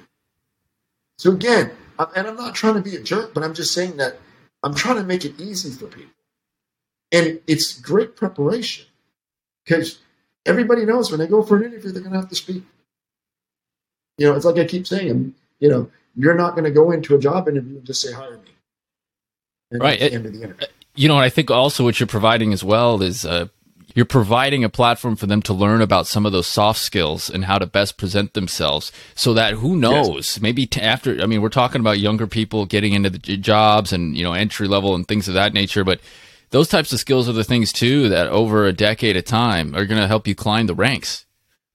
So 1.18 1.32
again, 1.32 1.72
and 2.00 2.28
I'm 2.28 2.36
not 2.36 2.56
trying 2.56 2.76
to 2.76 2.82
be 2.82 2.96
a 2.96 3.02
jerk, 3.02 3.34
but 3.34 3.44
I'm 3.44 3.54
just 3.54 3.74
saying 3.74 3.98
that 3.98 4.18
I'm 4.64 4.74
trying 4.74 4.98
to 4.98 5.04
make 5.04 5.26
it 5.26 5.40
easy 5.40 5.72
for 5.72 5.88
people. 5.88 6.12
And 7.12 7.40
it's 7.48 7.80
great 7.80 8.16
preparation 8.16 8.86
because 9.66 10.00
everybody 10.46 10.86
knows 10.86 11.12
when 11.12 11.20
they 11.20 11.28
go 11.28 11.44
for 11.44 11.58
an 11.58 11.64
interview, 11.64 11.92
they're 11.92 12.02
going 12.02 12.14
to 12.14 12.20
have 12.20 12.30
to 12.30 12.36
speak. 12.36 12.64
You 14.18 14.28
know, 14.28 14.36
it's 14.36 14.46
like 14.46 14.58
I 14.58 14.66
keep 14.66 14.88
saying, 14.88 15.34
you 15.60 15.70
know, 15.70 15.92
you're 16.16 16.36
not 16.36 16.52
going 16.52 16.66
to 16.66 16.72
go 16.72 16.92
into 16.92 17.16
a 17.16 17.20
job 17.20 17.48
interview 17.48 17.78
and 17.78 17.86
just 17.86 18.02
say, 18.02 18.12
hire 18.12 18.38
me. 18.38 18.52
And 19.72 19.82
right. 19.82 20.02
It, 20.02 20.14
end 20.14 20.26
of 20.26 20.34
the 20.34 20.44
interview. 20.44 20.68
You 20.96 21.08
know, 21.08 21.18
I 21.18 21.30
think 21.30 21.50
also 21.50 21.84
what 21.84 22.00
you're 22.00 22.08
providing 22.08 22.54
as 22.54 22.64
well 22.64 23.02
is 23.02 23.26
uh, 23.26 23.48
you're 23.96 24.06
providing 24.06 24.64
a 24.64 24.70
platform 24.70 25.16
for 25.16 25.26
them 25.26 25.42
to 25.42 25.54
learn 25.54 25.82
about 25.82 26.08
some 26.08 26.26
of 26.26 26.32
those 26.32 26.48
soft 26.48 26.80
skills 26.80 27.30
and 27.30 27.46
how 27.46 27.58
to 27.58 27.66
best 27.66 27.98
present 27.98 28.34
themselves 28.34 28.92
so 29.16 29.34
that 29.34 29.54
who 29.54 29.76
knows 29.76 30.36
yes. 30.36 30.42
maybe 30.42 30.66
t- 30.66 30.82
after 30.82 31.22
i 31.22 31.26
mean 31.26 31.42
we're 31.42 31.50
talking 31.50 31.82
about 31.82 32.00
younger 32.00 32.28
people 32.28 32.66
getting 32.66 32.94
into 32.94 33.10
the 33.10 33.38
jobs 33.38 33.94
and 33.94 34.18
you 34.18 34.24
know 34.24 34.34
entry 34.34 34.68
level 34.68 34.96
and 34.96 35.08
things 35.08 35.28
of 35.28 35.34
that 35.34 35.54
nature 35.54 35.84
but 35.84 36.00
those 36.52 36.68
types 36.68 36.94
of 36.94 37.00
skills 37.00 37.28
are 37.28 37.34
the 37.34 37.44
things 37.44 37.72
too 37.72 38.10
that 38.10 38.28
over 38.28 38.66
a 38.66 38.74
decade 38.74 39.18
of 39.18 39.26
time 39.26 39.76
are 39.76 39.86
going 39.86 40.02
to 40.02 40.08
help 40.08 40.28
you 40.28 40.36
climb 40.36 40.68
the 40.68 40.76
ranks 40.76 41.26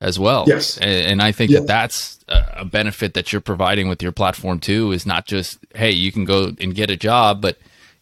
as 0.00 0.18
well 0.18 0.44
yes 0.46 0.78
and, 0.78 0.90
and 0.90 1.22
i 1.22 1.32
think 1.32 1.50
yes. 1.50 1.60
that 1.60 1.66
that's 1.66 2.18
a 2.28 2.64
benefit 2.64 3.14
that 3.14 3.32
you're 3.32 3.40
providing 3.40 3.88
with 3.88 4.02
your 4.02 4.12
platform 4.12 4.60
too 4.60 4.92
is 4.92 5.06
not 5.06 5.26
just 5.26 5.58
hey 5.74 5.90
you 5.90 6.12
can 6.12 6.24
go 6.24 6.52
and 6.60 6.74
get 6.74 6.90
a 6.90 6.96
job 6.96 7.40
but 7.40 7.56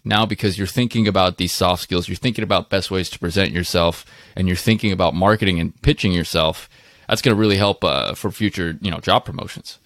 now 0.07 0.25
because 0.25 0.57
you're 0.57 0.67
thinking 0.67 1.09
about 1.09 1.37
these 1.37 1.53
soft 1.53 1.83
skills, 1.83 2.09
you're 2.09 2.17
thinking 2.17 2.45
about 2.45 2.71
best 2.71 2.91
ways 2.91 3.11
to 3.11 3.19
present 3.19 3.51
yourself, 3.51 4.05
and 4.37 4.47
you're 4.49 4.57
thinking 4.57 4.93
about 4.93 5.15
marketing 5.15 5.61
and 5.61 5.81
pitching 5.83 6.13
yourself. 6.13 6.69
That's 7.09 7.23
going 7.23 7.35
to 7.37 7.41
really 7.41 7.57
help 7.57 7.85
uh, 7.85 8.15
for 8.15 8.31
future, 8.31 8.79
you 8.81 8.91
know, 8.91 8.99
job 8.99 9.25
promotions. 9.25 9.79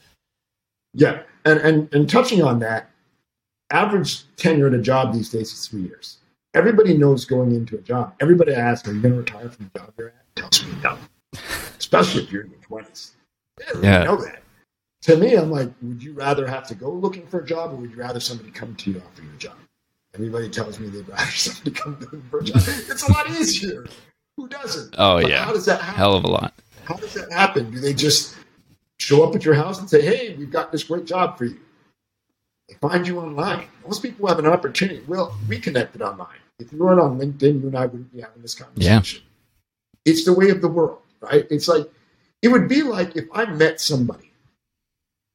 Yeah, 0.94 1.22
and 1.44 1.58
and 1.60 1.94
and 1.94 2.08
touching 2.08 2.42
on 2.42 2.58
that, 2.60 2.90
average 3.70 4.24
tenure 4.36 4.66
at 4.68 4.74
a 4.74 4.82
job 4.82 5.12
these 5.12 5.30
days 5.30 5.52
is 5.52 5.66
three 5.66 5.82
years. 5.82 6.18
Everybody 6.54 6.96
knows 6.96 7.24
going 7.24 7.54
into 7.54 7.76
a 7.76 7.80
job. 7.80 8.14
Everybody 8.20 8.54
asks, 8.54 8.88
"Are 8.88 8.92
you 8.92 9.00
going 9.00 9.14
to 9.14 9.20
retire 9.20 9.48
from 9.48 9.70
the 9.72 9.80
job 9.80 9.92
you're 9.96 10.08
at?" 10.08 10.36
Tells 10.36 10.64
me 10.64 10.72
no, 10.82 10.98
especially 11.78 12.24
if 12.24 12.32
you're 12.32 12.42
in 12.42 12.50
your 12.50 12.60
twenties. 12.60 13.12
Yeah, 13.80 14.04
know 14.04 14.16
that. 14.16 14.42
To 15.02 15.16
me, 15.16 15.34
I'm 15.34 15.50
like, 15.50 15.70
would 15.80 16.02
you 16.02 16.12
rather 16.12 16.46
have 16.46 16.66
to 16.68 16.74
go 16.74 16.90
looking 16.90 17.26
for 17.26 17.40
a 17.40 17.46
job, 17.46 17.72
or 17.72 17.76
would 17.76 17.90
you 17.90 17.96
rather 17.96 18.20
somebody 18.20 18.50
come 18.50 18.74
to 18.76 18.90
you 18.90 18.98
offer 18.98 19.22
you 19.22 19.30
a 19.34 19.38
job? 19.38 19.56
Everybody 20.14 20.48
tells 20.50 20.80
me 20.80 20.88
they'd 20.88 21.08
rather 21.08 21.30
somebody 21.30 21.70
come 21.70 21.96
to 21.98 22.06
the 22.06 22.44
job. 22.44 22.56
It's 22.90 23.08
a 23.08 23.12
lot 23.12 23.30
easier. 23.30 23.86
Who 24.36 24.48
doesn't? 24.48 24.94
Oh 24.98 25.20
but 25.20 25.30
yeah. 25.30 25.44
How 25.44 25.52
does 25.52 25.66
that 25.66 25.80
happen? 25.80 25.98
Hell 25.98 26.14
of 26.14 26.24
a 26.24 26.28
lot. 26.28 26.54
How 26.84 26.94
does 26.96 27.14
that 27.14 27.30
happen? 27.32 27.70
Do 27.70 27.78
they 27.78 27.94
just 27.94 28.36
show 28.98 29.22
up 29.22 29.34
at 29.34 29.44
your 29.44 29.54
house 29.54 29.78
and 29.78 29.88
say, 29.88 30.00
"Hey, 30.02 30.34
we've 30.34 30.50
got 30.50 30.72
this 30.72 30.84
great 30.84 31.04
job 31.04 31.38
for 31.38 31.44
you"? 31.44 31.60
They 32.68 32.74
find 32.76 33.06
you 33.06 33.20
online. 33.20 33.66
Most 33.86 34.02
people 34.02 34.26
have 34.28 34.38
an 34.38 34.46
opportunity. 34.46 35.02
Well, 35.06 35.36
we 35.48 35.58
connected 35.58 36.02
online. 36.02 36.38
If 36.58 36.72
you 36.72 36.78
weren't 36.78 37.00
on 37.00 37.18
LinkedIn, 37.18 37.62
you 37.62 37.68
and 37.68 37.76
I 37.76 37.86
wouldn't 37.86 38.12
be 38.12 38.20
having 38.20 38.42
this 38.42 38.54
conversation. 38.54 39.22
Yeah. 39.22 40.10
It's 40.12 40.24
the 40.24 40.32
way 40.32 40.50
of 40.50 40.60
the 40.60 40.68
world, 40.68 41.00
right? 41.20 41.46
It's 41.50 41.68
like 41.68 41.90
it 42.42 42.48
would 42.48 42.68
be 42.68 42.82
like 42.82 43.16
if 43.16 43.26
I 43.32 43.44
met 43.46 43.80
somebody 43.80 44.29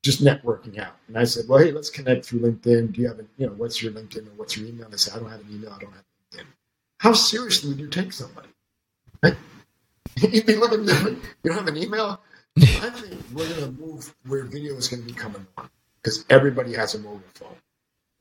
just 0.06 0.24
networking 0.24 0.78
out. 0.78 0.96
And 1.08 1.18
I 1.18 1.24
said, 1.24 1.46
well, 1.50 1.58
hey, 1.58 1.72
let's 1.72 1.90
connect 1.90 2.26
through 2.26 2.42
LinkedIn. 2.42 2.94
Do 2.94 3.02
you 3.02 3.08
have 3.08 3.18
a, 3.18 3.26
you 3.38 3.48
know, 3.48 3.54
what's 3.54 3.82
your 3.82 3.92
LinkedIn 3.92 4.28
or 4.28 4.34
what's 4.36 4.56
your 4.56 4.68
email? 4.68 4.88
They 4.88 4.98
said, 4.98 5.16
I 5.16 5.20
don't 5.20 5.32
have 5.32 5.40
an 5.40 5.48
email. 5.52 5.72
I 5.72 5.80
don't 5.80 5.94
have 5.94 6.04
LinkedIn. 6.32 6.46
How 7.00 7.14
seriously 7.14 7.72
would 7.72 7.80
you 7.80 7.88
take 7.88 8.14
somebody? 8.14 8.50
Right? 9.24 9.36
You'd 10.18 10.46
be 10.46 10.56
looking, 10.56 10.88
at 10.88 11.10
you 11.10 11.20
don't 11.44 11.56
have 11.56 11.68
an 11.68 11.78
email? 11.78 12.22
I 12.56 12.62
think 12.62 13.20
we're 13.34 13.50
going 13.50 13.62
to 13.62 13.82
move 13.82 14.14
where 14.28 14.44
video 14.44 14.76
is 14.76 14.88
going 14.88 15.02
to 15.02 15.12
be 15.12 15.20
coming 15.20 15.46
on 15.58 15.70
because 16.04 16.24
everybody 16.30 16.74
has 16.74 16.94
a 16.94 17.00
mobile 17.00 17.22
phone. 17.34 17.56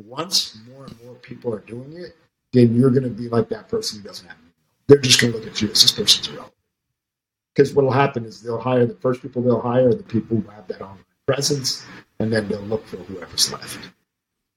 Once 0.02 0.58
more 0.66 0.86
and 0.86 1.04
more 1.04 1.14
people 1.16 1.52
are 1.52 1.60
doing 1.60 1.92
it, 1.98 2.16
then 2.54 2.74
you're 2.74 2.90
going 2.90 3.04
to 3.04 3.10
be 3.10 3.28
like 3.28 3.50
that 3.50 3.68
person 3.68 4.00
who 4.00 4.08
doesn't 4.08 4.26
have 4.26 4.38
an 4.38 4.44
email. 4.44 4.54
They're 4.86 4.98
just 4.98 5.20
going 5.20 5.34
to 5.34 5.38
look 5.38 5.46
at 5.46 5.60
you 5.60 5.68
as 5.68 5.82
this 5.82 5.92
person's 5.92 6.28
irrelevant. 6.28 6.54
Because 7.54 7.74
what 7.74 7.84
will 7.84 7.92
happen 7.92 8.24
is 8.24 8.42
they'll 8.42 8.58
hire 8.58 8.86
the 8.86 8.94
first 8.94 9.20
people 9.20 9.42
they'll 9.42 9.60
hire 9.60 9.92
the 9.92 10.02
people 10.02 10.38
who 10.38 10.50
have 10.50 10.66
that 10.68 10.80
online 10.80 11.04
presence, 11.26 11.84
and 12.18 12.32
then 12.32 12.48
they'll 12.48 12.60
look 12.60 12.86
for 12.86 12.96
whoever's 12.96 13.52
left. 13.52 13.78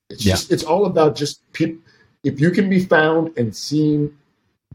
It's 0.10 0.26
yeah. 0.26 0.34
just 0.34 0.52
it's 0.52 0.64
all 0.64 0.86
about 0.86 1.16
just 1.16 1.42
people. 1.54 1.82
If 2.24 2.40
you 2.40 2.52
can 2.52 2.70
be 2.70 2.84
found 2.84 3.38
and 3.38 3.56
seen 3.56 4.18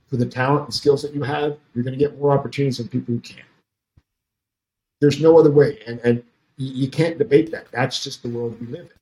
for 0.06 0.16
the 0.16 0.26
talent 0.26 0.64
and 0.64 0.74
skills 0.74 1.02
that 1.02 1.14
you 1.14 1.22
have, 1.22 1.58
you're 1.74 1.84
going 1.84 1.98
to 1.98 1.98
get 1.98 2.18
more 2.18 2.32
opportunities 2.32 2.78
than 2.78 2.88
people 2.88 3.14
who 3.14 3.20
can't. 3.20 3.46
There's 5.00 5.20
no 5.20 5.38
other 5.38 5.50
way, 5.50 5.80
and 5.86 6.00
and 6.00 6.22
you 6.56 6.88
can't 6.88 7.18
debate 7.18 7.50
that. 7.52 7.66
That's 7.72 8.02
just 8.02 8.22
the 8.22 8.28
world 8.28 8.60
we 8.60 8.66
live 8.66 8.86
in. 8.86 9.01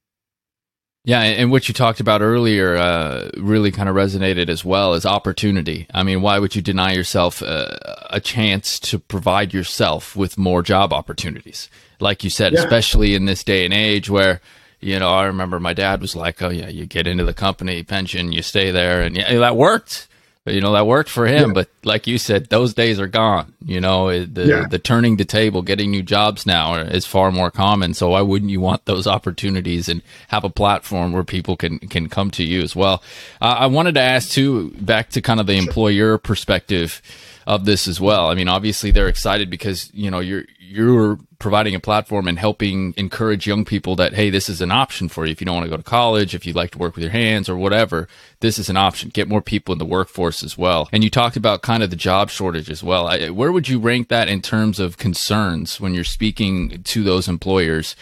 Yeah, 1.04 1.22
and 1.22 1.50
what 1.50 1.66
you 1.66 1.72
talked 1.72 2.00
about 2.00 2.20
earlier 2.20 2.76
uh, 2.76 3.30
really 3.38 3.70
kind 3.70 3.88
of 3.88 3.96
resonated 3.96 4.50
as 4.50 4.64
well 4.64 4.92
as 4.92 5.06
opportunity. 5.06 5.86
I 5.94 6.02
mean, 6.02 6.20
why 6.20 6.38
would 6.38 6.54
you 6.54 6.60
deny 6.60 6.92
yourself 6.92 7.42
uh, 7.42 7.76
a 8.10 8.20
chance 8.20 8.78
to 8.80 8.98
provide 8.98 9.54
yourself 9.54 10.14
with 10.14 10.36
more 10.36 10.62
job 10.62 10.92
opportunities? 10.92 11.70
Like 12.00 12.22
you 12.22 12.28
said, 12.28 12.52
yeah. 12.52 12.60
especially 12.60 13.14
in 13.14 13.24
this 13.24 13.42
day 13.42 13.64
and 13.64 13.72
age 13.72 14.10
where, 14.10 14.42
you 14.80 14.98
know, 14.98 15.08
I 15.08 15.24
remember 15.24 15.58
my 15.58 15.72
dad 15.72 16.02
was 16.02 16.14
like, 16.14 16.42
"Oh 16.42 16.50
yeah, 16.50 16.68
you 16.68 16.84
get 16.84 17.06
into 17.06 17.24
the 17.24 17.34
company 17.34 17.82
pension, 17.82 18.32
you 18.32 18.42
stay 18.42 18.70
there," 18.70 19.00
and 19.00 19.16
yeah, 19.16 19.38
that 19.38 19.56
worked 19.56 20.06
you 20.46 20.61
know 20.61 20.72
that 20.72 20.87
worked 20.87 21.11
for 21.11 21.26
him 21.26 21.48
yeah. 21.48 21.55
but 21.55 21.68
like 21.85 22.07
you 22.07 22.16
said 22.16 22.48
those 22.48 22.72
days 22.72 22.98
are 22.98 23.07
gone 23.07 23.53
you 23.64 23.79
know 23.81 24.24
the 24.24 24.46
yeah. 24.46 24.66
the 24.68 24.79
turning 24.79 25.16
the 25.16 25.24
table 25.24 25.61
getting 25.61 25.90
new 25.90 26.03
jobs 26.03 26.46
now 26.46 26.74
is 26.76 27.05
far 27.05 27.31
more 27.31 27.50
common 27.50 27.92
so 27.92 28.11
why 28.11 28.22
wouldn't 28.22 28.50
you 28.50 28.61
want 28.61 28.85
those 28.87 29.07
opportunities 29.07 29.88
and 29.88 30.03
have 30.29 30.42
a 30.42 30.50
platform 30.50 31.12
where 31.12 31.24
people 31.24 31.57
can 31.57 31.79
can 31.79 32.09
come 32.09 32.31
to 32.31 32.42
you 32.42 32.62
as 32.62 32.74
well 32.74 33.03
uh, 33.42 33.57
i 33.59 33.66
wanted 33.66 33.94
to 33.94 34.00
ask 34.00 34.31
too 34.31 34.70
back 34.81 35.11
to 35.11 35.20
kind 35.20 35.40
of 35.40 35.46
the 35.46 35.59
employer 35.59 36.16
perspective 36.16 37.03
of 37.50 37.64
this 37.64 37.88
as 37.88 38.00
well. 38.00 38.28
I 38.28 38.34
mean 38.34 38.46
obviously 38.46 38.92
they're 38.92 39.08
excited 39.08 39.50
because 39.50 39.90
you 39.92 40.08
know 40.08 40.20
you're 40.20 40.44
you're 40.60 41.18
providing 41.40 41.74
a 41.74 41.80
platform 41.80 42.28
and 42.28 42.38
helping 42.38 42.94
encourage 42.96 43.44
young 43.44 43.64
people 43.64 43.96
that 43.96 44.14
hey 44.14 44.30
this 44.30 44.48
is 44.48 44.60
an 44.60 44.70
option 44.70 45.08
for 45.08 45.26
you. 45.26 45.32
If 45.32 45.40
you 45.40 45.46
don't 45.46 45.56
want 45.56 45.66
to 45.66 45.70
go 45.70 45.76
to 45.76 45.82
college 45.82 46.32
if 46.32 46.46
you 46.46 46.52
like 46.52 46.70
to 46.70 46.78
work 46.78 46.94
with 46.94 47.02
your 47.02 47.10
hands 47.10 47.48
or 47.48 47.56
whatever 47.56 48.06
this 48.38 48.56
is 48.56 48.70
an 48.70 48.76
option. 48.76 49.10
Get 49.10 49.28
more 49.28 49.42
people 49.42 49.72
in 49.72 49.80
the 49.80 49.84
workforce 49.84 50.44
as 50.44 50.56
well. 50.56 50.88
And 50.92 51.02
you 51.02 51.10
talked 51.10 51.36
about 51.36 51.62
kind 51.62 51.82
of 51.82 51.90
the 51.90 51.96
job 51.96 52.30
shortage 52.30 52.70
as 52.70 52.84
well. 52.84 53.08
I, 53.08 53.30
where 53.30 53.50
would 53.50 53.68
you 53.68 53.80
rank 53.80 54.08
that 54.08 54.28
in 54.28 54.40
terms 54.42 54.78
of 54.78 54.96
concerns 54.96 55.80
when 55.80 55.92
you're 55.92 56.04
speaking 56.04 56.84
to 56.84 57.02
those 57.02 57.26
employers? 57.26 57.96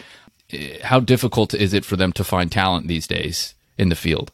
Eh, 0.51 0.77
how 0.83 0.99
difficult 0.99 1.55
is 1.55 1.73
it 1.73 1.83
for 1.83 1.95
them 1.95 2.13
to 2.13 2.23
find 2.23 2.51
talent 2.51 2.87
these 2.87 3.07
days 3.07 3.55
in 3.79 3.89
the 3.89 3.95
field? 3.95 4.31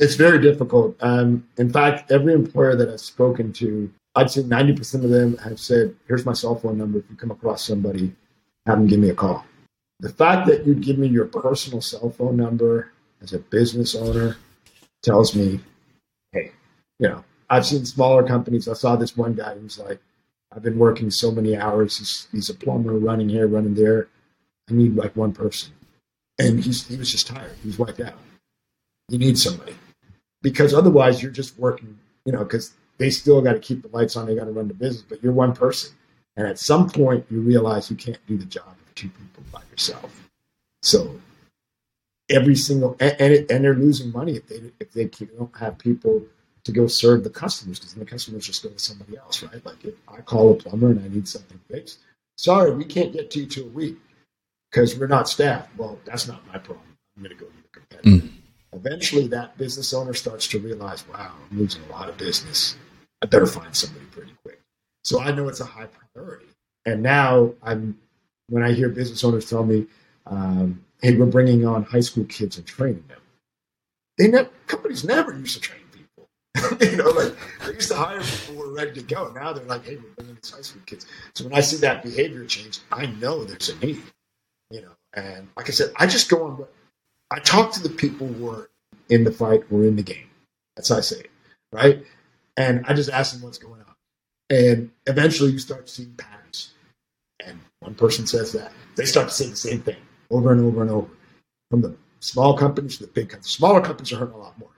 It's 0.00 0.14
very 0.16 0.40
difficult. 0.40 0.96
Um, 1.00 1.46
in 1.58 1.70
fact 1.70 2.10
every 2.10 2.32
employer 2.32 2.74
that 2.74 2.88
i've 2.88 3.00
spoken 3.00 3.52
to 3.52 3.92
I'd 4.16 4.30
say 4.30 4.42
90% 4.42 5.04
of 5.04 5.10
them 5.10 5.36
have 5.38 5.58
said, 5.58 5.94
here's 6.06 6.24
my 6.24 6.32
cell 6.32 6.54
phone 6.54 6.78
number. 6.78 6.98
If 6.98 7.04
you 7.10 7.16
come 7.16 7.30
across 7.30 7.66
somebody, 7.66 8.14
have 8.66 8.78
them 8.78 8.86
give 8.86 9.00
me 9.00 9.10
a 9.10 9.14
call. 9.14 9.44
The 10.00 10.10
fact 10.10 10.46
that 10.48 10.66
you'd 10.66 10.82
give 10.82 10.98
me 10.98 11.08
your 11.08 11.26
personal 11.26 11.80
cell 11.80 12.10
phone 12.10 12.36
number 12.36 12.92
as 13.22 13.32
a 13.32 13.38
business 13.38 13.94
owner 13.94 14.36
tells 15.02 15.34
me, 15.34 15.60
hey, 16.32 16.52
you 16.98 17.08
know, 17.08 17.24
I've 17.50 17.66
seen 17.66 17.84
smaller 17.84 18.26
companies. 18.26 18.68
I 18.68 18.74
saw 18.74 18.96
this 18.96 19.16
one 19.16 19.34
guy 19.34 19.54
who's 19.54 19.78
like, 19.78 20.00
I've 20.54 20.62
been 20.62 20.78
working 20.78 21.10
so 21.10 21.30
many 21.30 21.56
hours. 21.56 21.98
He's, 21.98 22.28
he's 22.30 22.50
a 22.50 22.54
plumber 22.54 22.94
running 22.94 23.28
here, 23.28 23.48
running 23.48 23.74
there. 23.74 24.08
I 24.70 24.74
need 24.74 24.94
like 24.96 25.16
one 25.16 25.32
person. 25.32 25.72
And 26.38 26.62
he's, 26.62 26.86
he 26.86 26.96
was 26.96 27.10
just 27.10 27.26
tired. 27.26 27.52
He 27.62 27.68
was 27.68 27.78
wiped 27.78 28.00
out. 28.00 28.14
You 29.08 29.18
need 29.18 29.38
somebody 29.38 29.74
because 30.42 30.72
otherwise 30.72 31.22
you're 31.22 31.32
just 31.32 31.58
working, 31.58 31.98
you 32.24 32.32
know, 32.32 32.44
because 32.44 32.72
they 32.98 33.10
still 33.10 33.40
got 33.40 33.54
to 33.54 33.58
keep 33.58 33.82
the 33.82 33.88
lights 33.88 34.16
on. 34.16 34.26
They 34.26 34.34
got 34.34 34.44
to 34.44 34.52
run 34.52 34.68
the 34.68 34.74
business, 34.74 35.04
but 35.08 35.22
you're 35.22 35.32
one 35.32 35.54
person. 35.54 35.94
And 36.36 36.46
at 36.46 36.58
some 36.58 36.88
point, 36.88 37.26
you 37.30 37.40
realize 37.40 37.90
you 37.90 37.96
can't 37.96 38.18
do 38.26 38.36
the 38.36 38.44
job 38.44 38.66
of 38.66 38.94
two 38.94 39.08
people 39.08 39.42
by 39.52 39.60
yourself. 39.70 40.28
So 40.82 41.20
every 42.30 42.56
single 42.56 42.96
and 43.00 43.16
and, 43.20 43.32
it, 43.32 43.50
and 43.50 43.64
they're 43.64 43.74
losing 43.74 44.12
money 44.12 44.36
if 44.36 44.46
they 44.48 44.62
if 44.80 44.92
they 44.92 45.06
don't 45.06 45.56
have 45.56 45.78
people 45.78 46.22
to 46.64 46.72
go 46.72 46.86
serve 46.86 47.22
the 47.24 47.30
customers 47.30 47.78
because 47.78 47.94
the 47.94 48.04
customers 48.04 48.46
just 48.46 48.62
go 48.62 48.70
to 48.70 48.78
somebody 48.78 49.16
else, 49.16 49.42
right? 49.42 49.64
Like 49.64 49.84
if 49.84 49.94
I 50.08 50.20
call 50.22 50.52
a 50.52 50.54
plumber 50.54 50.90
and 50.90 51.04
I 51.04 51.08
need 51.08 51.28
something 51.28 51.60
fixed, 51.70 51.98
sorry, 52.36 52.74
we 52.74 52.84
can't 52.84 53.12
get 53.12 53.30
to 53.32 53.40
you 53.40 53.46
till 53.46 53.64
a 53.64 53.68
week 53.68 53.96
because 54.70 54.98
we're 54.98 55.06
not 55.06 55.28
staffed. 55.28 55.68
Well, 55.76 55.98
that's 56.04 56.26
not 56.26 56.46
my 56.46 56.58
problem. 56.58 56.86
I'm 57.16 57.22
going 57.22 57.36
to 57.36 57.44
go 57.44 57.50
to 57.50 57.62
the 57.62 57.80
competitor. 57.80 58.26
Mm. 58.26 58.33
Eventually, 58.74 59.28
that 59.28 59.56
business 59.58 59.92
owner 59.94 60.14
starts 60.14 60.48
to 60.48 60.58
realize, 60.58 61.06
wow, 61.08 61.32
I'm 61.50 61.58
losing 61.58 61.82
a 61.84 61.92
lot 61.92 62.08
of 62.08 62.18
business. 62.18 62.76
I 63.22 63.26
better 63.26 63.46
find 63.46 63.74
somebody 63.74 64.04
pretty 64.06 64.32
quick. 64.42 64.60
So 65.04 65.20
I 65.20 65.32
know 65.32 65.48
it's 65.48 65.60
a 65.60 65.64
high 65.64 65.88
priority. 66.14 66.46
And 66.86 67.02
now 67.02 67.54
I'm, 67.62 67.98
when 68.48 68.62
I 68.62 68.72
hear 68.72 68.88
business 68.88 69.24
owners 69.24 69.48
tell 69.48 69.64
me, 69.64 69.86
um, 70.26 70.84
hey, 71.02 71.16
we're 71.16 71.26
bringing 71.26 71.66
on 71.66 71.84
high 71.84 72.00
school 72.00 72.24
kids 72.24 72.56
and 72.58 72.66
training 72.66 73.04
them. 73.08 73.20
They 74.18 74.28
ne- 74.28 74.48
companies 74.66 75.04
never 75.04 75.32
used 75.34 75.54
to 75.54 75.60
train 75.60 75.80
people. 75.92 76.28
you 76.80 76.96
know, 76.96 77.10
like 77.10 77.34
they 77.66 77.74
used 77.74 77.88
to 77.88 77.96
hire 77.96 78.20
people 78.20 78.54
who 78.54 78.60
were 78.60 78.74
ready 78.74 78.92
to 78.92 79.02
go. 79.02 79.30
Now 79.32 79.52
they're 79.52 79.64
like, 79.64 79.84
hey, 79.84 79.96
we're 79.96 80.10
bringing 80.16 80.36
these 80.42 80.50
high 80.50 80.62
school 80.62 80.82
kids. 80.86 81.06
So 81.34 81.44
when 81.44 81.54
I 81.54 81.60
see 81.60 81.76
that 81.78 82.02
behavior 82.02 82.44
change, 82.46 82.80
I 82.92 83.06
know 83.06 83.44
there's 83.44 83.68
a 83.70 83.78
need. 83.84 84.02
You 84.70 84.82
know, 84.82 84.92
and 85.14 85.48
like 85.56 85.68
I 85.68 85.72
said, 85.72 85.92
I 85.96 86.06
just 86.06 86.30
go 86.30 86.44
on. 86.46 86.66
I 87.30 87.38
talk 87.40 87.72
to 87.72 87.82
the 87.82 87.88
people 87.88 88.26
who 88.26 88.50
are 88.50 88.70
in 89.08 89.24
the 89.24 89.32
fight, 89.32 89.64
who 89.68 89.82
are 89.82 89.86
in 89.86 89.96
the 89.96 90.02
game. 90.02 90.28
That's 90.76 90.88
how 90.88 90.96
I 90.96 91.00
say 91.00 91.20
it, 91.20 91.30
right? 91.72 92.04
And 92.56 92.84
I 92.86 92.94
just 92.94 93.10
ask 93.10 93.32
them 93.32 93.42
what's 93.42 93.58
going 93.58 93.80
on. 93.80 93.94
And 94.50 94.90
eventually, 95.06 95.50
you 95.52 95.58
start 95.58 95.88
seeing 95.88 96.14
patterns. 96.14 96.72
And 97.44 97.58
one 97.80 97.94
person 97.94 98.26
says 98.26 98.52
that 98.52 98.72
they 98.96 99.04
start 99.04 99.28
to 99.28 99.34
say 99.34 99.46
the 99.48 99.56
same 99.56 99.80
thing 99.80 99.96
over 100.30 100.52
and 100.52 100.60
over 100.64 100.82
and 100.82 100.90
over, 100.90 101.08
from 101.70 101.80
the 101.80 101.96
small 102.20 102.56
companies 102.56 102.98
to 102.98 103.06
the 103.06 103.12
big 103.12 103.28
companies. 103.28 103.50
Smaller 103.52 103.80
companies 103.80 104.12
are 104.12 104.16
hurting 104.16 104.34
a 104.34 104.38
lot 104.38 104.58
more. 104.58 104.70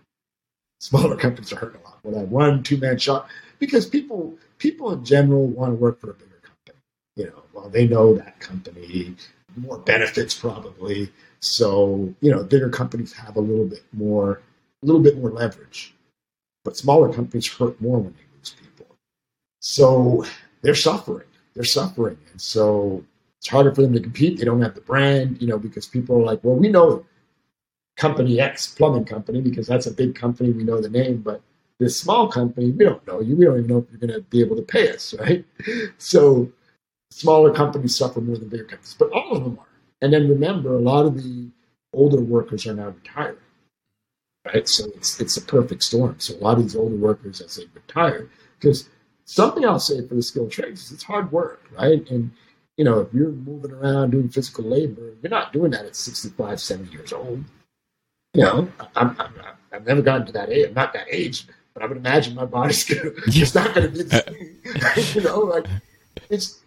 Smaller 0.80 1.16
companies 1.16 1.53
are 1.53 1.57
hurting 1.57 1.80
a 1.80 1.84
lot 1.84 1.99
more. 2.05 2.14
That 2.14 2.28
one, 2.28 2.62
two 2.62 2.76
man 2.76 2.99
shop, 2.99 3.28
because 3.59 3.86
people 3.86 4.36
people 4.59 4.92
in 4.92 5.05
general 5.05 5.47
want 5.47 5.72
to 5.72 5.76
work 5.76 6.01
for 6.01 6.11
a 6.11 6.14
bigger 6.14 6.40
company. 6.42 6.82
You 7.16 7.26
know, 7.26 7.42
well, 7.53 7.68
they 7.68 7.86
know 7.86 8.14
that 8.14 8.40
company, 8.40 9.14
more 9.57 9.78
benefits 9.78 10.34
probably. 10.34 11.11
So 11.41 12.14
you 12.20 12.30
know, 12.30 12.43
bigger 12.45 12.68
companies 12.68 13.12
have 13.12 13.37
a 13.37 13.41
little 13.41 13.66
bit 13.66 13.84
more, 13.93 14.41
a 14.82 14.87
little 14.87 15.03
bit 15.03 15.18
more 15.18 15.30
leverage, 15.30 15.95
but 16.64 16.76
smaller 16.76 17.12
companies 17.12 17.47
hurt 17.53 17.80
more 17.80 17.99
when 17.99 18.14
they 18.14 18.37
lose 18.37 18.55
people. 18.61 18.97
So 19.61 20.24
they're 20.62 20.74
suffering. 20.74 21.26
They're 21.55 21.64
suffering, 21.64 22.18
and 22.32 22.41
so 22.41 23.03
it's 23.39 23.49
harder 23.49 23.74
for 23.74 23.82
them 23.82 23.93
to 23.95 24.01
compete. 24.01 24.39
They 24.39 24.45
don't 24.45 24.61
have 24.61 24.74
the 24.74 24.80
brand, 24.82 25.41
you 25.41 25.47
know, 25.47 25.59
because 25.59 25.87
people 25.87 26.16
are 26.16 26.24
like, 26.24 26.43
well, 26.43 26.57
we 26.57 26.68
know 26.68 27.07
company 27.97 28.41
X 28.41 28.74
plumbing 28.74 29.05
company 29.05 29.41
because 29.41 29.66
that's 29.66 29.87
a 29.87 29.91
big 29.91 30.14
company. 30.14 30.51
We 30.51 30.64
know 30.64 30.80
the 30.80 30.91
name, 30.91 31.18
but 31.18 31.41
this 31.78 31.99
small 32.01 32.28
company, 32.28 32.70
we 32.70 32.84
don't 32.84 33.07
know 33.07 33.20
you. 33.20 33.37
We 33.37 33.45
don't 33.45 33.59
even 33.59 33.68
know 33.68 33.78
if 33.78 33.84
you're 33.91 34.01
going 34.01 34.12
to 34.12 34.28
be 34.28 34.41
able 34.41 34.57
to 34.57 34.62
pay 34.62 34.91
us, 34.91 35.14
right? 35.20 35.45
So 35.99 36.51
smaller 37.11 37.53
companies 37.53 37.97
suffer 37.97 38.20
more 38.20 38.37
than 38.37 38.49
bigger 38.49 38.64
companies, 38.64 38.97
but 38.99 39.11
all 39.12 39.37
of 39.37 39.45
them 39.45 39.59
are. 39.59 39.66
And 40.01 40.12
then 40.12 40.28
remember, 40.28 40.74
a 40.74 40.80
lot 40.80 41.07
of 41.07 41.22
the 41.22 41.51
older 41.92 42.20
workers 42.20 42.66
are 42.66 42.74
now 42.74 42.88
retired, 42.88 43.38
right? 44.44 44.68
So 44.68 44.86
it's 44.97 45.20
it's 45.20 45.36
a 45.36 45.42
perfect 45.42 45.82
storm. 45.82 46.16
So 46.18 46.34
a 46.34 46.40
lot 46.40 46.59
of 46.59 46.64
these 46.64 46.76
older 46.76 46.97
workers, 46.97 47.40
as 47.40 47.57
they 47.57 47.64
retire, 47.74 48.28
because 48.59 48.88
something 49.24 49.64
I'll 49.64 49.78
say 49.78 50.07
for 50.07 50.14
the 50.14 50.22
skilled 50.22 50.53
trades 50.53 50.84
is 50.84 50.92
it's 50.92 51.03
hard 51.03 51.32
work, 51.32 51.62
right? 51.76 52.09
And 52.11 52.30
you 52.76 52.84
know, 52.84 53.01
if 53.01 53.12
you're 53.14 53.30
moving 53.30 53.72
around 53.72 54.11
doing 54.11 54.28
physical 54.28 54.64
labor, 54.64 55.14
you're 55.22 55.30
not 55.30 55.53
doing 55.53 55.70
that 55.70 55.86
at 55.86 55.97
65, 55.97 56.61
70 56.61 56.92
years 56.92 57.12
old. 57.12 57.42
You 58.34 58.42
know, 58.42 58.68
I'm, 58.94 59.16
I'm, 59.18 59.34
I've 59.72 59.86
never 59.86 60.03
gotten 60.03 60.26
to 60.26 60.32
that 60.32 60.51
age. 60.51 60.68
I'm 60.68 60.74
not 60.74 60.92
that 60.92 61.07
age, 61.11 61.47
but 61.72 61.82
I 61.82 61.86
would 61.86 61.97
imagine 61.97 62.34
my 62.34 62.44
body's 62.44 62.84
gonna, 62.84 63.12
it's 63.26 63.55
not 63.55 63.74
going 63.74 63.92
to 63.92 64.05
be 64.05 64.11
uh, 64.11 64.20
same. 64.94 65.14
you 65.14 65.22
know, 65.22 65.40
like 65.40 65.66
it's, 66.28 66.61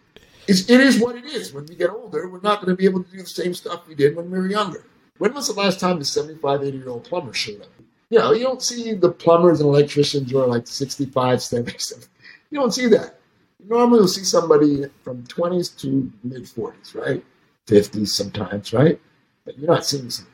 it's, 0.46 0.68
it 0.68 0.80
is 0.80 0.98
what 1.00 1.16
it 1.16 1.24
is. 1.24 1.52
When 1.52 1.66
we 1.66 1.74
get 1.74 1.90
older, 1.90 2.28
we're 2.28 2.40
not 2.40 2.60
going 2.60 2.70
to 2.70 2.76
be 2.76 2.84
able 2.84 3.02
to 3.04 3.10
do 3.10 3.18
the 3.18 3.26
same 3.26 3.54
stuff 3.54 3.86
we 3.86 3.94
did 3.94 4.16
when 4.16 4.30
we 4.30 4.38
were 4.38 4.48
younger. 4.48 4.84
When 5.18 5.34
was 5.34 5.48
the 5.48 5.60
last 5.60 5.80
time 5.80 5.98
the 5.98 6.04
75, 6.04 6.62
80 6.62 6.76
year 6.78 6.88
old 6.88 7.04
plumber 7.04 7.34
showed 7.34 7.62
up? 7.62 7.68
You 8.08 8.18
know, 8.18 8.32
you 8.32 8.42
don't 8.42 8.62
see 8.62 8.94
the 8.94 9.10
plumbers 9.10 9.60
and 9.60 9.68
electricians 9.68 10.30
who 10.30 10.38
are 10.38 10.46
like 10.46 10.66
65, 10.66 11.42
77. 11.42 12.04
You 12.50 12.58
don't 12.58 12.72
see 12.72 12.88
that 12.88 13.20
normally 13.66 14.00
you'll 14.00 14.08
see 14.08 14.24
somebody 14.24 14.84
from 15.02 15.22
20s 15.24 15.78
to 15.80 16.10
mid 16.24 16.44
40s, 16.44 16.94
right? 16.94 17.24
50s 17.68 18.08
sometimes, 18.08 18.72
right? 18.72 19.00
But 19.44 19.58
you're 19.58 19.70
not 19.70 19.86
seeing 19.86 20.10
some, 20.10 20.26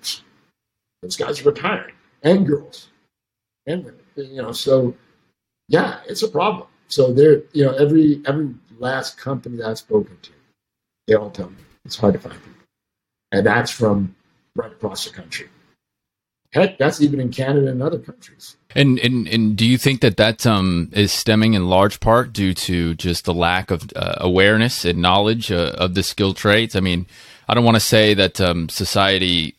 those 1.02 1.16
guys 1.16 1.40
are 1.40 1.50
retiring, 1.50 1.94
and 2.22 2.46
girls, 2.46 2.88
and 3.66 3.84
women, 3.84 4.00
you 4.16 4.42
know. 4.42 4.52
So, 4.52 4.94
yeah, 5.68 6.00
it's 6.08 6.22
a 6.22 6.28
problem. 6.28 6.68
So 6.88 7.12
there, 7.12 7.42
you 7.52 7.64
know, 7.64 7.72
every 7.74 8.22
every 8.26 8.54
last 8.78 9.18
company 9.18 9.58
that 9.58 9.66
I've 9.66 9.78
spoken 9.78 10.18
to, 10.22 10.30
they 11.06 11.14
all 11.14 11.30
tell 11.30 11.50
me 11.50 11.56
it's 11.84 11.96
hard 11.96 12.14
to 12.14 12.20
find 12.20 12.34
people, 12.34 12.62
and 13.32 13.46
that's 13.46 13.70
from 13.70 14.14
right 14.54 14.72
across 14.72 15.04
the 15.04 15.12
country. 15.12 15.48
Heck, 16.52 16.78
that's 16.78 17.02
even 17.02 17.20
in 17.20 17.30
Canada 17.30 17.70
and 17.70 17.82
other 17.82 17.98
countries. 17.98 18.56
And 18.74 18.98
and 19.00 19.28
and 19.28 19.56
do 19.56 19.66
you 19.66 19.78
think 19.78 20.00
that 20.00 20.16
that 20.16 20.46
um, 20.46 20.90
is 20.92 21.12
stemming 21.12 21.54
in 21.54 21.68
large 21.68 22.00
part 22.00 22.32
due 22.32 22.54
to 22.54 22.94
just 22.94 23.24
the 23.24 23.34
lack 23.34 23.70
of 23.70 23.90
uh, 23.94 24.16
awareness 24.18 24.84
and 24.84 25.00
knowledge 25.00 25.50
uh, 25.52 25.74
of 25.76 25.94
the 25.94 26.02
skilled 26.02 26.36
trades? 26.36 26.76
I 26.76 26.80
mean, 26.80 27.06
I 27.48 27.54
don't 27.54 27.64
want 27.64 27.76
to 27.76 27.80
say 27.80 28.14
that 28.14 28.40
um, 28.40 28.68
society. 28.68 29.54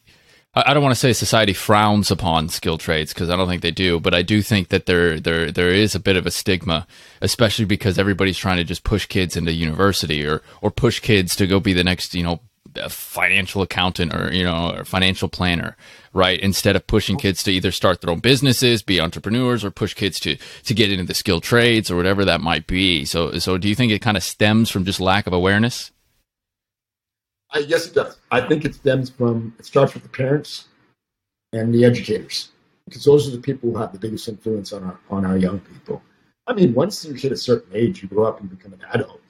I 0.65 0.73
don't 0.73 0.83
want 0.83 0.93
to 0.93 0.99
say 0.99 1.13
society 1.13 1.53
frowns 1.53 2.11
upon 2.11 2.49
skilled 2.49 2.79
trades 2.79 3.13
because 3.13 3.29
I 3.29 3.35
don't 3.35 3.47
think 3.47 3.61
they 3.61 3.71
do, 3.71 3.99
but 3.99 4.13
I 4.13 4.21
do 4.21 4.41
think 4.41 4.69
that 4.69 4.85
there 4.85 5.19
there 5.19 5.51
there 5.51 5.69
is 5.69 5.95
a 5.95 5.99
bit 5.99 6.15
of 6.15 6.25
a 6.25 6.31
stigma, 6.31 6.87
especially 7.21 7.65
because 7.65 7.99
everybody's 7.99 8.37
trying 8.37 8.57
to 8.57 8.63
just 8.63 8.83
push 8.83 9.05
kids 9.05 9.35
into 9.35 9.53
university 9.53 10.25
or 10.25 10.41
or 10.61 10.71
push 10.71 10.99
kids 10.99 11.35
to 11.35 11.47
go 11.47 11.59
be 11.59 11.73
the 11.73 11.83
next 11.83 12.13
you 12.15 12.23
know 12.23 12.39
financial 12.89 13.61
accountant 13.61 14.13
or 14.13 14.31
you 14.31 14.43
know 14.43 14.71
or 14.75 14.85
financial 14.85 15.27
planner 15.27 15.75
right? 16.17 16.39
Instead 16.39 16.75
of 16.75 16.87
pushing 16.87 17.15
oh. 17.15 17.19
kids 17.19 17.43
to 17.43 17.51
either 17.51 17.71
start 17.71 18.01
their 18.01 18.09
own 18.09 18.19
businesses 18.19 18.81
be 18.81 18.99
entrepreneurs 18.99 19.63
or 19.63 19.71
push 19.71 19.93
kids 19.93 20.19
to 20.21 20.35
to 20.63 20.73
get 20.73 20.91
into 20.91 21.03
the 21.05 21.13
skilled 21.13 21.43
trades 21.43 21.91
or 21.91 21.95
whatever 21.95 22.25
that 22.25 22.41
might 22.41 22.67
be. 22.67 23.05
So 23.05 23.37
so 23.39 23.57
do 23.57 23.69
you 23.69 23.75
think 23.75 23.91
it 23.91 24.01
kind 24.01 24.17
of 24.17 24.23
stems 24.23 24.69
from 24.69 24.83
just 24.83 24.99
lack 24.99 25.27
of 25.27 25.33
awareness 25.33 25.91
I, 27.51 27.59
yes 27.59 27.87
it 27.87 27.93
does 27.93 28.17
i 28.31 28.41
think 28.41 28.65
it 28.65 28.75
stems 28.75 29.09
from 29.09 29.55
it 29.59 29.65
starts 29.65 29.93
with 29.93 30.03
the 30.03 30.09
parents 30.09 30.67
and 31.53 31.73
the 31.73 31.85
educators 31.85 32.51
because 32.85 33.03
those 33.03 33.27
are 33.27 33.31
the 33.31 33.41
people 33.41 33.71
who 33.71 33.77
have 33.77 33.91
the 33.91 33.99
biggest 33.99 34.27
influence 34.27 34.73
on 34.73 34.83
our 34.83 34.99
on 35.09 35.25
our 35.25 35.37
young 35.37 35.59
people 35.59 36.01
i 36.47 36.53
mean 36.53 36.73
once 36.73 37.05
you 37.05 37.13
hit 37.13 37.31
a 37.31 37.37
certain 37.37 37.71
age 37.73 38.01
you 38.01 38.09
grow 38.09 38.25
up 38.25 38.39
and 38.39 38.49
become 38.49 38.73
an 38.73 38.81
adult 38.93 39.21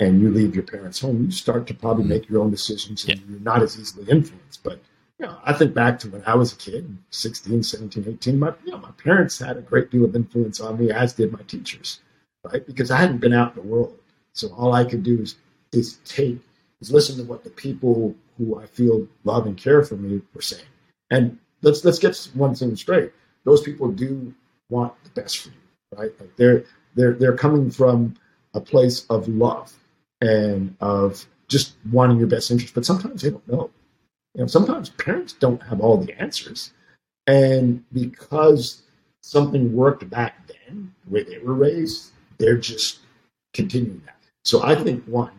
and 0.00 0.20
you 0.20 0.30
leave 0.30 0.54
your 0.54 0.64
parents' 0.64 1.00
home, 1.00 1.24
you 1.24 1.30
start 1.30 1.66
to 1.66 1.74
probably 1.74 2.04
make 2.04 2.28
your 2.28 2.42
own 2.42 2.50
decisions 2.50 3.04
and 3.04 3.18
yeah. 3.18 3.26
you're 3.28 3.40
not 3.40 3.62
as 3.62 3.78
easily 3.78 4.10
influenced. 4.10 4.62
But, 4.62 4.80
you 5.18 5.26
know, 5.26 5.38
I 5.44 5.52
think 5.52 5.74
back 5.74 5.98
to 6.00 6.10
when 6.10 6.22
I 6.26 6.34
was 6.34 6.52
a 6.52 6.56
kid, 6.56 6.96
16, 7.10 7.62
17, 7.62 8.04
18, 8.08 8.38
my, 8.38 8.52
you 8.64 8.72
know, 8.72 8.78
my 8.78 8.90
parents 8.92 9.38
had 9.38 9.56
a 9.56 9.62
great 9.62 9.90
deal 9.90 10.04
of 10.04 10.16
influence 10.16 10.60
on 10.60 10.78
me, 10.78 10.90
as 10.90 11.12
did 11.12 11.32
my 11.32 11.42
teachers, 11.42 12.00
right? 12.44 12.66
Because 12.66 12.90
I 12.90 12.96
hadn't 12.96 13.18
been 13.18 13.32
out 13.32 13.56
in 13.56 13.62
the 13.62 13.68
world. 13.68 13.96
So 14.32 14.48
all 14.54 14.72
I 14.72 14.84
could 14.84 15.04
do 15.04 15.20
is, 15.20 15.36
is 15.72 15.98
take, 16.04 16.40
is 16.84 16.92
listen 16.92 17.16
to 17.16 17.24
what 17.24 17.44
the 17.44 17.50
people 17.50 18.14
who 18.38 18.58
I 18.58 18.66
feel 18.66 19.08
love 19.24 19.46
and 19.46 19.56
care 19.56 19.82
for 19.82 19.96
me 19.96 20.20
were 20.34 20.42
saying. 20.42 20.62
And 21.10 21.38
let's, 21.62 21.84
let's 21.84 21.98
get 21.98 22.16
one 22.34 22.54
thing 22.54 22.76
straight. 22.76 23.12
Those 23.44 23.62
people 23.62 23.90
do 23.90 24.34
want 24.70 24.92
the 25.04 25.10
best 25.10 25.38
for 25.38 25.48
you, 25.48 25.98
right? 25.98 26.20
Like 26.20 26.36
they're, 26.36 26.64
they're, 26.94 27.14
they're 27.14 27.36
coming 27.36 27.70
from 27.70 28.14
a 28.54 28.60
place 28.60 29.06
of 29.10 29.28
love 29.28 29.72
and 30.20 30.76
of 30.80 31.26
just 31.48 31.74
wanting 31.90 32.18
your 32.18 32.28
best 32.28 32.50
interest. 32.50 32.74
But 32.74 32.86
sometimes 32.86 33.22
they 33.22 33.30
don't 33.30 33.48
know. 33.48 33.70
You 34.34 34.42
know, 34.42 34.46
sometimes 34.46 34.90
parents 34.90 35.32
don't 35.32 35.62
have 35.62 35.80
all 35.80 35.96
the 35.96 36.12
answers. 36.20 36.72
And 37.26 37.84
because 37.92 38.82
something 39.22 39.74
worked 39.74 40.08
back 40.10 40.46
then, 40.48 40.94
the 41.04 41.14
way 41.14 41.22
they 41.22 41.38
were 41.38 41.54
raised, 41.54 42.10
they're 42.38 42.58
just 42.58 43.00
continuing 43.52 44.02
that. 44.06 44.16
So 44.44 44.62
I 44.62 44.74
think 44.74 45.04
one, 45.04 45.32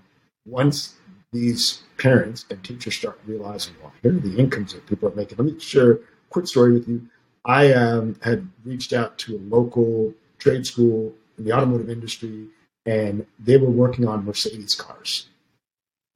once 0.46 0.96
these 1.36 1.84
parents 1.98 2.46
and 2.50 2.64
teachers 2.64 2.96
start 2.96 3.20
realizing, 3.26 3.76
well, 3.82 3.94
here 4.02 4.16
are 4.16 4.20
the 4.20 4.38
incomes 4.38 4.74
that 4.74 4.86
people 4.88 5.10
are 5.10 5.16
making. 5.16 5.38
Let 5.38 5.54
me 5.54 5.60
share 5.60 5.92
a 5.92 6.00
quick 6.30 6.48
story 6.48 6.74
with 6.74 6.88
you. 6.88 7.08
I 7.46 7.74
um, 7.74 8.18
had 8.24 8.48
reached 8.64 8.94
out 8.94 9.18
to 9.20 9.36
a 9.36 9.56
local 9.56 10.14
trade 10.40 10.66
school 10.66 11.14
in 11.38 11.44
the 11.44 11.54
automotive 11.54 11.90
industry 11.90 12.48
and 12.86 13.26
they 13.40 13.58
were 13.58 13.70
working 13.70 14.08
on 14.08 14.26
Mercedes 14.26 14.76
cars. 14.76 15.28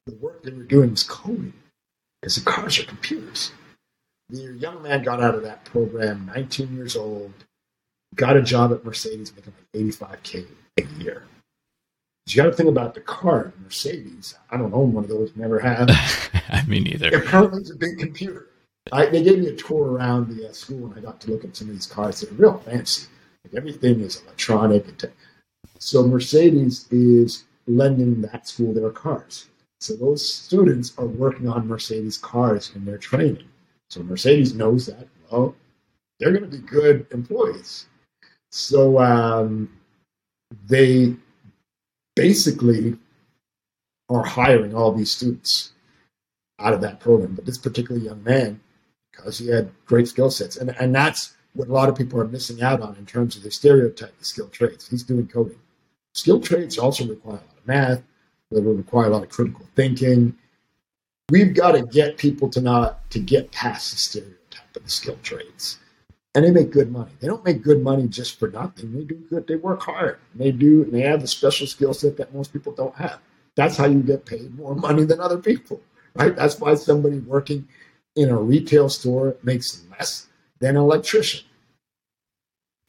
The 0.05 0.15
work 0.15 0.43
they 0.43 0.51
were 0.51 0.63
doing 0.63 0.91
was 0.91 1.03
coding, 1.03 1.53
because 2.21 2.35
the 2.35 2.49
cars 2.49 2.79
are 2.79 2.85
computers. 2.85 3.51
The 4.29 4.53
young 4.53 4.83
man 4.83 5.03
got 5.03 5.21
out 5.21 5.35
of 5.35 5.43
that 5.43 5.65
program, 5.65 6.31
19 6.33 6.75
years 6.75 6.95
old, 6.95 7.33
got 8.15 8.37
a 8.37 8.41
job 8.41 8.71
at 8.71 8.85
Mercedes, 8.85 9.33
making 9.35 9.53
like 9.73 9.83
85k 9.83 10.47
a 10.77 10.83
year. 11.03 11.23
You 12.27 12.35
got 12.35 12.45
to 12.45 12.53
think 12.53 12.69
about 12.69 12.93
the 12.93 13.01
car, 13.01 13.53
Mercedes. 13.63 14.35
I 14.51 14.57
don't 14.57 14.73
own 14.73 14.93
one 14.93 15.03
of 15.03 15.09
those, 15.09 15.31
never 15.35 15.59
have. 15.59 15.89
I 16.49 16.63
mean, 16.67 16.83
neither. 16.83 17.09
Apparently, 17.09 17.61
it's 17.61 17.71
a 17.71 17.75
big 17.75 17.97
computer. 17.97 18.49
I, 18.91 19.07
they 19.07 19.23
gave 19.23 19.39
me 19.39 19.47
a 19.47 19.55
tour 19.55 19.91
around 19.91 20.35
the 20.35 20.49
uh, 20.49 20.51
school, 20.51 20.85
and 20.85 20.95
I 20.95 21.01
got 21.01 21.19
to 21.21 21.31
look 21.31 21.43
at 21.43 21.55
some 21.55 21.69
of 21.69 21.73
these 21.73 21.87
cars. 21.87 22.21
They're 22.21 22.31
real 22.33 22.57
fancy 22.59 23.07
everything 23.55 24.01
is 24.01 24.21
electronic. 24.21 24.85
So 25.79 26.05
Mercedes 26.05 26.87
is 26.91 27.45
lending 27.67 28.21
that 28.21 28.47
school 28.47 28.73
their 28.73 28.89
cars. 28.89 29.47
So 29.79 29.95
those 29.95 30.27
students 30.27 30.93
are 30.97 31.05
working 31.05 31.47
on 31.47 31.67
Mercedes 31.67 32.17
cars 32.17 32.71
in 32.75 32.85
their 32.85 32.97
training. 32.97 33.47
So 33.89 34.03
Mercedes 34.03 34.53
knows 34.53 34.85
that. 34.87 35.07
Well, 35.31 35.55
they're 36.19 36.31
going 36.31 36.49
to 36.49 36.57
be 36.57 36.65
good 36.65 37.07
employees. 37.11 37.85
So 38.51 38.99
um, 38.99 39.71
they 40.67 41.15
basically 42.19 42.97
are 44.09 44.23
hiring 44.23 44.75
all 44.75 44.91
these 44.91 45.11
students 45.11 45.71
out 46.59 46.73
of 46.73 46.81
that 46.81 46.99
program. 46.99 47.33
But 47.33 47.45
this 47.45 47.57
particular 47.57 47.99
young 47.99 48.21
man, 48.23 48.59
because 49.11 49.37
he 49.37 49.47
had 49.47 49.71
great 49.85 50.07
skill 50.09 50.29
sets, 50.29 50.57
and, 50.57 50.75
and 50.81 50.93
that's 50.93 51.37
what 51.53 51.69
a 51.69 51.73
lot 51.73 51.87
of 51.87 51.95
people 51.95 52.19
are 52.19 52.27
missing 52.27 52.61
out 52.61 52.81
on 52.81 52.95
in 52.97 53.05
terms 53.05 53.37
of 53.37 53.43
the 53.43 53.51
stereotype 53.51 54.19
of 54.19 54.25
skilled 54.25 54.51
trades. 54.51 54.87
He's 54.89 55.03
doing 55.03 55.27
coding. 55.27 55.59
Skilled 56.13 56.43
trades 56.43 56.77
also 56.77 57.07
require 57.07 57.35
a 57.35 57.47
lot 57.47 57.57
of 57.57 57.67
math, 57.67 58.03
they 58.51 58.59
will 58.59 58.73
require 58.73 59.07
a 59.07 59.11
lot 59.11 59.23
of 59.23 59.29
critical 59.29 59.65
thinking. 59.75 60.35
We've 61.29 61.53
got 61.53 61.73
to 61.73 61.83
get 61.83 62.17
people 62.17 62.49
to 62.49 62.59
not 62.59 63.09
to 63.11 63.19
get 63.19 63.51
past 63.51 63.91
the 63.91 63.97
stereotype 63.97 64.75
of 64.75 64.83
the 64.83 64.89
skilled 64.89 65.23
trades. 65.23 65.77
And 66.35 66.45
they 66.45 66.51
make 66.51 66.71
good 66.71 66.91
money. 66.91 67.11
They 67.19 67.27
don't 67.27 67.43
make 67.43 67.63
good 67.63 67.81
money 67.81 68.07
just 68.07 68.37
for 68.37 68.49
nothing. 68.49 68.93
They 68.93 69.03
do 69.03 69.15
good. 69.15 69.47
They 69.47 69.55
work 69.55 69.81
hard. 69.81 70.19
They 70.35 70.51
do. 70.51 70.83
And 70.83 70.93
they 70.93 71.01
have 71.01 71.23
a 71.23 71.27
special 71.27 71.65
skill 71.65 71.93
set 71.93 72.17
that 72.17 72.33
most 72.33 72.53
people 72.53 72.71
don't 72.71 72.95
have. 72.95 73.19
That's 73.55 73.77
how 73.77 73.85
you 73.85 74.01
get 74.01 74.25
paid 74.25 74.55
more 74.55 74.75
money 74.75 75.05
than 75.05 75.19
other 75.19 75.39
people, 75.39 75.81
right? 76.15 76.35
That's 76.35 76.59
why 76.59 76.75
somebody 76.75 77.19
working 77.19 77.67
in 78.15 78.29
a 78.29 78.37
retail 78.37 78.89
store 78.89 79.35
makes 79.43 79.83
less 79.91 80.27
than 80.59 80.75
an 80.75 80.83
electrician. 80.83 81.45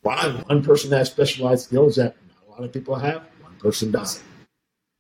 Why 0.02 0.28
one 0.46 0.62
person 0.62 0.92
has 0.92 1.10
specialized 1.10 1.64
skills 1.64 1.96
that 1.96 2.16
not 2.28 2.46
a 2.46 2.50
lot 2.50 2.64
of 2.64 2.72
people 2.72 2.94
have, 2.94 3.22
one 3.42 3.56
person 3.58 3.90
doesn't. 3.90 4.22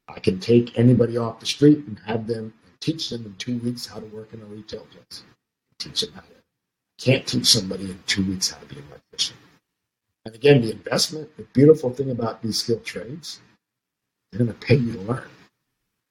I 0.08 0.18
can 0.18 0.40
take 0.40 0.78
anybody 0.78 1.16
off 1.16 1.40
the 1.40 1.46
street 1.46 1.84
and 1.86 1.98
have 2.06 2.26
them 2.26 2.52
teach 2.80 3.10
them 3.10 3.26
in 3.26 3.34
two 3.36 3.58
weeks 3.58 3.86
how 3.86 4.00
to 4.00 4.06
work 4.06 4.32
in 4.32 4.40
a 4.40 4.46
retail 4.46 4.86
place. 4.90 5.22
Teach 5.78 6.00
them 6.00 6.12
how 6.14 6.22
to. 6.22 6.39
Can't 7.00 7.26
teach 7.26 7.46
somebody 7.46 7.84
in 7.84 7.98
two 8.06 8.24
weeks 8.26 8.50
how 8.50 8.58
to 8.58 8.66
be 8.66 8.76
an 8.76 8.84
electrician. 8.90 9.36
And 10.26 10.34
again, 10.34 10.60
the 10.60 10.70
investment, 10.70 11.34
the 11.38 11.44
beautiful 11.44 11.90
thing 11.90 12.10
about 12.10 12.42
these 12.42 12.60
skilled 12.60 12.84
trades, 12.84 13.40
they're 14.30 14.38
going 14.38 14.52
to 14.52 14.66
pay 14.66 14.74
you 14.74 14.92
to 14.92 15.00
learn. 15.00 15.28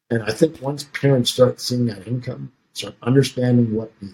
And 0.09 0.23
I 0.23 0.31
think 0.31 0.59
once 0.61 0.85
parents 0.85 1.29
start 1.31 1.61
seeing 1.61 1.85
that 1.85 2.07
income, 2.07 2.51
start 2.73 2.95
understanding 3.03 3.75
what 3.75 3.91
the, 3.99 4.11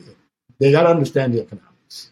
they 0.60 0.72
got 0.72 0.84
to 0.84 0.90
understand 0.90 1.34
the 1.34 1.42
economics. 1.42 2.12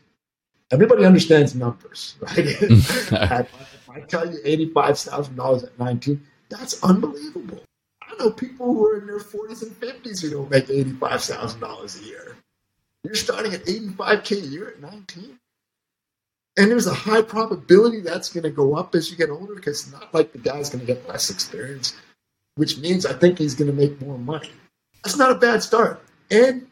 Everybody 0.72 1.04
understands 1.04 1.56
numbers, 1.56 2.16
right? 2.22 2.34
Mm. 2.34 3.42
if 3.42 3.90
I 3.90 4.00
tell 4.02 4.26
you 4.26 4.40
$85,000 4.74 5.64
at 5.66 5.78
19, 5.78 6.26
that's 6.48 6.82
unbelievable. 6.84 7.60
I 8.02 8.16
know 8.18 8.32
people 8.32 8.68
who 8.68 8.88
are 8.88 9.00
in 9.00 9.08
their 9.08 9.20
40s 9.20 9.64
and 9.64 9.72
50s 9.72 10.22
who 10.22 10.30
don't 10.30 10.50
make 10.50 10.68
$85,000 10.68 12.02
a 12.02 12.06
year. 12.06 12.38
You're 13.04 13.16
starting 13.16 13.54
at 13.54 13.66
85K 13.66 14.44
a 14.44 14.48
year 14.48 14.70
at 14.70 14.82
19. 14.82 15.40
And 16.56 16.70
there's 16.72 16.88
a 16.88 16.94
high 16.94 17.22
probability 17.22 18.02
that's 18.02 18.32
going 18.32 18.44
to 18.44 18.52
go 18.52 18.76
up 18.76 18.94
as 18.96 19.10
you 19.10 19.18
get 19.18 19.30
older 19.30 19.56
because 19.56 19.84
it's 19.84 19.92
not 19.92 20.14
like 20.14 20.32
the 20.32 20.38
guy's 20.38 20.70
going 20.70 20.86
to 20.86 20.94
get 20.94 21.08
less 21.10 21.30
experience, 21.30 21.96
which 22.56 22.78
means 22.78 23.06
I 23.06 23.14
think 23.14 23.40
he's 23.40 23.56
going 23.56 23.72
to 23.72 23.76
make 23.76 24.00
more 24.02 24.20
money. 24.20 24.52
That's 25.04 25.18
not 25.18 25.32
a 25.32 25.36
bad 25.36 25.64
start. 25.64 26.02
And 26.30 26.68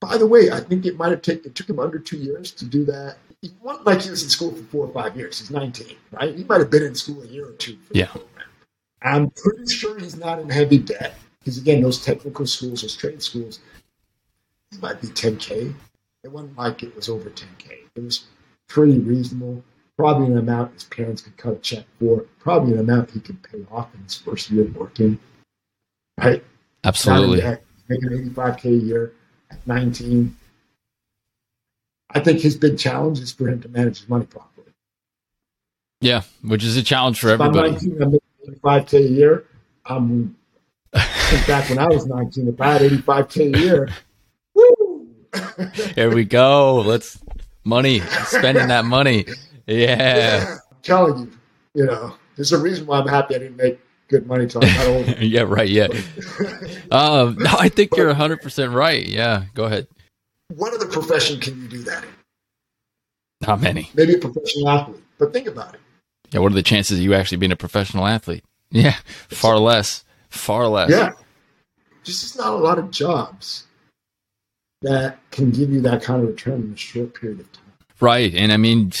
by 0.00 0.18
the 0.18 0.26
way, 0.26 0.50
I 0.50 0.60
think 0.60 0.84
it 0.86 0.96
might 0.96 1.10
have 1.10 1.22
taken, 1.22 1.50
it 1.50 1.54
took 1.54 1.68
him 1.68 1.80
under 1.80 1.98
two 1.98 2.18
years 2.18 2.52
to 2.52 2.66
do 2.66 2.84
that. 2.84 3.16
He 3.40 3.50
wasn't 3.62 3.86
like 3.86 4.02
he 4.02 4.10
was 4.10 4.22
in 4.22 4.28
school 4.28 4.52
for 4.52 4.62
four 4.64 4.86
or 4.86 4.92
five 4.92 5.16
years. 5.16 5.38
He's 5.38 5.50
19, 5.50 5.96
right? 6.12 6.34
He 6.36 6.44
might 6.44 6.60
have 6.60 6.70
been 6.70 6.82
in 6.82 6.94
school 6.94 7.22
a 7.22 7.26
year 7.26 7.48
or 7.48 7.52
two. 7.52 7.78
yeah. 7.92 8.08
I'm 9.02 9.30
pretty 9.30 9.72
sure 9.72 9.98
he's 9.98 10.16
not 10.16 10.40
in 10.40 10.50
heavy 10.50 10.78
debt 10.78 11.14
because 11.38 11.56
again, 11.56 11.82
those 11.82 12.04
technical 12.04 12.46
schools, 12.46 12.82
those 12.82 12.96
trade 12.96 13.22
schools, 13.22 13.60
it 14.72 14.82
might 14.82 15.00
be 15.00 15.08
10k. 15.08 15.74
It 16.24 16.32
wasn't 16.32 16.56
like 16.56 16.82
it 16.82 16.94
was 16.94 17.08
over 17.08 17.30
10k. 17.30 17.70
It 17.94 18.02
was 18.02 18.26
pretty 18.68 18.98
reasonable. 18.98 19.62
Probably 19.96 20.26
an 20.26 20.38
amount 20.38 20.74
his 20.74 20.84
parents 20.84 21.22
could 21.22 21.36
cut 21.36 21.52
a 21.54 21.56
check 21.56 21.84
for. 21.98 22.24
Probably 22.38 22.74
an 22.74 22.80
amount 22.80 23.10
he 23.10 23.20
could 23.20 23.42
pay 23.42 23.64
off 23.70 23.94
in 23.94 24.02
his 24.02 24.16
first 24.16 24.50
year 24.50 24.64
working. 24.64 25.18
Right? 26.18 26.44
Absolutely. 26.84 27.42
Making 27.88 28.32
85k 28.32 28.64
a 28.64 28.70
year 28.70 29.12
at 29.50 29.66
19. 29.66 30.36
I 32.10 32.20
think 32.20 32.40
his 32.40 32.56
big 32.56 32.78
challenge 32.78 33.20
is 33.20 33.32
for 33.32 33.48
him 33.48 33.60
to 33.62 33.68
manage 33.68 34.00
his 34.00 34.08
money 34.08 34.26
properly. 34.26 34.72
Yeah, 36.00 36.22
which 36.42 36.64
is 36.64 36.76
a 36.76 36.82
challenge 36.82 37.18
for 37.18 37.30
everybody. 37.30 37.72
19, 37.72 38.18
85k 38.62 38.92
a 38.94 39.02
year. 39.02 39.44
Um, 39.86 40.36
back 40.92 41.68
when 41.68 41.78
I 41.78 41.86
was 41.88 42.06
19, 42.06 42.48
if 42.48 42.60
I 42.60 42.72
had 42.74 42.82
85k 42.82 43.54
a 43.54 43.58
year! 43.58 43.88
Here 45.94 46.14
we 46.14 46.24
go. 46.24 46.80
Let's 46.80 47.18
money 47.64 48.00
spending 48.26 48.68
that 48.68 48.84
money. 48.84 49.26
Yeah. 49.66 50.16
yeah. 50.16 50.56
I'm 50.70 50.78
telling 50.82 51.18
you, 51.18 51.32
you 51.74 51.86
know, 51.86 52.14
there's 52.36 52.52
a 52.52 52.58
reason 52.58 52.86
why 52.86 52.98
I'm 52.98 53.06
happy 53.06 53.34
I 53.34 53.38
didn't 53.38 53.56
make 53.56 53.78
good 54.08 54.26
money 54.26 54.46
till 54.46 54.64
I 54.64 54.74
got 54.74 54.86
older. 54.86 55.10
yeah, 55.20 55.42
right. 55.42 55.68
Yeah. 55.68 55.88
um, 56.90 57.36
no, 57.38 57.50
I 57.58 57.68
think 57.68 57.90
but, 57.90 57.98
you're 57.98 58.06
100 58.08 58.40
percent 58.40 58.72
right. 58.72 59.06
Yeah, 59.06 59.44
go 59.54 59.64
ahead. 59.64 59.86
What 60.54 60.72
other 60.72 60.86
profession 60.86 61.40
can 61.40 61.60
you 61.62 61.68
do 61.68 61.82
that 61.82 62.04
in? 62.04 62.10
Not 63.46 63.60
many. 63.60 63.90
Maybe 63.94 64.14
a 64.14 64.18
professional 64.18 64.68
athlete, 64.70 65.02
but 65.18 65.32
think 65.32 65.46
about 65.46 65.74
it. 65.74 65.80
Yeah, 66.30 66.40
what 66.40 66.52
are 66.52 66.56
the 66.56 66.62
chances 66.62 66.98
of 66.98 67.04
you 67.04 67.14
actually 67.14 67.38
being 67.38 67.52
a 67.52 67.56
professional 67.56 68.06
athlete? 68.06 68.44
Yeah, 68.70 68.96
far 69.28 69.58
less. 69.58 70.04
Far 70.30 70.66
less. 70.66 70.90
Yeah. 70.90 71.12
Just 72.04 72.22
just 72.22 72.38
not 72.38 72.52
a 72.52 72.56
lot 72.56 72.78
of 72.78 72.90
jobs 72.90 73.67
that 74.82 75.18
can 75.30 75.50
give 75.50 75.70
you 75.70 75.80
that 75.82 76.02
kind 76.02 76.22
of 76.22 76.28
return 76.28 76.62
in 76.62 76.72
a 76.72 76.76
short 76.76 77.14
period 77.14 77.40
of 77.40 77.52
time. 77.52 77.64
Right. 78.00 78.32
And 78.34 78.52
I 78.52 78.56
mean, 78.56 78.92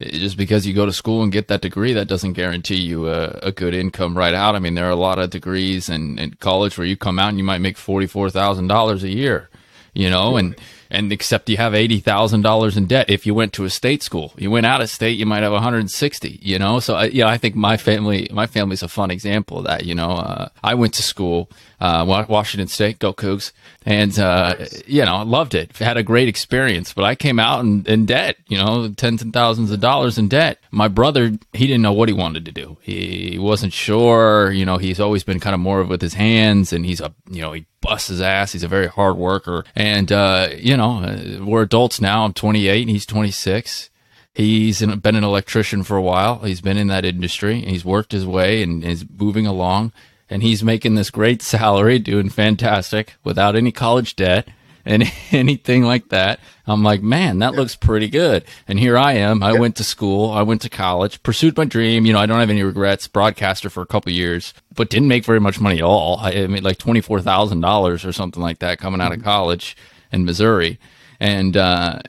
just 0.00 0.36
because 0.36 0.66
you 0.66 0.74
go 0.74 0.86
to 0.86 0.92
school 0.92 1.22
and 1.22 1.30
get 1.30 1.48
that 1.48 1.60
degree, 1.60 1.92
that 1.92 2.08
doesn't 2.08 2.32
guarantee 2.32 2.80
you 2.80 3.08
a, 3.08 3.38
a 3.42 3.52
good 3.52 3.74
income 3.74 4.16
right 4.16 4.34
out. 4.34 4.56
I 4.56 4.58
mean, 4.58 4.74
there 4.74 4.86
are 4.86 4.90
a 4.90 4.96
lot 4.96 5.18
of 5.18 5.30
degrees 5.30 5.88
in, 5.88 6.18
in 6.18 6.34
college 6.34 6.76
where 6.76 6.86
you 6.86 6.96
come 6.96 7.18
out 7.18 7.28
and 7.28 7.38
you 7.38 7.44
might 7.44 7.60
make 7.60 7.76
$44,000 7.76 9.02
a 9.02 9.08
year, 9.08 9.48
you 9.94 10.10
know, 10.10 10.36
and 10.36 10.56
and 10.92 11.10
except 11.10 11.48
you 11.48 11.56
have 11.56 11.74
eighty 11.74 11.98
thousand 11.98 12.42
dollars 12.42 12.76
in 12.76 12.86
debt 12.86 13.08
if 13.08 13.26
you 13.26 13.34
went 13.34 13.54
to 13.54 13.64
a 13.64 13.70
state 13.70 14.02
school. 14.02 14.32
You 14.36 14.50
went 14.50 14.66
out 14.66 14.82
of 14.82 14.90
state, 14.90 15.18
you 15.18 15.26
might 15.26 15.42
have 15.42 15.52
one 15.52 15.62
hundred 15.62 15.78
and 15.78 15.90
sixty. 15.90 16.38
You 16.42 16.58
know, 16.58 16.78
so 16.80 16.94
I, 16.94 17.04
yeah, 17.06 17.26
I 17.26 17.38
think 17.38 17.56
my 17.56 17.76
family, 17.78 18.28
my 18.30 18.46
family's 18.46 18.82
a 18.82 18.88
fun 18.88 19.10
example 19.10 19.58
of 19.58 19.64
that. 19.64 19.86
You 19.86 19.94
know, 19.94 20.10
uh, 20.10 20.48
I 20.62 20.74
went 20.74 20.92
to 20.94 21.02
school, 21.02 21.50
uh, 21.80 22.04
Washington 22.28 22.68
State, 22.68 22.98
go 22.98 23.14
Cougs, 23.14 23.52
and 23.86 24.16
uh, 24.18 24.54
you 24.86 25.04
know, 25.04 25.22
loved 25.22 25.54
it. 25.54 25.76
Had 25.78 25.96
a 25.96 26.02
great 26.02 26.28
experience, 26.28 26.92
but 26.92 27.04
I 27.04 27.14
came 27.14 27.38
out 27.38 27.60
in, 27.60 27.84
in 27.86 28.04
debt. 28.04 28.36
You 28.46 28.58
know, 28.58 28.90
tens 28.90 29.22
and 29.22 29.32
thousands 29.32 29.70
of 29.70 29.80
dollars 29.80 30.18
in 30.18 30.28
debt. 30.28 30.58
My 30.70 30.88
brother, 30.88 31.32
he 31.54 31.66
didn't 31.66 31.82
know 31.82 31.94
what 31.94 32.10
he 32.10 32.14
wanted 32.14 32.44
to 32.44 32.52
do. 32.52 32.76
He 32.82 33.38
wasn't 33.40 33.72
sure. 33.72 34.52
You 34.52 34.66
know, 34.66 34.76
he's 34.76 35.00
always 35.00 35.24
been 35.24 35.40
kind 35.40 35.54
of 35.54 35.60
more 35.60 35.82
with 35.84 36.02
his 36.02 36.14
hands, 36.14 36.74
and 36.74 36.84
he's 36.84 37.00
a 37.00 37.14
you 37.30 37.40
know 37.40 37.52
he 37.52 37.64
busts 37.82 38.08
his 38.08 38.22
ass. 38.22 38.52
He's 38.52 38.62
a 38.62 38.68
very 38.68 38.86
hard 38.86 39.16
worker, 39.16 39.64
and 39.76 40.10
uh, 40.10 40.48
you 40.56 40.76
know, 40.76 41.40
we're 41.44 41.62
adults 41.62 42.00
now. 42.00 42.24
I'm 42.24 42.32
28, 42.32 42.80
and 42.82 42.90
he's 42.90 43.04
26. 43.04 43.90
He's 44.34 44.80
been 44.80 45.14
an 45.16 45.24
electrician 45.24 45.82
for 45.82 45.98
a 45.98 46.02
while. 46.02 46.38
He's 46.38 46.62
been 46.62 46.78
in 46.78 46.86
that 46.86 47.04
industry. 47.04 47.60
He's 47.60 47.84
worked 47.84 48.12
his 48.12 48.26
way 48.26 48.62
and 48.62 48.82
is 48.82 49.04
moving 49.18 49.46
along 49.46 49.92
and 50.32 50.42
he's 50.42 50.64
making 50.64 50.94
this 50.94 51.10
great 51.10 51.42
salary, 51.42 51.98
doing 51.98 52.30
fantastic 52.30 53.14
without 53.22 53.54
any 53.54 53.70
college 53.70 54.16
debt 54.16 54.48
and 54.84 55.10
anything 55.32 55.82
like 55.82 56.08
that. 56.08 56.40
I'm 56.66 56.82
like, 56.82 57.02
man, 57.02 57.40
that 57.40 57.54
looks 57.54 57.74
pretty 57.74 58.08
good. 58.08 58.44
And 58.68 58.78
here 58.78 58.96
I 58.96 59.14
am. 59.14 59.42
I 59.42 59.58
went 59.58 59.76
to 59.76 59.84
school. 59.84 60.30
I 60.30 60.42
went 60.42 60.62
to 60.62 60.70
college, 60.70 61.22
pursued 61.22 61.56
my 61.56 61.64
dream. 61.64 62.06
You 62.06 62.12
know, 62.12 62.20
I 62.20 62.26
don't 62.26 62.40
have 62.40 62.50
any 62.50 62.62
regrets. 62.62 63.08
Broadcaster 63.08 63.68
for 63.68 63.82
a 63.82 63.86
couple 63.86 64.12
years, 64.12 64.54
but 64.74 64.90
didn't 64.90 65.08
make 65.08 65.24
very 65.24 65.40
much 65.40 65.60
money 65.60 65.78
at 65.78 65.84
all. 65.84 66.18
I 66.20 66.46
made 66.46 66.62
like 66.62 66.78
twenty 66.78 67.00
four 67.00 67.20
thousand 67.20 67.60
dollars 67.60 68.04
or 68.04 68.12
something 68.12 68.42
like 68.42 68.60
that 68.60 68.78
coming 68.78 69.00
out 69.00 69.12
of 69.12 69.18
mm-hmm. 69.18 69.24
college 69.24 69.76
in 70.12 70.24
Missouri. 70.24 70.78
And 71.18 71.56
uh, 71.56 72.00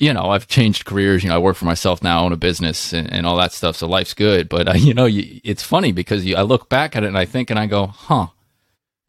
you 0.00 0.14
know, 0.14 0.30
I've 0.30 0.48
changed 0.48 0.86
careers. 0.86 1.22
You 1.22 1.28
know, 1.28 1.36
I 1.36 1.38
work 1.38 1.56
for 1.56 1.66
myself 1.66 2.02
now, 2.02 2.24
own 2.24 2.32
a 2.32 2.36
business, 2.36 2.92
and, 2.92 3.12
and 3.12 3.26
all 3.26 3.36
that 3.36 3.52
stuff. 3.52 3.76
So 3.76 3.86
life's 3.86 4.14
good. 4.14 4.48
But 4.48 4.68
uh, 4.68 4.72
you 4.76 4.94
know, 4.94 5.06
you, 5.06 5.40
it's 5.44 5.62
funny 5.62 5.92
because 5.92 6.24
you, 6.24 6.34
I 6.34 6.42
look 6.42 6.68
back 6.68 6.96
at 6.96 7.04
it 7.04 7.08
and 7.08 7.18
I 7.18 7.26
think 7.26 7.50
and 7.50 7.58
I 7.58 7.66
go, 7.66 7.86
huh. 7.86 8.28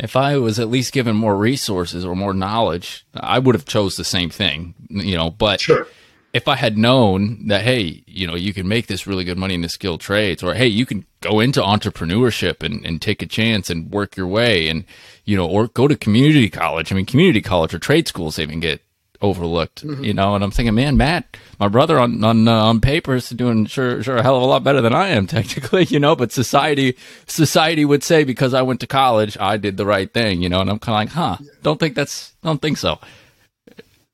If 0.01 0.15
I 0.15 0.37
was 0.37 0.59
at 0.59 0.67
least 0.67 0.93
given 0.93 1.15
more 1.15 1.37
resources 1.37 2.03
or 2.03 2.15
more 2.15 2.33
knowledge, 2.33 3.05
I 3.13 3.37
would 3.37 3.53
have 3.53 3.65
chose 3.65 3.95
the 3.95 4.03
same 4.03 4.31
thing. 4.31 4.73
You 4.89 5.15
know, 5.15 5.29
but 5.29 5.61
sure. 5.61 5.85
if 6.33 6.47
I 6.47 6.55
had 6.55 6.75
known 6.75 7.47
that, 7.49 7.61
hey, 7.61 8.03
you 8.07 8.25
know, 8.25 8.33
you 8.33 8.51
can 8.51 8.67
make 8.67 8.87
this 8.87 9.05
really 9.05 9.23
good 9.23 9.37
money 9.37 9.53
in 9.53 9.61
the 9.61 9.69
skilled 9.69 10.01
trades, 10.01 10.41
or 10.41 10.55
hey, 10.55 10.65
you 10.65 10.87
can 10.87 11.05
go 11.21 11.39
into 11.39 11.61
entrepreneurship 11.61 12.63
and, 12.63 12.83
and 12.83 12.99
take 12.99 13.21
a 13.21 13.27
chance 13.27 13.69
and 13.69 13.91
work 13.91 14.17
your 14.17 14.27
way, 14.27 14.67
and 14.67 14.85
you 15.23 15.37
know, 15.37 15.47
or 15.47 15.67
go 15.67 15.87
to 15.87 15.95
community 15.95 16.49
college. 16.49 16.91
I 16.91 16.95
mean, 16.95 17.05
community 17.05 17.41
college 17.41 17.73
or 17.73 17.79
trade 17.79 18.07
schools 18.07 18.39
even 18.39 18.59
get 18.59 18.81
overlooked, 19.21 19.85
mm-hmm. 19.85 20.03
you 20.03 20.13
know. 20.13 20.35
And 20.35 20.43
I'm 20.43 20.51
thinking, 20.51 20.75
man, 20.75 20.97
Matt, 20.97 21.37
my 21.59 21.67
brother 21.67 21.99
on 21.99 22.23
on 22.23 22.47
uh, 22.47 22.63
on 22.65 22.81
paper 22.81 23.15
is 23.15 23.29
doing 23.29 23.65
sure 23.65 24.03
sure 24.03 24.17
a 24.17 24.23
hell 24.23 24.37
of 24.37 24.43
a 24.43 24.45
lot 24.45 24.63
better 24.63 24.81
than 24.81 24.93
I 24.93 25.09
am 25.09 25.27
technically, 25.37 25.85
you 25.85 25.99
know. 25.99 26.15
But 26.15 26.31
society 26.31 26.97
society 27.27 27.85
would 27.85 28.03
say 28.03 28.23
because 28.23 28.53
I 28.53 28.61
went 28.61 28.79
to 28.81 28.87
college, 28.87 29.37
I 29.39 29.57
did 29.57 29.77
the 29.77 29.85
right 29.85 30.11
thing, 30.11 30.41
you 30.41 30.49
know. 30.49 30.61
And 30.61 30.69
I'm 30.69 30.79
kind 30.79 31.09
of 31.09 31.15
like, 31.15 31.39
huh? 31.39 31.51
Don't 31.63 31.79
think 31.79 31.95
that's 31.95 32.33
don't 32.43 32.61
think 32.61 32.77
so. 32.77 32.99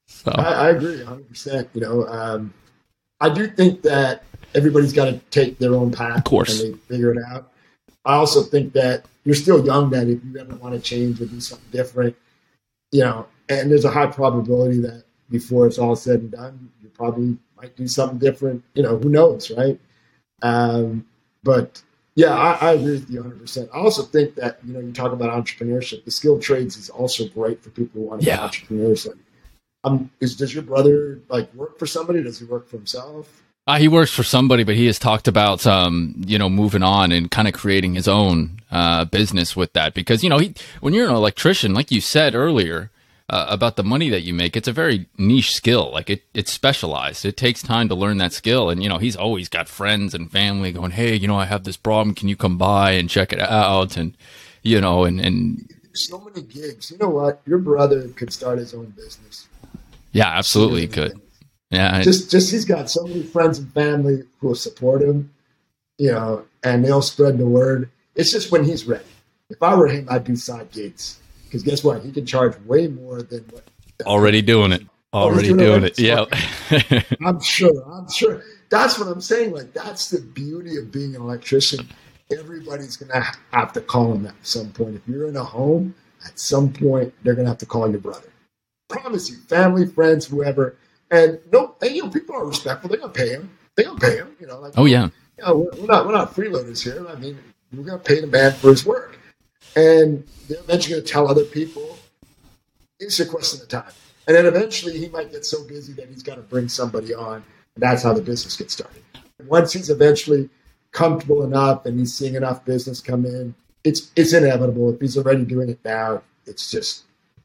So 0.06 0.32
I, 0.32 0.68
I 0.68 0.70
agree 0.70 0.98
100. 0.98 1.30
percent 1.30 1.70
You 1.74 1.82
know, 1.82 2.08
um, 2.08 2.54
I 3.20 3.30
do 3.30 3.48
think 3.48 3.82
that 3.84 4.24
everybody's 4.54 4.94
got 4.94 5.06
to 5.06 5.20
take 5.32 5.58
their 5.58 5.74
own 5.74 5.92
path, 5.92 6.18
of 6.18 6.24
course, 6.24 6.62
and 6.62 6.74
they 6.74 6.78
figure 6.80 7.12
it 7.12 7.24
out. 7.30 7.52
I 8.06 8.16
also 8.16 8.42
think 8.44 8.74
that 8.74 9.06
you're 9.26 9.36
still 9.36 9.66
young. 9.66 9.90
That 9.92 10.08
if 10.08 10.24
you 10.24 10.38
ever 10.40 10.56
want 10.56 10.76
to 10.76 10.82
change 10.82 11.22
or 11.22 11.26
do 11.26 11.40
something 11.40 11.70
different, 11.72 12.16
you 12.92 13.02
know, 13.02 13.28
and 13.50 13.72
there's 13.72 13.86
a 13.86 13.92
high 13.92 14.08
probability 14.08 14.80
that 14.82 15.04
before 15.30 15.68
it's 15.68 15.78
all 15.78 15.96
said 15.96 16.20
and 16.20 16.32
done, 16.32 16.72
you 16.82 16.90
probably 16.90 17.38
might 17.56 17.76
do 17.76 17.88
something 17.88 18.18
different. 18.18 18.64
You 18.76 18.84
know, 18.84 18.98
who 18.98 19.10
knows, 19.10 19.52
right? 19.52 19.80
Um, 20.42 21.06
but 21.44 21.82
yeah, 22.16 22.36
I, 22.36 22.70
I, 22.70 22.72
agree 22.74 22.94
with 22.94 23.10
you 23.10 23.20
100. 23.20 23.40
percent 23.40 23.70
I 23.74 23.78
also 23.78 24.04
think 24.04 24.36
that 24.36 24.60
you 24.64 24.74
know 24.74 24.80
you 24.80 24.92
talk 24.92 25.12
about 25.12 25.30
entrepreneurship. 25.30 26.04
The 26.06 26.12
skilled 26.12 26.42
trades 26.42 26.78
is 26.78 26.90
also 26.90 27.28
great 27.28 27.64
for 27.64 27.70
people 27.70 28.02
who 28.02 28.08
want 28.08 28.22
to 28.22 28.28
yeah. 28.28 28.38
be 28.38 28.44
entrepreneurs. 28.44 29.08
Like, 29.08 29.18
um, 29.84 30.12
is 30.20 30.36
does 30.36 30.54
your 30.54 30.64
brother 30.64 31.20
like 31.30 31.54
work 31.54 31.80
for 31.80 31.88
somebody? 31.88 32.22
Does 32.24 32.40
he 32.40 32.46
work 32.46 32.68
for 32.68 32.78
himself? 32.78 33.44
Uh, 33.68 33.78
he 33.78 33.90
works 33.90 34.12
for 34.12 34.24
somebody, 34.24 34.64
but 34.64 34.76
he 34.76 34.86
has 34.86 34.98
talked 34.98 35.28
about, 35.28 35.68
um, 35.68 36.16
you 36.26 36.40
know, 36.40 36.50
moving 36.50 36.84
on 36.84 37.12
and 37.12 37.30
kind 37.30 37.50
of 37.50 37.54
creating 37.54 37.96
his 37.96 38.08
own 38.08 38.62
uh, 38.72 39.04
business 39.04 39.58
with 39.58 39.74
that. 39.74 39.94
Because 39.94 40.24
you 40.24 40.30
know, 40.30 40.38
he, 40.38 40.54
when 40.80 40.94
you're 40.94 41.10
an 41.10 41.16
electrician, 41.16 41.74
like 41.74 41.92
you 41.92 42.00
said 42.00 42.34
earlier, 42.34 42.90
uh, 43.30 43.46
about 43.50 43.76
the 43.76 43.84
money 43.84 44.10
that 44.10 44.22
you 44.22 44.34
make. 44.34 44.56
It's 44.56 44.68
a 44.68 44.74
very 44.74 45.08
niche 45.18 45.52
skill. 45.52 45.92
Like 45.92 46.10
it, 46.10 46.24
it's 46.34 46.52
specialized. 46.52 47.26
It 47.26 47.36
takes 47.38 47.62
time 47.62 47.90
to 47.90 47.96
learn 47.96 48.18
that 48.20 48.34
skill. 48.34 48.70
And 48.70 48.82
you 48.82 48.90
know, 48.90 48.98
he's 48.98 49.16
always 49.16 49.50
got 49.50 49.68
friends 49.68 50.14
and 50.14 50.32
family 50.32 50.72
going, 50.72 50.92
"Hey, 50.92 51.16
you 51.16 51.28
know, 51.28 51.38
I 51.38 51.46
have 51.46 51.64
this 51.64 51.78
problem. 51.78 52.16
Can 52.16 52.30
you 52.30 52.36
come 52.36 52.58
by 52.58 52.92
and 52.92 53.10
check 53.10 53.34
it 53.34 53.40
out?" 53.40 53.98
And 53.98 54.16
you 54.64 54.80
know, 54.80 55.04
and 55.04 55.20
and 55.20 55.70
so 55.94 56.20
many 56.20 56.42
gigs. 56.42 56.92
You 56.92 56.98
know 57.00 57.10
what? 57.10 57.42
Your 57.46 57.60
brother 57.60 58.08
could 58.10 58.32
start 58.32 58.60
his 58.60 58.74
own 58.74 58.94
business. 58.96 59.48
Yeah, 60.14 60.30
absolutely, 60.30 60.82
he 60.82 60.88
could. 60.88 61.20
Yeah, 61.70 62.02
just 62.02 62.32
just 62.32 62.50
he's 62.50 62.66
got 62.66 62.90
so 62.90 63.06
many 63.06 63.24
friends 63.24 63.60
and 63.60 63.72
family 63.74 64.24
who 64.40 64.48
will 64.48 64.56
support 64.56 65.02
him. 65.02 65.34
You 65.98 66.12
know, 66.12 66.46
and 66.64 66.86
they'll 66.86 67.02
spread 67.02 67.38
the 67.38 67.46
word. 67.48 67.90
It's 68.16 68.32
just 68.32 68.52
when 68.52 68.64
he's 68.64 68.86
ready. 68.86 69.04
If 69.50 69.62
I 69.62 69.76
were 69.76 69.88
him, 69.88 70.08
I'd 70.10 70.24
do 70.24 70.36
side 70.36 70.72
gigs. 70.72 71.20
Because 71.48 71.64
guess 71.64 71.84
what? 71.84 72.04
He 72.04 72.12
can 72.12 72.26
charge 72.26 72.60
way 72.66 72.88
more 72.88 73.22
than 73.22 73.46
what. 73.52 73.64
Already 74.06 74.42
doing 74.42 74.72
it. 74.72 74.84
Oh, 75.14 75.22
Already 75.24 75.54
doing, 75.54 75.84
it. 75.84 75.98
Yeah. 75.98 76.26
I'm 77.26 77.40
sure. 77.40 77.84
I'm 77.90 78.10
sure. 78.12 78.44
That's 78.70 79.00
what 79.00 79.08
I'm 79.08 79.22
saying. 79.22 79.54
Like 79.54 79.74
that's 79.74 80.10
the 80.10 80.20
beauty 80.20 80.78
of 80.78 80.92
being 80.92 81.16
an 81.16 81.22
electrician. 81.22 81.88
Everybody's 82.32 82.98
gonna 82.98 83.26
have 83.52 83.72
to 83.74 83.82
call 83.82 84.14
him 84.14 84.26
at 84.26 84.36
some 84.42 84.70
point. 84.72 84.96
If 84.96 85.08
you're 85.08 85.28
in 85.28 85.38
a 85.38 85.44
home, 85.44 85.96
at 86.26 86.38
some 86.38 86.74
point 86.74 87.14
they're 87.24 87.36
gonna 87.36 87.48
have 87.48 87.58
to 87.60 87.66
call 87.66 87.90
your 87.90 88.02
brother. 88.02 88.28
Promise 88.90 89.30
you, 89.30 89.38
family, 89.38 89.88
friends, 89.88 90.26
whoever. 90.26 90.76
And 91.10 91.40
no, 91.54 91.76
and, 91.82 91.96
you 91.96 92.04
know, 92.04 92.10
people 92.10 92.36
are 92.36 92.46
respectful. 92.46 92.90
They're 92.90 93.00
gonna 93.00 93.14
pay 93.14 93.30
him. 93.30 93.58
They're 93.76 93.86
gonna 93.86 94.00
pay 94.00 94.18
him. 94.18 94.36
You 94.42 94.48
know, 94.48 94.60
like 94.60 94.74
oh 94.76 94.86
yeah. 94.86 95.08
You 95.38 95.46
know, 95.46 95.58
we're, 95.58 95.82
we're 95.82 95.88
not 95.88 96.06
we're 96.06 96.12
not 96.12 96.36
freeloaders 96.36 96.84
here. 96.84 97.08
I 97.08 97.16
mean, 97.16 97.40
we're 97.74 97.86
gonna 97.86 98.00
pay 98.00 98.20
the 98.20 98.28
man 98.28 98.52
for 98.52 98.70
his 98.70 98.86
work 98.86 99.17
and 99.78 100.28
they're 100.48 100.60
eventually 100.60 100.96
going 100.96 101.06
to 101.06 101.12
tell 101.12 101.28
other 101.30 101.44
people. 101.44 101.98
It's 103.00 103.20
a 103.20 103.26
question 103.26 103.62
of 103.62 103.68
time. 103.68 103.94
And 104.28 104.36
then 104.36 104.48
eventually 104.48 104.98
he 104.98 105.08
might 105.10 105.32
get 105.32 105.46
so 105.46 105.64
busy 105.66 105.94
that 105.94 106.10
he's 106.10 106.24
got 106.24 106.36
to 106.36 106.42
bring 106.42 106.68
somebody 106.68 107.14
on. 107.14 107.36
And 107.36 107.44
that's 107.84 108.02
how 108.02 108.14
the 108.14 108.22
business 108.22 108.58
gets 108.58 108.74
started. 108.74 109.04
Once 109.46 109.72
he's 109.72 109.92
eventually 109.92 110.50
comfortable 110.92 111.44
enough 111.44 111.86
and 111.86 112.00
he's 112.00 112.14
seeing 112.14 112.34
enough 112.34 112.66
business 112.66 113.00
come 113.00 113.24
in, 113.26 113.54
it's 113.84 114.12
it's 114.16 114.34
inevitable. 114.34 114.94
If 114.94 115.00
he's 115.00 115.16
already 115.16 115.46
doing 115.46 115.70
it 115.70 115.80
now, 115.86 116.24
it's 116.48 116.72
just 116.72 117.04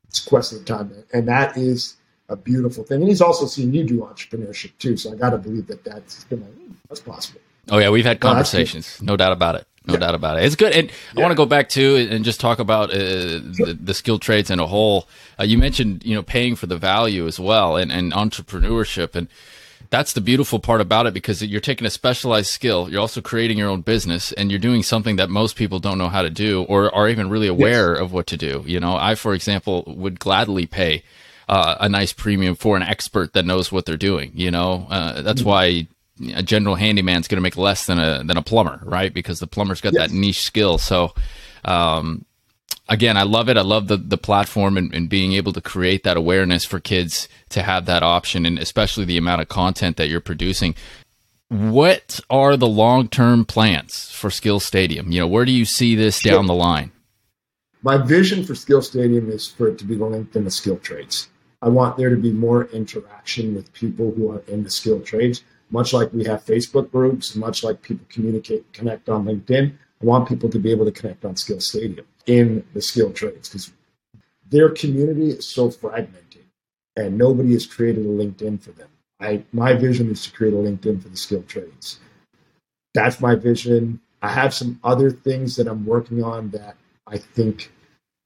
it's 0.08 0.24
a 0.24 0.28
question 0.28 0.58
of 0.58 0.64
time. 0.64 0.90
And 1.12 1.28
that 1.28 1.56
is 1.56 1.96
a 2.30 2.36
beautiful 2.36 2.82
thing. 2.82 3.02
And 3.02 3.08
he's 3.08 3.20
also 3.20 3.44
seen 3.44 3.74
you 3.74 3.84
do 3.84 4.00
entrepreneurship 4.00 4.72
too. 4.78 4.96
So 4.96 5.12
I 5.12 5.16
got 5.16 5.30
to 5.30 5.38
believe 5.38 5.66
that 5.66 5.84
that's, 5.84 6.24
you 6.30 6.38
know, 6.38 6.46
that's 6.88 7.00
possible. 7.00 7.42
Oh 7.70 7.78
yeah, 7.78 7.90
we've 7.90 8.06
had 8.06 8.20
conversations, 8.20 9.02
no 9.02 9.18
doubt 9.18 9.32
about 9.32 9.56
it. 9.56 9.66
No 9.86 9.94
yeah. 9.94 10.00
doubt 10.00 10.14
about 10.14 10.38
it. 10.38 10.44
It's 10.44 10.54
good. 10.54 10.72
And 10.72 10.88
yeah. 10.88 11.18
I 11.18 11.20
want 11.20 11.32
to 11.32 11.36
go 11.36 11.46
back 11.46 11.68
to 11.70 11.96
and 11.96 12.24
just 12.24 12.40
talk 12.40 12.58
about 12.60 12.90
uh, 12.90 12.94
the, 12.94 13.76
the, 13.80 13.94
skilled 13.94 14.22
trades 14.22 14.50
in 14.50 14.60
a 14.60 14.66
whole. 14.66 15.08
Uh, 15.40 15.42
you 15.44 15.58
mentioned, 15.58 16.04
you 16.04 16.14
know, 16.14 16.22
paying 16.22 16.54
for 16.54 16.66
the 16.66 16.76
value 16.76 17.26
as 17.26 17.40
well 17.40 17.76
and, 17.76 17.90
and 17.90 18.12
entrepreneurship. 18.12 19.16
And 19.16 19.28
that's 19.90 20.12
the 20.12 20.20
beautiful 20.20 20.60
part 20.60 20.80
about 20.80 21.06
it 21.06 21.14
because 21.14 21.42
you're 21.42 21.60
taking 21.60 21.86
a 21.86 21.90
specialized 21.90 22.48
skill. 22.48 22.88
You're 22.88 23.00
also 23.00 23.20
creating 23.20 23.58
your 23.58 23.68
own 23.68 23.80
business 23.80 24.32
and 24.32 24.50
you're 24.50 24.60
doing 24.60 24.84
something 24.84 25.16
that 25.16 25.30
most 25.30 25.56
people 25.56 25.80
don't 25.80 25.98
know 25.98 26.08
how 26.08 26.22
to 26.22 26.30
do 26.30 26.62
or 26.64 26.94
are 26.94 27.08
even 27.08 27.28
really 27.28 27.48
aware 27.48 27.94
yes. 27.94 28.00
of 28.00 28.12
what 28.12 28.28
to 28.28 28.36
do. 28.36 28.62
You 28.66 28.78
know, 28.78 28.96
I, 28.96 29.16
for 29.16 29.34
example, 29.34 29.82
would 29.86 30.20
gladly 30.20 30.66
pay 30.66 31.02
uh, 31.48 31.76
a 31.80 31.88
nice 31.88 32.12
premium 32.12 32.54
for 32.54 32.76
an 32.76 32.82
expert 32.82 33.32
that 33.32 33.44
knows 33.44 33.72
what 33.72 33.84
they're 33.84 33.96
doing. 33.96 34.30
You 34.34 34.50
know, 34.50 34.86
uh, 34.88 35.22
that's 35.22 35.40
mm-hmm. 35.40 35.48
why 35.50 35.86
a 36.34 36.42
general 36.42 36.74
handyman's 36.74 37.28
going 37.28 37.36
to 37.36 37.42
make 37.42 37.56
less 37.56 37.86
than 37.86 37.98
a 37.98 38.22
than 38.24 38.36
a 38.36 38.42
plumber, 38.42 38.80
right? 38.84 39.12
Because 39.12 39.40
the 39.40 39.46
plumber's 39.46 39.80
got 39.80 39.94
yes. 39.94 40.10
that 40.10 40.16
niche 40.16 40.42
skill. 40.42 40.78
So, 40.78 41.14
um, 41.64 42.24
again, 42.88 43.16
I 43.16 43.22
love 43.22 43.48
it. 43.48 43.56
I 43.56 43.62
love 43.62 43.88
the 43.88 43.96
the 43.96 44.18
platform 44.18 44.76
and, 44.76 44.94
and, 44.94 45.08
being 45.08 45.32
able 45.32 45.52
to 45.52 45.60
create 45.60 46.04
that 46.04 46.16
awareness 46.16 46.64
for 46.64 46.80
kids 46.80 47.28
to 47.50 47.62
have 47.62 47.86
that 47.86 48.02
option, 48.02 48.46
and 48.46 48.58
especially 48.58 49.04
the 49.04 49.16
amount 49.16 49.42
of 49.42 49.48
content 49.48 49.96
that 49.96 50.08
you're 50.08 50.20
producing. 50.20 50.74
What 51.48 52.20
are 52.30 52.56
the 52.56 52.68
long 52.68 53.08
term 53.08 53.44
plans 53.44 54.10
for 54.10 54.30
Skill 54.30 54.60
Stadium? 54.60 55.10
You 55.10 55.20
know, 55.20 55.26
where 55.26 55.44
do 55.44 55.52
you 55.52 55.64
see 55.64 55.94
this 55.94 56.20
sure. 56.20 56.32
down 56.32 56.46
the 56.46 56.54
line? 56.54 56.92
My 57.82 57.96
vision 57.98 58.44
for 58.44 58.54
Skill 58.54 58.80
Stadium 58.80 59.30
is 59.30 59.48
for 59.48 59.68
it 59.68 59.78
to 59.78 59.84
be 59.84 59.96
LinkedIn 59.96 60.44
the 60.44 60.50
skill 60.50 60.78
trades. 60.78 61.28
I 61.60 61.68
want 61.68 61.96
there 61.96 62.10
to 62.10 62.16
be 62.16 62.32
more 62.32 62.64
interaction 62.66 63.54
with 63.54 63.72
people 63.72 64.12
who 64.12 64.30
are 64.30 64.42
in 64.48 64.64
the 64.64 64.70
skill 64.70 65.00
trades 65.00 65.42
much 65.72 65.92
like 65.92 66.12
we 66.12 66.24
have 66.24 66.44
Facebook 66.44 66.90
groups, 66.92 67.34
much 67.34 67.64
like 67.64 67.82
people 67.82 68.06
communicate, 68.08 68.70
connect 68.72 69.08
on 69.08 69.24
LinkedIn. 69.24 69.72
I 69.72 70.04
want 70.04 70.28
people 70.28 70.50
to 70.50 70.58
be 70.58 70.70
able 70.70 70.84
to 70.84 70.92
connect 70.92 71.24
on 71.24 71.34
Skill 71.36 71.60
Stadium 71.60 72.06
in 72.26 72.64
the 72.74 72.82
skill 72.82 73.12
trades 73.12 73.48
because 73.48 73.72
their 74.50 74.68
community 74.68 75.30
is 75.30 75.48
so 75.48 75.70
fragmented 75.70 76.44
and 76.96 77.16
nobody 77.16 77.54
has 77.54 77.66
created 77.66 78.04
a 78.04 78.08
LinkedIn 78.08 78.60
for 78.62 78.72
them. 78.72 78.88
I, 79.18 79.44
my 79.52 79.72
vision 79.72 80.10
is 80.10 80.24
to 80.24 80.32
create 80.32 80.52
a 80.52 80.56
LinkedIn 80.56 81.02
for 81.02 81.08
the 81.08 81.16
skill 81.16 81.42
trades. 81.44 82.00
That's 82.92 83.20
my 83.20 83.34
vision. 83.34 84.00
I 84.20 84.28
have 84.28 84.52
some 84.52 84.78
other 84.84 85.10
things 85.10 85.56
that 85.56 85.66
I'm 85.66 85.86
working 85.86 86.22
on 86.22 86.50
that 86.50 86.76
I 87.06 87.18
think 87.18 87.72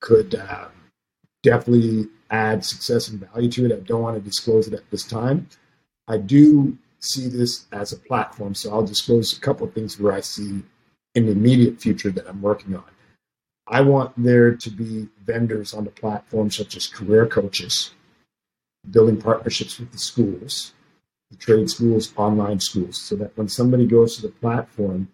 could 0.01 0.35
uh, 0.35 0.69
definitely 1.43 2.09
add 2.31 2.65
success 2.65 3.09
and 3.09 3.21
value 3.21 3.51
to 3.51 3.67
it. 3.67 3.73
I 3.73 3.81
don't 3.81 4.03
want 4.03 4.17
to 4.17 4.21
disclose 4.21 4.67
it 4.67 4.75
at 4.75 4.91
this 4.91 5.05
time. 5.05 5.49
I 6.09 6.19
do 6.19 6.77
see 7.07 7.29
this 7.29 7.67
as 7.73 7.93
a 7.93 7.97
platform. 7.97 8.55
So 8.55 8.73
I'll 8.73 8.87
disclose 8.87 9.37
a 9.37 9.41
couple 9.41 9.67
of 9.67 9.75
things 9.75 9.99
where 9.99 10.13
I 10.13 10.21
see 10.21 10.63
in 11.15 11.27
the 11.27 11.33
immediate 11.33 11.81
future 11.81 12.11
that 12.11 12.29
I'm 12.29 12.43
working 12.43 12.77
on. 12.77 12.85
I 13.69 13.81
want 13.81 14.13
there 14.17 14.55
to 14.55 14.71
be 14.71 15.09
vendors 15.25 15.75
on 15.75 15.85
the 15.85 15.91
platform, 15.91 16.51
such 16.51 16.77
as 16.77 16.87
career 16.87 17.27
coaches, 17.27 17.91
building 18.89 19.21
partnerships 19.21 19.79
with 19.81 19.91
the 19.91 19.99
schools, 19.99 20.73
the 21.31 21.37
trade 21.37 21.69
schools, 21.69 22.13
online 22.17 22.61
schools, 22.61 23.01
so 23.01 23.17
that 23.17 23.37
when 23.37 23.49
somebody 23.49 23.87
goes 23.87 24.17
to 24.17 24.23
the 24.23 24.29
platform, 24.29 25.09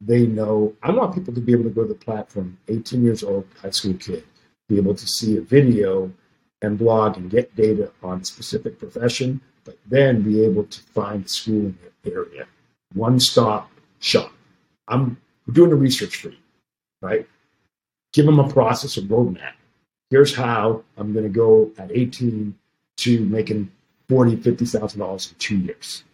they 0.00 0.26
know. 0.26 0.74
I 0.82 0.90
want 0.90 1.14
people 1.14 1.32
to 1.32 1.40
be 1.40 1.52
able 1.52 1.64
to 1.64 1.70
go 1.70 1.82
to 1.82 1.88
the 1.88 1.94
platform, 1.94 2.58
18 2.68 3.02
years 3.02 3.22
old, 3.22 3.46
high 3.62 3.70
school 3.70 3.94
kid, 3.94 4.24
be 4.68 4.76
able 4.76 4.94
to 4.94 5.06
see 5.06 5.38
a 5.38 5.40
video 5.40 6.12
and 6.60 6.78
blog 6.78 7.16
and 7.16 7.30
get 7.30 7.56
data 7.56 7.90
on 8.02 8.20
a 8.20 8.24
specific 8.24 8.78
profession 8.78 9.40
but 9.64 9.78
then 9.86 10.22
be 10.22 10.44
able 10.44 10.64
to 10.64 10.80
find 10.80 11.28
school 11.28 11.66
in 11.66 11.78
your 12.04 12.26
area. 12.26 12.46
One 12.92 13.18
stop 13.18 13.70
shop. 13.98 14.32
I'm 14.88 15.16
doing 15.52 15.70
the 15.70 15.76
research 15.76 16.16
for 16.16 16.28
you, 16.28 16.36
right? 17.00 17.26
Give 18.12 18.26
them 18.26 18.38
a 18.38 18.48
process, 18.48 18.96
a 18.96 19.02
roadmap. 19.02 19.54
Here's 20.10 20.34
how 20.34 20.84
I'm 20.96 21.12
going 21.12 21.24
to 21.24 21.30
go 21.30 21.70
at 21.78 21.90
18 21.90 22.54
to 22.98 23.24
making 23.24 23.70
40, 24.08 24.36
$50,000 24.36 25.32
in 25.32 25.38
two 25.38 25.56
years 25.56 26.04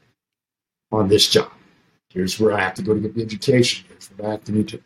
on 0.93 1.09
this 1.09 1.29
job. 1.29 1.51
Here's 2.09 2.41
where 2.41 2.53
I 2.53 2.61
have 2.61 2.75
to 2.75 2.83
go 2.83 2.95
to 2.95 3.01
get 3.01 3.15
the 3.15 3.23
education. 3.23 3.85
Here's 3.89 4.09
what 4.09 4.27
I 4.27 4.31
have 4.33 4.45
to 4.45 4.53
need 4.53 4.69
to 4.69 4.81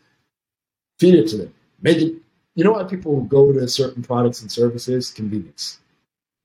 feed 0.99 1.15
it 1.15 1.27
to 1.29 1.37
them. 1.37 1.53
Make 1.81 1.97
it, 1.97 2.13
you 2.55 2.63
know 2.63 2.73
why 2.73 2.83
people 2.83 3.21
go 3.21 3.53
to 3.53 3.67
certain 3.67 4.03
products 4.03 4.41
and 4.41 4.51
services? 4.51 5.11
Convenience. 5.11 5.79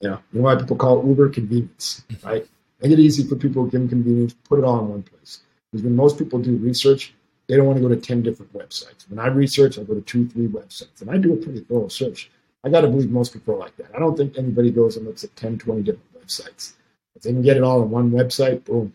Yeah. 0.01 0.19
You 0.33 0.41
know 0.41 0.45
why 0.45 0.57
people 0.57 0.77
call 0.77 1.07
Uber? 1.07 1.29
Convenience, 1.31 2.05
right? 2.23 2.47
Make 2.81 2.93
it 2.93 2.99
easy 2.99 3.25
for 3.25 3.37
people, 3.37 3.65
give 3.65 3.81
them 3.81 3.89
convenience, 3.89 4.35
put 4.49 4.59
it 4.59 4.65
all 4.65 4.81
in 4.81 4.89
one 4.89 5.03
place. 5.03 5.41
Because 5.71 5.85
when 5.85 5.95
most 5.95 6.19
people 6.19 6.39
do 6.39 6.57
research, 6.57 7.15
they 7.47 7.57
don't 7.57 7.67
want 7.67 7.77
to 7.79 7.83
go 7.83 7.89
to 7.89 7.97
10 7.97 8.23
different 8.23 8.53
websites. 8.55 9.09
When 9.09 9.19
I 9.19 9.27
research, 9.27 9.79
I 9.79 9.83
go 9.83 9.95
to 9.95 10.01
two, 10.01 10.29
three 10.29 10.49
websites. 10.49 11.01
And 11.01 11.11
I 11.11 11.19
do 11.19 11.35
a 11.35 11.37
pretty 11.37 11.61
thorough 11.61 11.89
search. 11.89 12.31
I 12.65 12.69
got 12.69 12.83
to 12.83 12.89
believe 12.89 13.11
most 13.11 13.33
people 13.33 13.55
are 13.55 13.59
like 13.59 13.77
that. 13.77 13.91
I 13.95 13.99
don't 13.99 14.17
think 14.17 14.39
anybody 14.39 14.71
goes 14.71 14.97
and 14.97 15.07
looks 15.07 15.25
at 15.25 15.35
10, 15.37 15.59
20 15.59 15.83
different 15.83 16.15
websites. 16.15 16.75
If 17.17 17.23
they 17.23 17.33
can 17.33 17.43
get 17.43 17.57
it 17.57 17.63
all 17.63 17.83
on 17.83 17.91
one 17.91 18.11
website, 18.11 18.65
boom, 18.65 18.93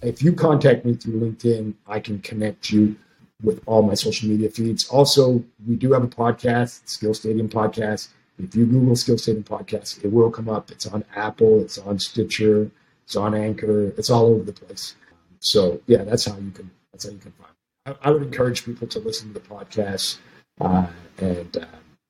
If 0.03 0.22
you 0.22 0.35
contact 0.35 0.85
me 0.85 0.97
through 0.97 1.20
LinkedIn, 1.20 1.72
I 1.87 1.99
can 2.01 2.18
connect 2.18 2.70
you 2.70 2.95
with 3.43 3.62
all 3.66 3.83
my 3.83 3.95
social 3.95 4.28
media 4.28 4.51
feeds. 4.51 4.89
Also, 4.89 5.43
we 5.66 5.76
do 5.76 5.93
have 5.93 6.05
a 6.05 6.09
podcast, 6.09 6.89
Skill 6.89 7.14
Stadium 7.14 7.49
Podcast. 7.49 8.09
If 8.43 8.57
you 8.57 8.66
Google 8.66 8.97
Skill 8.97 9.18
Stadium 9.18 9.45
Podcast, 9.45 10.05
it 10.05 10.12
will 10.12 10.30
come 10.30 10.49
up. 10.49 10.70
It's 10.70 10.86
on 10.86 11.05
Apple, 11.14 11.61
it's 11.61 11.78
on 11.78 11.99
Stitcher, 11.99 12.70
it's 13.05 13.14
on 13.14 13.34
Anchor, 13.34 13.93
it's 13.97 14.11
all 14.11 14.26
over 14.26 14.43
the 14.43 14.53
place. 14.53 14.97
So 15.38 15.80
yeah, 15.86 16.03
that's 16.03 16.24
how 16.24 16.36
you 16.36 16.51
can 16.51 16.70
that's 16.93 17.05
how 17.05 17.11
you 17.11 17.18
can 17.18 17.32
find. 17.32 17.51
It. 17.86 17.97
I, 18.03 18.09
I 18.09 18.11
would 18.11 18.22
encourage 18.22 18.64
people 18.64 18.88
to 18.88 18.99
listen 18.99 19.32
to 19.32 19.34
the 19.34 19.47
podcast 19.47 20.18
uh, 20.61 20.86
and 21.18 21.57
uh, 21.57 21.66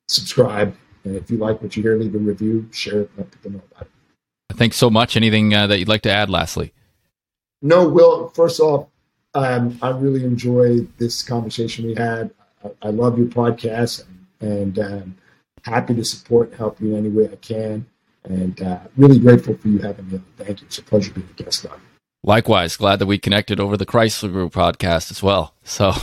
subscribe. 0.07 0.75
And 1.03 1.15
if 1.15 1.29
you 1.29 1.37
like 1.37 1.61
what 1.61 1.75
you 1.75 1.83
hear, 1.83 1.97
leave 1.97 2.15
a 2.15 2.17
review, 2.17 2.67
share 2.71 3.01
it, 3.01 3.11
let 3.17 3.29
people 3.31 3.51
know 3.51 3.61
about 3.71 3.87
it. 3.87 4.57
Thanks 4.57 4.77
so 4.77 4.89
much. 4.89 5.15
Anything 5.15 5.53
uh, 5.53 5.67
that 5.67 5.79
you'd 5.79 5.87
like 5.87 6.03
to 6.03 6.11
add, 6.11 6.29
lastly? 6.29 6.73
No, 7.61 7.87
Will. 7.87 8.29
First 8.29 8.59
off, 8.59 8.87
um, 9.33 9.77
I 9.81 9.89
really 9.89 10.23
enjoy 10.23 10.81
this 10.97 11.23
conversation 11.23 11.87
we 11.87 11.95
had. 11.95 12.31
I, 12.63 12.87
I 12.87 12.89
love 12.89 13.17
your 13.17 13.27
podcast 13.27 14.05
and, 14.41 14.77
and 14.77 14.79
um, 14.79 15.15
happy 15.63 15.95
to 15.95 16.05
support 16.05 16.49
and 16.49 16.57
help 16.57 16.79
you 16.79 16.95
in 16.95 17.05
any 17.05 17.09
way 17.09 17.29
I 17.31 17.35
can. 17.35 17.85
And 18.23 18.61
uh, 18.61 18.79
really 18.95 19.19
grateful 19.19 19.57
for 19.57 19.67
you 19.67 19.79
having 19.79 20.09
me. 20.09 20.21
Thank 20.37 20.61
you. 20.61 20.67
It's 20.67 20.77
a 20.77 20.83
pleasure 20.83 21.11
being 21.11 21.27
a 21.29 21.43
guest 21.43 21.65
on. 21.65 21.81
Likewise, 22.23 22.77
glad 22.77 22.99
that 22.99 23.05
we 23.05 23.17
connected 23.17 23.59
over 23.59 23.75
the 23.75 23.85
Chrysler 23.85 24.31
Group 24.31 24.53
podcast 24.53 25.11
as 25.11 25.21
well. 25.21 25.53
So 25.65 25.93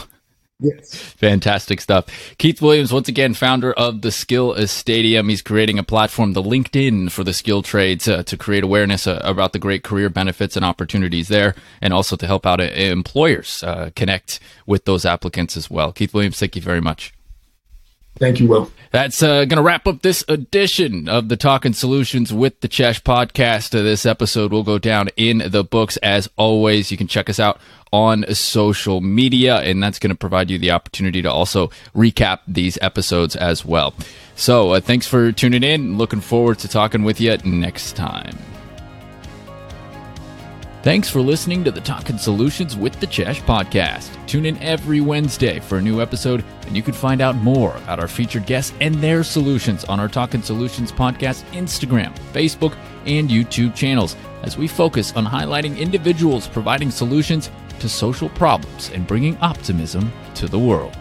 Yes. 0.61 0.95
Fantastic 0.95 1.81
stuff. 1.81 2.07
Keith 2.39 2.61
Williams, 2.61 2.93
once 2.93 3.09
again, 3.09 3.35
founder 3.35 3.73
of 3.73 4.03
the 4.03 4.13
Skill 4.13 4.67
Stadium. 4.67 5.29
He's 5.29 5.43
creating 5.43 5.79
a 5.79 5.83
platform, 5.83 6.35
the 6.35 6.43
LinkedIn 6.43 7.11
for 7.11 7.25
the 7.25 7.33
skill 7.33 7.63
trades, 7.63 8.07
uh, 8.07 8.23
to 8.25 8.37
create 8.37 8.63
awareness 8.63 9.07
uh, 9.07 9.21
about 9.25 9.53
the 9.53 9.59
great 9.59 9.83
career 9.83 10.11
benefits 10.11 10.57
and 10.57 10.65
opportunities 10.65 11.29
there, 11.29 11.55
and 11.81 11.93
also 11.93 12.17
to 12.17 12.27
help 12.27 12.47
out 12.47 12.61
uh, 12.61 12.65
employers 12.65 13.63
uh, 13.63 13.91
connect 13.97 14.41
with 14.67 14.85
those 14.85 15.05
applicants 15.05 15.57
as 15.57 15.71
well. 15.71 15.93
Keith 15.93 16.15
Williams, 16.15 16.39
thank 16.39 16.57
you 16.57 16.63
very 16.63 16.81
much. 16.81 17.13
Thank 18.19 18.41
you, 18.41 18.49
Will. 18.49 18.71
That's 18.91 19.23
uh, 19.23 19.45
going 19.45 19.57
to 19.57 19.63
wrap 19.63 19.87
up 19.87 20.03
this 20.03 20.25
edition 20.29 21.09
of 21.09 21.29
the 21.29 21.37
Talking 21.37 21.73
Solutions 21.73 22.33
with 22.33 22.61
the 22.61 22.69
Chesh 22.69 23.03
podcast. 23.03 23.79
Uh, 23.79 23.83
this 23.83 24.05
episode 24.05 24.53
will 24.53 24.65
go 24.65 24.79
down 24.79 25.09
in 25.17 25.43
the 25.47 25.63
books 25.65 25.97
as 25.99 26.29
always. 26.37 26.91
You 26.91 26.97
can 26.97 27.07
check 27.07 27.31
us 27.31 27.39
out 27.39 27.61
on 27.93 28.25
social 28.35 29.01
media, 29.01 29.59
and 29.59 29.83
that's 29.83 29.99
going 29.99 30.11
to 30.11 30.17
provide 30.17 30.51
you 30.51 30.59
the 30.59 30.73
opportunity 30.73 31.23
to 31.23 31.31
also 31.31 31.71
recap 31.95 32.41
these 32.47 32.79
episodes 32.83 33.37
as 33.37 33.65
well. 33.65 33.95
So, 34.35 34.73
uh, 34.73 34.81
thanks 34.81 35.07
for 35.07 35.33
tuning 35.33 35.63
in. 35.63 35.97
Looking 35.97 36.21
forward 36.21 36.59
to 36.61 36.69
talking 36.69 37.05
with 37.05 37.21
you 37.21 37.37
next 37.39 37.95
time. 37.95 38.37
Thanks 40.83 41.11
for 41.11 41.21
listening 41.21 41.63
to 41.65 41.71
the 41.71 41.83
Talking 41.83 42.17
Solutions 42.17 42.75
with 42.75 42.99
the 43.01 43.07
Chesh 43.07 43.43
podcast. 43.43 44.09
Tune 44.27 44.47
in 44.47 44.57
every 44.63 45.03
Wednesday 45.03 45.61
for 45.61 45.77
a 45.77 45.83
new 45.83 46.01
episode, 46.01 46.43
and 46.67 46.75
you 46.75 46.83
can 46.83 46.95
find 46.95 47.21
out 47.21 47.37
more 47.37 47.77
about 47.77 48.01
our 48.01 48.09
featured 48.09 48.47
guests 48.47 48.73
and 48.81 48.95
their 48.95 49.23
solutions 49.23 49.85
on 49.85 50.01
our 50.01 50.09
Talking 50.09 50.41
Solutions 50.41 50.91
podcast 50.91 51.43
Instagram, 51.53 52.17
Facebook, 52.33 52.75
and 53.05 53.29
YouTube 53.29 53.75
channels 53.75 54.17
as 54.43 54.57
we 54.57 54.67
focus 54.67 55.13
on 55.17 55.27
highlighting 55.27 55.79
individuals 55.79 56.49
providing 56.49 56.91
solutions 56.91 57.51
to 57.79 57.87
social 57.87 58.31
problems 58.31 58.89
and 58.95 59.07
bringing 59.07 59.37
optimism 59.43 60.11
to 60.35 60.49
the 60.49 60.59
world. 60.59 60.97